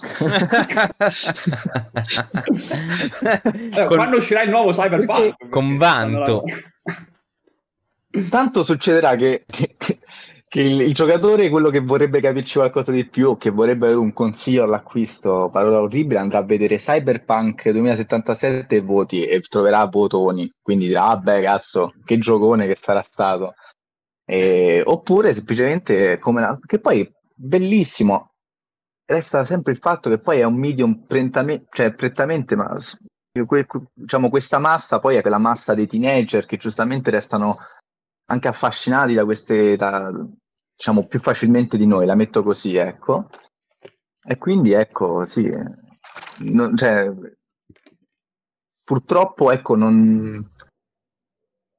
eh, 3.75 3.85
Con... 3.85 3.97
Quando 3.97 4.17
uscirà 4.17 4.43
il 4.43 4.49
nuovo 4.49 4.71
Cyberpunk? 4.71 5.49
Con 5.49 5.77
vanto. 5.77 6.43
Tanto 8.29 8.63
succederà 8.63 9.15
che, 9.15 9.43
che, 9.45 9.75
che, 9.77 10.61
il, 10.61 10.81
il, 10.81 10.93
giocatore, 10.93 11.49
quello 11.49 11.69
che 11.69 11.79
vorrebbe 11.79 12.19
capirci 12.19 12.57
qualcosa 12.57 12.91
di 12.91 13.05
più 13.05 13.29
o 13.29 13.37
che 13.37 13.49
vorrebbe 13.51 13.85
avere 13.85 13.99
un 13.99 14.11
consiglio 14.11 14.63
all'acquisto, 14.63 15.49
parola 15.51 15.79
orribile, 15.79 16.19
andrà 16.19 16.39
a 16.39 16.43
vedere 16.43 16.75
Cyberpunk 16.75 17.69
2077 17.69 18.75
e 18.75 18.81
voti 18.81 19.23
e 19.23 19.39
troverà 19.41 19.85
votoni. 19.85 20.51
Quindi 20.61 20.87
dirà, 20.87 21.07
ah 21.07 21.17
beh, 21.17 21.41
cazzo, 21.41 21.93
che 22.03 22.17
giocone 22.17 22.67
che 22.67 22.75
sarà 22.75 23.01
stato. 23.01 23.53
E, 24.25 24.81
oppure 24.85 25.33
semplicemente 25.33 26.19
come 26.19 26.41
la, 26.41 26.59
che 26.65 26.79
poi 26.79 27.09
bellissimo. 27.43 28.33
Resta 29.05 29.43
sempre 29.45 29.73
il 29.73 29.79
fatto 29.79 30.09
che 30.09 30.17
poi 30.17 30.39
è 30.39 30.43
un 30.43 30.55
medium 30.55 31.05
prettamente, 31.05 31.67
cioè 31.71 31.91
prettamente 31.91 32.55
ma, 32.55 32.77
diciamo, 33.93 34.29
questa 34.29 34.57
massa 34.57 34.99
poi 34.99 35.15
è 35.15 35.21
quella 35.21 35.37
massa 35.37 35.73
dei 35.73 35.87
teenager 35.87 36.45
che 36.45 36.57
giustamente 36.57 37.09
restano 37.09 37.55
anche 38.25 38.47
affascinati 38.47 39.13
da 39.13 39.25
queste, 39.25 39.75
da, 39.75 40.11
diciamo, 40.75 41.07
più 41.07 41.19
facilmente 41.19 41.77
di 41.77 41.85
noi, 41.85 42.05
la 42.05 42.15
metto 42.15 42.43
così, 42.43 42.75
ecco. 42.75 43.29
E 44.23 44.37
quindi, 44.37 44.71
ecco, 44.71 45.23
sì, 45.25 45.49
non, 46.39 46.75
cioè, 46.77 47.11
purtroppo, 48.83 49.51
ecco, 49.51 49.75
non... 49.75 50.47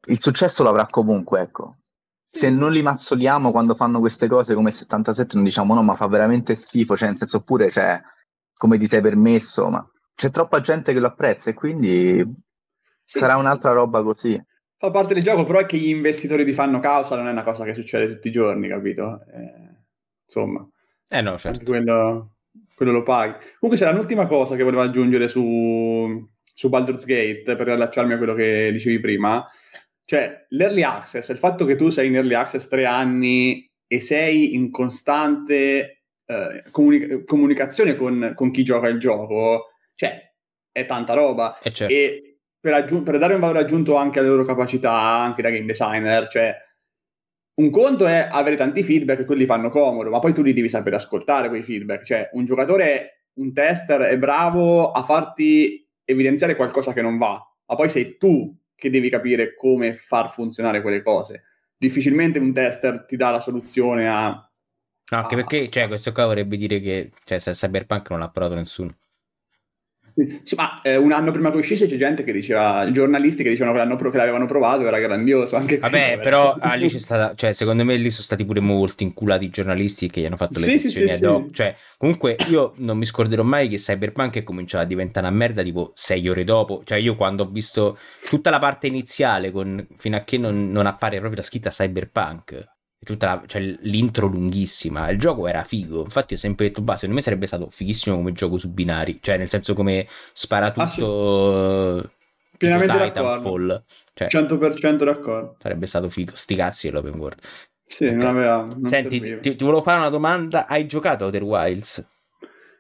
il 0.07 0.21
successo 0.21 0.63
l'avrà 0.63 0.87
comunque, 0.87 1.41
ecco. 1.41 1.77
Se 2.35 2.49
non 2.49 2.73
li 2.73 2.81
mazzoliamo 2.81 3.51
quando 3.51 3.75
fanno 3.75 4.01
queste 4.01 4.27
cose 4.27 4.55
come 4.55 4.71
77, 4.71 5.35
non 5.35 5.45
diciamo 5.45 5.75
no, 5.75 5.83
ma 5.83 5.95
fa 5.95 6.07
veramente 6.07 6.55
schifo, 6.55 6.97
cioè, 6.97 7.09
nel 7.09 7.19
senso, 7.19 7.39
oppure, 7.39 7.69
cioè, 7.69 8.01
come 8.55 8.79
ti 8.79 8.87
sei 8.87 9.03
permesso, 9.03 9.69
ma 9.69 9.87
c'è 10.15 10.31
troppa 10.31 10.61
gente 10.61 10.93
che 10.93 11.01
lo 11.01 11.09
apprezza 11.09 11.51
e 11.51 11.55
quindi 11.55 12.25
sì. 13.05 13.19
sarà 13.19 13.37
un'altra 13.37 13.73
roba 13.73 14.03
così 14.03 14.43
fa 14.83 14.91
parte 14.91 15.15
del 15.15 15.23
gioco, 15.23 15.45
però 15.45 15.61
è 15.61 15.67
che 15.67 15.77
gli 15.77 15.91
investitori 15.91 16.45
ti 16.45 16.53
fanno 16.53 16.81
causa 16.81 17.15
non 17.15 17.29
è 17.29 17.31
una 17.31 17.45
cosa 17.45 17.63
che 17.63 17.73
succede 17.73 18.13
tutti 18.13 18.27
i 18.27 18.33
giorni, 18.33 18.67
capito? 18.67 19.17
Eh, 19.33 19.77
insomma. 20.25 20.69
Eh 21.07 21.21
no, 21.21 21.39
certo. 21.39 21.63
Quello, 21.63 22.39
quello, 22.75 22.91
lo 22.91 23.05
paghi. 23.05 23.35
Comunque 23.61 23.77
c'era 23.77 23.97
un'ultima 23.97 24.27
cosa 24.27 24.57
che 24.57 24.65
volevo 24.65 24.83
aggiungere 24.83 25.29
su, 25.29 26.29
su 26.43 26.69
Baldur's 26.69 27.05
Gate, 27.05 27.55
per 27.55 27.65
riallacciarmi 27.65 28.15
a 28.15 28.17
quello 28.17 28.35
che 28.35 28.73
dicevi 28.73 28.99
prima. 28.99 29.49
Cioè, 30.05 30.47
l'early 30.51 30.83
access, 30.83 31.29
il 31.29 31.39
fatto 31.39 31.65
che 31.65 31.77
tu 31.77 31.89
sei 31.89 32.09
in 32.09 32.17
early 32.17 32.35
access 32.35 32.67
tre 32.69 32.85
anni 32.85 33.69
e 33.87 34.01
sei 34.01 34.55
in 34.55 34.71
costante 34.71 36.03
eh, 36.25 36.65
comunica- 36.71 37.25
comunicazione 37.25 37.95
con, 37.95 38.33
con, 38.35 38.51
chi 38.51 38.63
gioca 38.63 38.89
il 38.89 38.99
gioco, 38.99 39.73
cioè, 39.95 40.33
è 40.71 40.87
tanta 40.87 41.15
roba. 41.15 41.59
Eh 41.61 41.73
certo. 41.73 41.93
E 41.93 42.39
per, 42.59 42.75
aggiung- 42.75 43.05
per, 43.05 43.19
dare 43.19 43.35
un 43.35 43.41
valore 43.41 43.61
aggiunto 43.61 43.97
anche 43.97 44.19
alle 44.19 44.29
loro 44.29 44.45
capacità, 44.45 44.93
anche 44.93 45.43
da 45.43 45.51
game 45.51 45.67
designer, 45.67 46.29
cioè 46.29 46.57
un 47.55 47.71
conto 47.71 48.07
è 48.07 48.29
avere 48.31 48.57
tanti 48.57 48.83
feedback 48.83 49.21
e 49.21 49.25
quelli 49.25 49.45
fanno 49.45 49.69
comodo, 49.69 50.09
ma 50.09 50.21
poi 50.21 50.33
tu 50.33 50.43
li 50.43 50.55
devi 50.55 50.69
sapere 50.69 50.97
ascoltare 50.97 51.49
quei 51.49 51.63
feedback, 51.63 52.05
cioè 52.05 52.31
un 52.33 52.45
giocatore, 52.45 53.27
un 53.35 53.53
tester 53.53 54.03
è 54.03 54.17
bravo 54.17 54.91
a 54.91 55.03
farti 55.03 55.87
evidenziare 56.05 56.57
qualcosa 56.57 56.93
che 56.93 57.03
non 57.03 57.19
va, 57.19 57.39
ma 57.67 57.75
poi 57.75 57.91
sei 57.91 58.17
tu 58.17 58.57
che 58.83 58.91
devi 58.91 59.09
capire 59.09 59.55
come 59.55 59.95
far 59.95 60.33
funzionare 60.33 60.83
quelle 60.83 61.03
cose. 61.03 61.45
Difficilmente 61.77 62.41
un 62.41 62.53
tester 62.53 63.05
ti 63.07 63.17
dà 63.17 63.31
la 63.31 63.39
soluzione 63.39 64.09
a... 64.09 64.31
No, 64.31 65.19
anche 65.19 65.35
a... 65.35 65.37
perché 65.37 65.69
cioè, 65.69 65.87
questo 65.87 66.11
qua 66.11 66.27
vorrebbe 66.27 66.57
dire 66.57 66.81
che 66.81 67.13
cioè, 67.23 67.39
Cyberpunk 67.39 68.11
non 68.11 68.19
l'ha 68.19 68.29
provato 68.29 68.57
nessuno. 68.57 68.97
Sì, 70.15 70.55
ma 70.55 70.81
eh, 70.83 70.97
un 70.97 71.13
anno 71.13 71.31
prima 71.31 71.51
che 71.51 71.57
uscisse 71.57 71.87
c'è 71.87 71.97
gente 71.97 72.23
che 72.25 72.33
diceva, 72.33 72.91
giornalisti 72.91 73.43
che 73.43 73.51
dicevano 73.51 73.97
che, 73.97 74.11
che 74.11 74.17
l'avevano 74.17 74.47
provato, 74.47 74.87
era 74.87 74.99
grandioso. 74.99 75.57
Anche 75.57 75.79
Vabbè, 75.79 76.21
però 76.23 76.57
ah, 76.59 76.75
lì 76.75 76.89
c'è 76.89 76.99
stata, 76.99 77.35
cioè, 77.35 77.53
secondo 77.53 77.85
me 77.85 77.97
lì 77.97 78.11
sono 78.11 78.23
stati 78.23 78.45
pure 78.45 78.61
molti 78.61 79.05
inculati 79.05 79.47
i 79.47 79.51
giornalisti 79.51 80.11
che 80.11 80.21
gli 80.21 80.27
hanno 80.27 80.37
fatto 80.37 80.59
le 80.59 80.67
sì, 80.67 80.79
sezioni 80.79 81.09
sì, 81.09 81.15
ad 81.15 81.25
hoc. 81.25 81.45
Sì. 81.47 81.53
Cioè, 81.55 81.77
comunque 81.97 82.37
io 82.49 82.75
non 82.77 82.99
mi 82.99 83.07
scorderò 83.07 83.43
mai 83.43 83.69
che 83.69 83.77
Cyberpunk 83.77 84.37
è 84.37 84.43
cominciato 84.43 84.85
a 84.85 84.87
diventare 84.87 85.27
una 85.27 85.37
merda 85.37 85.63
tipo 85.63 85.93
sei 85.95 86.29
ore 86.29 86.45
dopo. 86.45 86.83
Cioè, 86.85 86.99
io 86.99 87.17
quando 87.17 87.45
ho 87.45 87.49
visto 87.51 87.99
tutta 88.25 88.51
la 88.51 88.59
parte 88.59 88.87
iniziale, 88.87 89.51
con, 89.51 89.87
fino 89.97 90.17
a 90.17 90.21
che 90.21 90.39
non, 90.39 90.71
non 90.71 90.87
appare 90.87 91.19
proprio 91.19 91.41
la 91.41 91.47
scritta 91.47 91.71
Cyberpunk, 91.71 92.71
la, 93.19 93.43
cioè, 93.47 93.61
l'intro 93.61 94.27
lunghissima. 94.27 95.11
Il 95.11 95.19
gioco 95.19 95.47
era 95.47 95.65
figo. 95.65 96.03
Infatti, 96.03 96.35
ho 96.35 96.37
sempre 96.37 96.69
detto: 96.69 96.83
Bah, 96.83 96.95
secondo 96.95 97.17
me 97.17 97.23
sarebbe 97.23 97.47
stato 97.47 97.69
fighissimo 97.71 98.17
come 98.17 98.33
gioco 98.33 98.59
su 98.59 98.71
binari. 98.71 99.19
Cioè, 99.21 99.37
nel 99.37 99.49
senso, 99.49 99.75
come 99.75 100.07
spara 100.33 100.71
tutto. 100.71 101.99
Ah, 101.99 102.01
sì. 102.01 102.09
Pienamente 102.57 103.05
Titanfall. 103.05 103.83
Cioè, 104.15 104.29
100% 104.29 105.05
d'accordo. 105.05 105.57
Sarebbe 105.59 105.87
stato 105.87 106.09
figo. 106.09 106.33
Sti 106.35 106.55
cazzi 106.55 106.89
dell'open 106.89 107.19
world. 107.19 107.41
Sì, 107.85 108.05
okay. 108.05 108.17
non 108.17 108.27
aveva. 108.29 108.57
Non 108.63 108.85
Senti, 108.85 109.21
ti, 109.21 109.57
ti, 109.57 109.65
volevo 109.65 109.83
fare 109.83 109.99
una 109.99 110.09
domanda. 110.09 110.67
Hai 110.67 110.87
giocato 110.87 111.25
Outer 111.25 111.43
Wilds? 111.43 112.07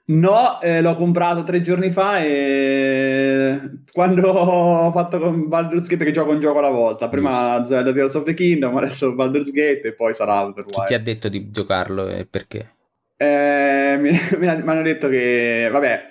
No, 0.05 0.61
eh, 0.61 0.81
l'ho 0.81 0.97
comprato 0.97 1.45
tre 1.45 1.63
giorni 1.63 1.91
fa 1.93 2.19
e 2.19 3.61
quando 3.93 4.31
ho 4.31 4.91
fatto 4.91 5.21
con 5.21 5.49
Baldur's 5.49 5.83
Gate, 5.83 5.97
perché 5.97 6.13
gioco 6.13 6.33
un 6.33 6.41
gioco 6.41 6.59
alla 6.59 6.71
volta, 6.71 7.09
prima 7.09 7.59
Giusto. 7.59 7.75
Zelda 7.75 7.93
Tears 7.93 8.15
of 8.15 8.25
the 8.25 8.35
Kingdom, 8.35 8.77
adesso 8.77 9.15
Baldur's 9.15 9.53
Gate 9.53 9.83
e 9.83 9.95
poi 9.95 10.13
sarà 10.13 10.43
Outer 10.43 10.65
Chi 10.65 10.83
ti 10.87 10.95
ha 10.95 10.99
detto 10.99 11.29
di 11.29 11.51
giocarlo 11.51 12.09
e 12.09 12.27
perché? 12.27 12.75
Eh, 13.17 13.97
mi, 14.01 14.11
mi, 14.39 14.49
hanno 14.49 14.83
detto 14.83 15.09
che, 15.09 15.69
vabbè, 15.71 16.03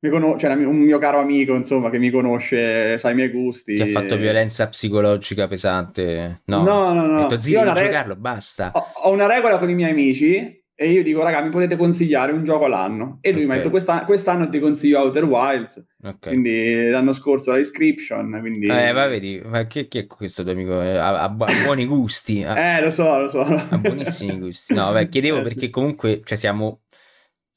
mi 0.00 0.08
con... 0.08 0.38
cioè, 0.38 0.54
un 0.54 0.76
mio 0.76 0.96
caro 0.96 1.20
amico, 1.20 1.54
insomma, 1.54 1.90
che 1.90 1.98
mi 1.98 2.08
conosce, 2.08 2.96
sa 2.96 3.10
i 3.10 3.14
miei 3.14 3.28
gusti. 3.28 3.74
Ti 3.74 3.82
ha 3.82 3.86
fatto 3.86 4.16
violenza 4.16 4.66
psicologica 4.68 5.46
pesante? 5.48 6.40
No, 6.46 6.62
no, 6.62 6.94
no. 6.94 7.04
no. 7.04 7.18
Ha 7.18 7.28
detto, 7.28 7.42
zio, 7.42 7.62
non 7.62 7.74
re... 7.74 7.84
giocarlo, 7.84 8.16
basta. 8.16 8.70
Ho, 8.72 8.86
ho 9.02 9.10
una 9.12 9.26
regola 9.26 9.58
con 9.58 9.68
i 9.68 9.74
miei 9.74 9.90
amici 9.90 10.63
e 10.76 10.90
io 10.90 11.04
dico, 11.04 11.22
raga, 11.22 11.40
mi 11.40 11.50
potete 11.50 11.76
consigliare 11.76 12.32
un 12.32 12.44
gioco 12.44 12.64
all'anno. 12.64 13.18
E 13.20 13.30
lui 13.30 13.44
okay. 13.44 13.46
mi 13.46 13.52
ha 13.52 13.56
detto, 13.58 13.70
Questa, 13.70 14.04
quest'anno 14.04 14.48
ti 14.48 14.58
consiglio 14.58 14.98
Outer 15.00 15.24
Wilds. 15.24 15.84
Okay. 16.02 16.32
Quindi 16.32 16.88
l'anno 16.88 17.12
scorso 17.12 17.52
la 17.52 17.58
description. 17.58 18.38
Quindi... 18.40 18.66
Eh, 18.66 18.92
va, 18.92 19.06
vedi, 19.06 19.40
ma 19.44 19.64
chi, 19.66 19.86
chi, 19.86 19.98
è 19.98 20.06
questo 20.06 20.42
tuo 20.42 20.50
amico? 20.50 20.80
Ha, 20.80 21.20
ha, 21.20 21.22
ha 21.22 21.28
buoni 21.28 21.86
gusti. 21.86 22.40
eh, 22.42 22.80
lo 22.82 22.90
so, 22.90 23.18
lo 23.18 23.30
so. 23.30 23.40
Ha 23.42 23.78
buonissimi 23.78 24.38
gusti. 24.38 24.74
No, 24.74 24.90
beh, 24.92 25.08
chiedevo 25.08 25.38
eh, 25.40 25.42
perché 25.42 25.70
comunque, 25.70 26.20
cioè, 26.24 26.36
siamo 26.36 26.82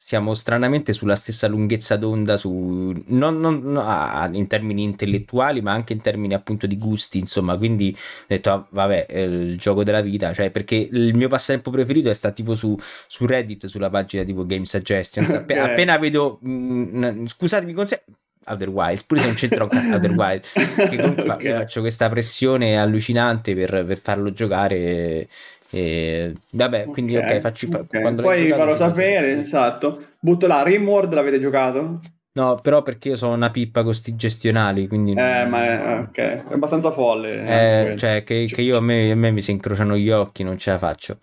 siamo 0.07 0.35
stranamente 0.35 0.93
sulla 0.93 1.17
stessa 1.17 1.49
lunghezza 1.49 1.97
d'onda 1.97 2.37
su, 2.37 2.95
non, 3.07 3.41
non, 3.41 3.59
no, 3.61 4.29
in 4.31 4.47
termini 4.47 4.83
intellettuali 4.83 5.59
ma 5.59 5.73
anche 5.73 5.91
in 5.91 5.99
termini 5.99 6.33
appunto 6.33 6.65
di 6.65 6.77
gusti 6.77 7.19
insomma 7.19 7.57
quindi 7.57 7.93
ho 7.93 8.25
detto 8.25 8.51
ah, 8.51 8.65
vabbè 8.69 9.07
il 9.09 9.57
gioco 9.57 9.83
della 9.83 9.99
vita 9.99 10.31
cioè 10.31 10.49
perché 10.49 10.75
il 10.75 11.13
mio 11.13 11.27
passatempo 11.27 11.71
preferito 11.71 12.09
è 12.09 12.13
stato 12.13 12.35
tipo 12.35 12.55
su, 12.55 12.73
su 13.05 13.25
Reddit 13.25 13.65
sulla 13.65 13.89
pagina 13.89 14.23
tipo 14.23 14.45
Game 14.45 14.63
Suggestions 14.63 15.29
App- 15.29 15.49
okay. 15.51 15.59
appena 15.71 15.97
vedo 15.97 16.39
mh, 16.41 16.51
mm, 16.51 17.25
scusatemi 17.25 17.73
conse- 17.73 18.05
Otherwise, 18.49 19.03
pure 19.05 19.19
se 19.19 19.25
non 19.25 19.35
c'entro 19.35 19.69
Otherwise, 19.69 20.41
che 20.87 20.95
comunque 20.95 21.29
okay. 21.29 21.51
faccio 21.51 21.81
questa 21.81 22.07
pressione 22.07 22.77
allucinante 22.77 23.53
per, 23.53 23.83
per 23.85 23.99
farlo 23.99 24.31
giocare 24.31 25.27
e, 25.69 26.33
vabbè, 26.51 26.85
quindi 26.85 27.17
ok, 27.17 27.39
facci 27.39 27.67
fa- 27.67 27.79
okay. 27.79 28.01
quando 28.01 28.21
poi 28.21 28.49
farò 28.49 28.75
sapere, 28.75 29.31
sì. 29.31 29.39
esatto. 29.39 30.05
Butto 30.19 30.47
là, 30.47 30.63
Rimworld 30.63 31.13
l'avete 31.13 31.39
giocato? 31.39 31.99
No, 32.37 32.59
però 32.61 32.83
perché 32.83 33.09
io 33.09 33.15
sono 33.15 33.33
una 33.33 33.49
pippa 33.49 33.81
con 33.81 33.95
sti 33.95 34.15
gestionali, 34.15 34.87
quindi... 34.87 35.11
Eh, 35.13 35.45
ma 35.47 35.65
è, 35.65 35.99
okay. 36.01 36.43
è 36.47 36.53
abbastanza 36.53 36.91
folle. 36.91 37.91
Eh, 37.91 37.97
cioè, 37.97 38.23
che, 38.23 38.45
che 38.45 38.61
io 38.61 38.77
a 38.77 38.81
me, 38.81 39.09
a 39.09 39.15
me, 39.15 39.31
mi 39.31 39.41
si 39.41 39.49
incrociano 39.49 39.97
gli 39.97 40.11
occhi, 40.11 40.43
non 40.43 40.57
ce 40.59 40.69
la 40.69 40.77
faccio. 40.77 41.17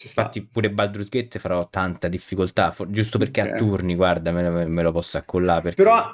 Infatti 0.00 0.46
pure 0.46 0.70
Baldur's 0.70 1.08
Gate 1.08 1.40
farò 1.40 1.68
tanta 1.68 2.06
difficoltà, 2.06 2.70
for- 2.70 2.88
giusto 2.88 3.18
perché 3.18 3.42
okay. 3.42 3.52
a 3.52 3.56
turni, 3.56 3.96
guarda, 3.96 4.30
me, 4.30 4.48
lo, 4.48 4.68
me 4.68 4.82
lo 4.82 4.92
posso 4.92 5.18
accollare. 5.18 5.62
Perché... 5.62 5.82
Però 5.82 6.04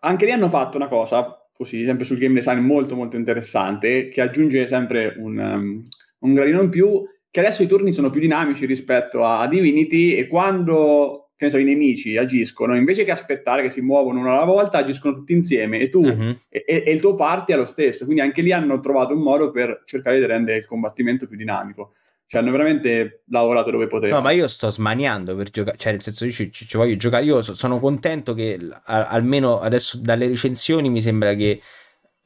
anche 0.00 0.24
lì 0.24 0.30
hanno 0.30 0.48
fatto 0.48 0.76
una 0.76 0.86
cosa, 0.86 1.44
così, 1.52 1.84
sempre 1.84 2.04
sul 2.04 2.18
game 2.18 2.34
design, 2.34 2.60
molto 2.60 2.94
molto 2.94 3.16
interessante, 3.16 4.08
che 4.10 4.20
aggiunge 4.20 4.68
sempre 4.68 5.12
un... 5.18 5.38
Um, 5.38 5.82
un 6.24 6.34
gradino 6.34 6.60
in 6.60 6.68
più, 6.68 7.02
che 7.30 7.40
adesso 7.40 7.62
i 7.62 7.66
turni 7.66 7.92
sono 7.92 8.10
più 8.10 8.20
dinamici 8.20 8.66
rispetto 8.66 9.24
a 9.24 9.46
Divinity 9.46 10.14
e 10.14 10.26
quando 10.26 11.24
so, 11.50 11.58
i 11.58 11.64
nemici 11.64 12.16
agiscono, 12.16 12.76
invece 12.76 13.04
che 13.04 13.10
aspettare 13.10 13.62
che 13.62 13.70
si 13.70 13.80
muovono 13.80 14.20
uno 14.20 14.32
alla 14.32 14.44
volta, 14.44 14.78
agiscono 14.78 15.14
tutti 15.14 15.32
insieme 15.32 15.78
e 15.78 15.88
tu 15.88 16.02
uh-huh. 16.02 16.36
e, 16.48 16.64
e, 16.66 16.92
il 16.92 17.00
tuo 17.00 17.14
party 17.14 17.52
è 17.52 17.56
lo 17.56 17.66
stesso. 17.66 18.04
Quindi 18.04 18.22
anche 18.22 18.42
lì 18.42 18.52
hanno 18.52 18.80
trovato 18.80 19.14
un 19.14 19.20
modo 19.20 19.50
per 19.50 19.82
cercare 19.84 20.18
di 20.18 20.26
rendere 20.26 20.58
il 20.58 20.66
combattimento 20.66 21.26
più 21.26 21.36
dinamico. 21.36 21.94
Cioè, 22.26 22.40
hanno 22.40 22.52
veramente 22.52 23.24
lavorato 23.28 23.70
dove 23.70 23.86
potevano. 23.86 24.20
No, 24.20 24.26
ma 24.26 24.32
io 24.32 24.48
sto 24.48 24.70
smaniando 24.70 25.36
per 25.36 25.50
giocare, 25.50 25.76
cioè, 25.76 25.92
nel 25.92 26.02
senso, 26.02 26.24
io 26.24 26.30
ci, 26.30 26.50
ci, 26.50 26.66
ci 26.66 26.76
voglio 26.76 26.96
giocare. 26.96 27.24
Io 27.24 27.42
so, 27.42 27.52
sono 27.52 27.78
contento 27.78 28.32
che 28.32 28.58
a, 28.84 29.08
almeno 29.08 29.60
adesso 29.60 29.98
dalle 30.00 30.28
recensioni 30.28 30.88
mi 30.88 31.02
sembra 31.02 31.34
che 31.34 31.60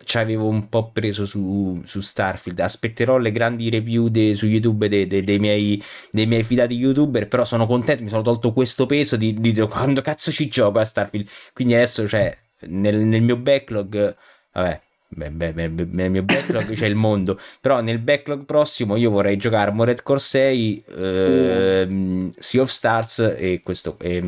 ci 0.05 0.19
avevo 0.19 0.47
un 0.47 0.69
po' 0.69 0.91
preso 0.91 1.27
su, 1.27 1.81
su 1.85 2.01
Starfield. 2.01 2.59
Aspetterò 2.61 3.19
le 3.19 3.33
grandi 3.33 3.69
review 3.69 4.09
de, 4.09 4.35
su 4.35 4.47
YouTube 4.47 4.89
de, 4.89 5.07
de, 5.07 5.23
dei, 5.23 5.39
miei, 5.39 5.83
dei, 6.11 6.27
miei, 6.27 6.45
fidati 6.45 6.75
youtuber. 6.75 7.29
Però 7.29 7.45
sono 7.45 7.67
contento, 7.67 8.03
mi 8.03 8.09
sono 8.09 8.23
tolto 8.23 8.53
questo 8.53 8.87
peso 8.87 9.17
di, 9.17 9.35
di, 9.35 9.53
di 9.53 9.61
quando 9.69 10.01
cazzo 10.01 10.31
ci 10.31 10.49
gioco 10.49 10.79
a 10.79 10.85
Starfield. 10.85 11.29
Quindi 11.53 11.75
adesso, 11.75 12.07
cioè, 12.09 12.37
nel, 12.61 12.97
nel 12.97 13.23
mio 13.23 13.37
backlog, 13.37 14.17
vabbè, 14.53 14.81
Beh, 15.11 15.31
beh, 15.31 15.53
beh, 15.55 15.69
nel 15.69 16.11
mio 16.11 16.23
backlog 16.23 16.71
c'è 16.75 16.85
il 16.85 16.95
mondo, 16.95 17.41
però 17.63 17.81
nel 17.81 17.99
backlog 17.99 18.45
prossimo 18.45 18.95
io 18.97 19.11
vorrei 19.11 19.39
giocare 19.39 19.71
Armored 19.71 20.03
Core 20.03 20.19
6, 20.19 20.85
ehm, 20.87 22.35
Sea 22.37 22.61
of 22.61 22.69
Stars 22.69 23.35
e 23.39 23.63
questo 23.65 23.97
e, 24.01 24.23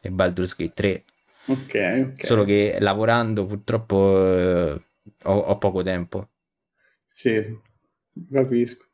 e 0.00 0.10
Baldur's 0.10 0.54
Gate 0.54 0.72
3. 0.72 1.04
Ok, 1.48 2.12
ok. 2.12 2.24
Solo 2.24 2.44
che 2.44 2.76
lavorando 2.78 3.46
purtroppo 3.46 4.22
eh, 4.26 4.80
ho, 5.24 5.32
ho 5.32 5.58
poco 5.58 5.82
tempo. 5.82 6.28
Sì, 7.12 7.42
capisco. 8.30 8.84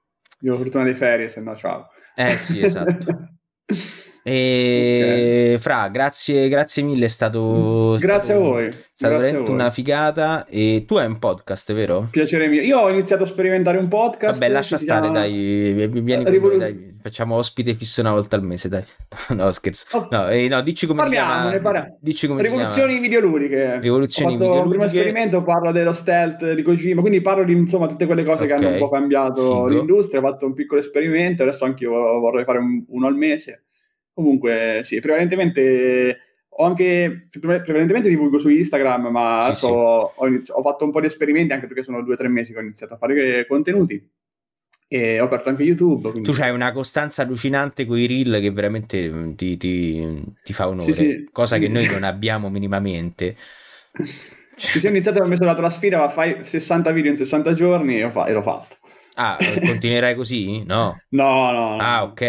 Io 0.40 0.54
ho 0.54 0.58
fortuna 0.58 0.84
di 0.84 0.94
ferie, 0.94 1.28
se 1.28 1.40
no 1.40 1.56
ciao. 1.56 1.88
Eh 2.14 2.38
sì, 2.38 2.60
esatto. 2.60 3.36
E 4.26 5.52
Ok. 5.54 5.60
Fra, 5.60 5.88
grazie, 5.88 6.48
grazie 6.48 6.82
mille, 6.82 7.04
è 7.04 7.08
stato, 7.08 7.96
Grazie 8.00 8.32
stato- 8.32 8.40
a 8.40 8.42
voi. 8.42 8.64
è 8.66 8.72
stata 8.94 9.16
veramente 9.18 9.50
una 9.50 9.70
figata. 9.70 10.46
E 10.46 10.84
tu 10.86 10.96
hai 10.96 11.06
un 11.06 11.18
podcast, 11.18 11.72
vero? 11.74 12.08
Piacere 12.10 12.48
mio. 12.48 12.62
Io 12.62 12.78
ho 12.80 12.88
iniziato 12.90 13.24
a 13.24 13.26
sperimentare 13.26 13.76
un 13.78 13.88
podcast. 13.88 14.40
Vabbè, 14.40 14.50
lascia 14.52 14.74
che 14.76 14.78
si 14.78 14.84
stare, 14.84 15.02
chiama- 15.02 15.18
dai. 15.18 15.88
Vieni 16.02 16.24
Rivolu- 16.28 16.56
dai. 16.58 16.92
Facciamo 17.04 17.36
ospite 17.36 17.74
fisso 17.74 18.00
una 18.00 18.12
volta 18.12 18.36
al 18.36 18.42
mese, 18.42 18.68
dai. 18.70 18.82
No, 19.36 19.52
scherzo. 19.52 20.08
No, 20.10 20.28
eh, 20.30 20.48
no, 20.48 20.62
dici 20.62 20.86
come 20.86 21.02
si 21.02 21.08
Parliamo, 21.10 21.32
chiama. 21.34 21.50
ne 21.50 21.60
parliamo. 21.60 21.98
Dici 22.00 22.26
come 22.26 22.42
Rivoluzioni 22.42 22.94
si 22.94 23.00
videoludiche. 23.00 23.78
Rivoluzioni 23.80 24.34
Ho 24.34 24.38
fatto 24.38 24.44
un 24.44 24.50
primo 24.52 24.64
videoludiche. 24.70 24.98
esperimento, 24.98 25.42
parlo 25.42 25.70
dello 25.70 25.92
stealth 25.92 26.52
di 26.54 26.62
Kojima, 26.62 27.00
quindi 27.02 27.20
parlo 27.20 27.44
di 27.44 27.52
insomma 27.52 27.88
tutte 27.88 28.06
quelle 28.06 28.24
cose 28.24 28.46
che 28.46 28.54
Ok. 28.54 28.58
hanno 28.62 28.70
un 28.72 28.78
po' 28.78 28.88
cambiato 28.88 29.42
Figo. 29.42 29.66
l'industria. 29.66 30.20
Ho 30.20 30.22
fatto 30.22 30.46
un 30.46 30.54
piccolo 30.54 30.80
esperimento, 30.80 31.42
adesso 31.42 31.64
anche 31.66 31.84
io 31.84 31.90
vorrei 31.90 32.44
fare 32.44 32.58
un- 32.58 32.82
uno 32.88 33.06
al 33.06 33.16
mese. 33.16 33.63
Comunque, 34.14 34.80
sì, 34.84 35.00
prevalentemente 35.00 36.18
ho 36.56 36.64
anche 36.64 37.28
pre- 37.40 37.62
prevalentemente 37.62 38.08
divulgo 38.08 38.38
su 38.38 38.48
Instagram, 38.48 39.08
ma 39.08 39.40
Sì, 39.40 39.50
adesso 39.50 39.66
sì. 39.66 39.72
Ho, 39.72 40.26
inizi- 40.28 40.52
ho 40.52 40.62
fatto 40.62 40.84
un 40.84 40.92
po' 40.92 41.00
di 41.00 41.06
esperimenti 41.06 41.52
anche 41.52 41.66
perché 41.66 41.82
sono 41.82 42.00
due 42.02 42.14
o 42.14 42.16
tre 42.16 42.28
mesi 42.28 42.52
che 42.52 42.58
ho 42.58 42.62
iniziaato 42.62 42.94
a 42.94 42.96
fare 42.96 43.46
contenuti 43.46 44.08
e 44.86 45.20
ho 45.20 45.24
aperto 45.24 45.48
anche 45.48 45.64
YouTube. 45.64 46.10
quindi- 46.12 46.30
Tu 46.30 46.40
hai 46.40 46.50
una 46.50 46.70
costanza 46.72 47.22
allucinante 47.22 47.84
con 47.86 47.98
i 47.98 48.06
reel 48.06 48.40
che 48.40 48.50
veramente 48.52 49.08
mm, 49.10 49.32
ti, 49.34 49.56
ti- 49.56 50.22
ti 50.42 50.52
fa 50.52 50.68
onore, 50.68 50.92
Sì, 50.92 51.28
cosa 51.32 51.58
che 51.58 51.68
noi 51.68 51.86
non 51.90 52.04
abbiamo 52.04 52.48
minimamente. 52.50 53.36
Sì, 54.56 54.78
sì, 54.78 54.86
ho 54.86 54.90
iniziato 54.90 55.20
ho 55.20 55.26
messo 55.26 55.44
la 55.44 55.70
sfida, 55.70 55.98
ma 55.98 56.08
fai 56.08 56.46
60 56.46 56.92
video 56.92 57.10
in 57.10 57.16
60 57.16 57.52
giorni 57.54 57.98
e, 57.98 58.04
ho 58.04 58.10
fa- 58.10 58.26
e 58.26 58.32
l'ho 58.32 58.42
fatto. 58.42 58.76
Ah, 59.16 59.36
continuerai 59.36 60.14
così? 60.14 60.62
No. 60.64 60.98
No, 61.10 61.52
no, 61.52 61.76
no. 61.76 61.82
Ah, 61.82 62.02
ok. 62.04 62.20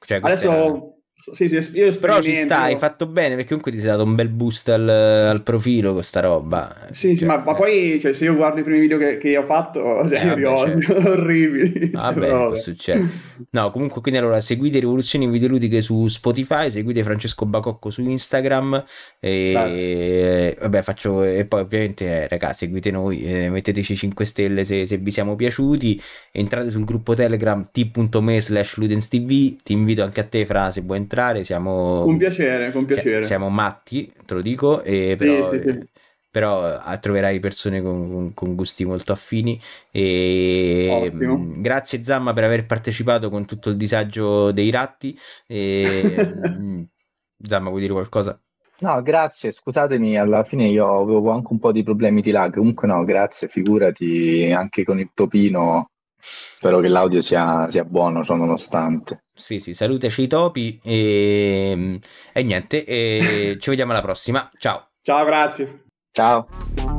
Cioè, 0.00 0.20
Adesso, 0.20 0.93
sì, 1.32 1.48
sì, 1.48 1.70
io 1.78 1.96
Però 1.98 2.20
ci 2.20 2.34
sta, 2.34 2.62
hai 2.62 2.76
fatto 2.76 3.06
bene 3.06 3.30
perché 3.30 3.48
comunque 3.48 3.72
ti 3.72 3.78
sei 3.78 3.90
dato 3.90 4.02
un 4.04 4.14
bel 4.14 4.28
boost 4.28 4.68
al, 4.68 4.88
al 4.88 5.42
profilo 5.42 5.92
con 5.92 6.02
sta 6.02 6.20
roba. 6.20 6.86
Sì, 6.90 7.16
sì, 7.16 7.24
Cioè, 7.26 7.26
ma, 7.26 7.42
ma 7.44 7.52
eh. 7.52 7.54
poi, 7.54 7.98
cioè, 8.00 8.12
se 8.12 8.24
io 8.24 8.34
guardo 8.34 8.60
i 8.60 8.62
primi 8.62 8.80
video 8.80 8.98
che, 8.98 9.16
che 9.18 9.36
ho 9.36 9.44
fatto, 9.44 9.80
cioè, 10.08 10.20
Eh, 10.20 10.26
io 10.26 10.34
li 10.36 10.42
vabbè, 10.42 10.62
odio, 10.62 11.10
orribili. 11.10 11.90
Vabbè, 11.90 12.28
Cioè, 12.28 12.34
può 12.44 12.50
vabbè. 12.50 12.56
succedere. 12.56 13.08
No, 13.50 13.70
comunque 13.70 14.00
quindi 14.00 14.20
allora 14.20 14.40
seguite 14.40 14.78
Rivoluzioni 14.78 15.26
Videoludiche 15.28 15.80
su 15.80 16.06
Spotify, 16.08 16.70
seguite 16.70 17.02
Francesco 17.02 17.46
Bacocco 17.46 17.90
su 17.90 18.02
Instagram 18.02 18.84
e 19.18 20.56
vabbè 20.60 20.82
faccio 20.82 21.22
e 21.24 21.44
poi 21.46 21.60
ovviamente 21.62 22.04
eh, 22.06 22.28
raga 22.28 22.52
seguite 22.52 22.90
noi, 22.90 23.22
eh, 23.24 23.50
metteteci 23.50 23.96
5 23.96 24.24
stelle 24.24 24.64
se, 24.64 24.86
se 24.86 24.98
vi 24.98 25.10
siamo 25.10 25.34
piaciuti, 25.36 26.00
entrate 26.32 26.70
sul 26.70 26.84
gruppo 26.84 27.14
Telegram 27.14 27.68
t.me 27.70 28.40
slash 28.40 28.76
ludens.tv, 28.76 29.62
ti 29.62 29.72
invito 29.72 30.02
anche 30.02 30.20
a 30.20 30.24
te 30.24 30.44
Fra 30.46 30.70
se 30.70 30.80
vuoi 30.82 30.98
entrare, 30.98 31.13
siamo 31.44 32.04
Con 32.04 32.16
piacere, 32.18 32.70
con 32.70 32.86
piacere. 32.86 33.36
siamo 33.36 33.48
matti, 33.50 34.12
te 34.24 34.34
lo 34.34 34.40
dico, 34.42 34.82
e 34.82 35.14
però, 35.18 35.34
sì, 35.42 35.58
sì. 35.60 35.72
eh, 35.72 35.88
però 36.30 36.92
eh, 36.92 36.98
troverai 37.00 37.40
persone 37.40 37.80
con, 37.82 38.32
con- 38.34 38.54
gusti 38.54 38.84
molto 38.84 39.12
affini. 39.12 39.60
E 39.90 41.10
Ottimo. 41.10 41.50
mh, 41.54 41.60
grazie 41.60 42.02
Zamma 42.04 42.32
per 42.32 42.44
aver 42.44 42.66
partecipato 42.66 43.30
con 43.30 43.46
tutto 43.46 43.70
il 43.70 43.76
disagio 43.76 44.52
dei 44.52 44.70
ratti. 44.70 45.18
E, 45.46 46.26
mh, 46.54 46.82
Zamma, 47.46 47.68
vuoi 47.70 47.80
dire 47.80 47.92
qualcosa? 47.92 48.38
No, 48.80 49.00
grazie, 49.02 49.50
scusatemi, 49.52 50.16
alla 50.18 50.42
fine 50.44 50.66
io 50.66 51.00
avevo 51.00 51.30
anche 51.30 51.52
un 51.52 51.58
po' 51.58 51.72
di 51.72 51.82
problemi 51.82 52.20
di 52.20 52.30
lag, 52.32 52.52
comunque 52.54 52.86
no, 52.88 53.02
grazie, 53.04 53.48
figurati, 53.48 54.50
anche 54.52 54.84
con 54.84 54.98
il 54.98 55.10
topino, 55.14 55.90
spero 56.24 56.80
che 56.80 56.88
l'audio 56.88 57.20
sia, 57.20 57.68
sia 57.68 57.84
buono, 57.84 58.24
ciò 58.24 58.34
nonostante. 58.34 59.24
Sì, 59.34 59.60
sì, 59.60 59.74
salutaci 59.74 60.22
i 60.22 60.26
topi 60.26 60.80
e, 60.82 62.00
e 62.32 62.42
niente, 62.42 62.84
e 62.84 63.56
ci 63.60 63.70
vediamo 63.70 63.92
alla 63.92 64.02
prossima. 64.02 64.50
Ciao. 64.58 64.88
Ciao, 65.02 65.24
grazie. 65.24 65.84
Ciao! 66.10 66.93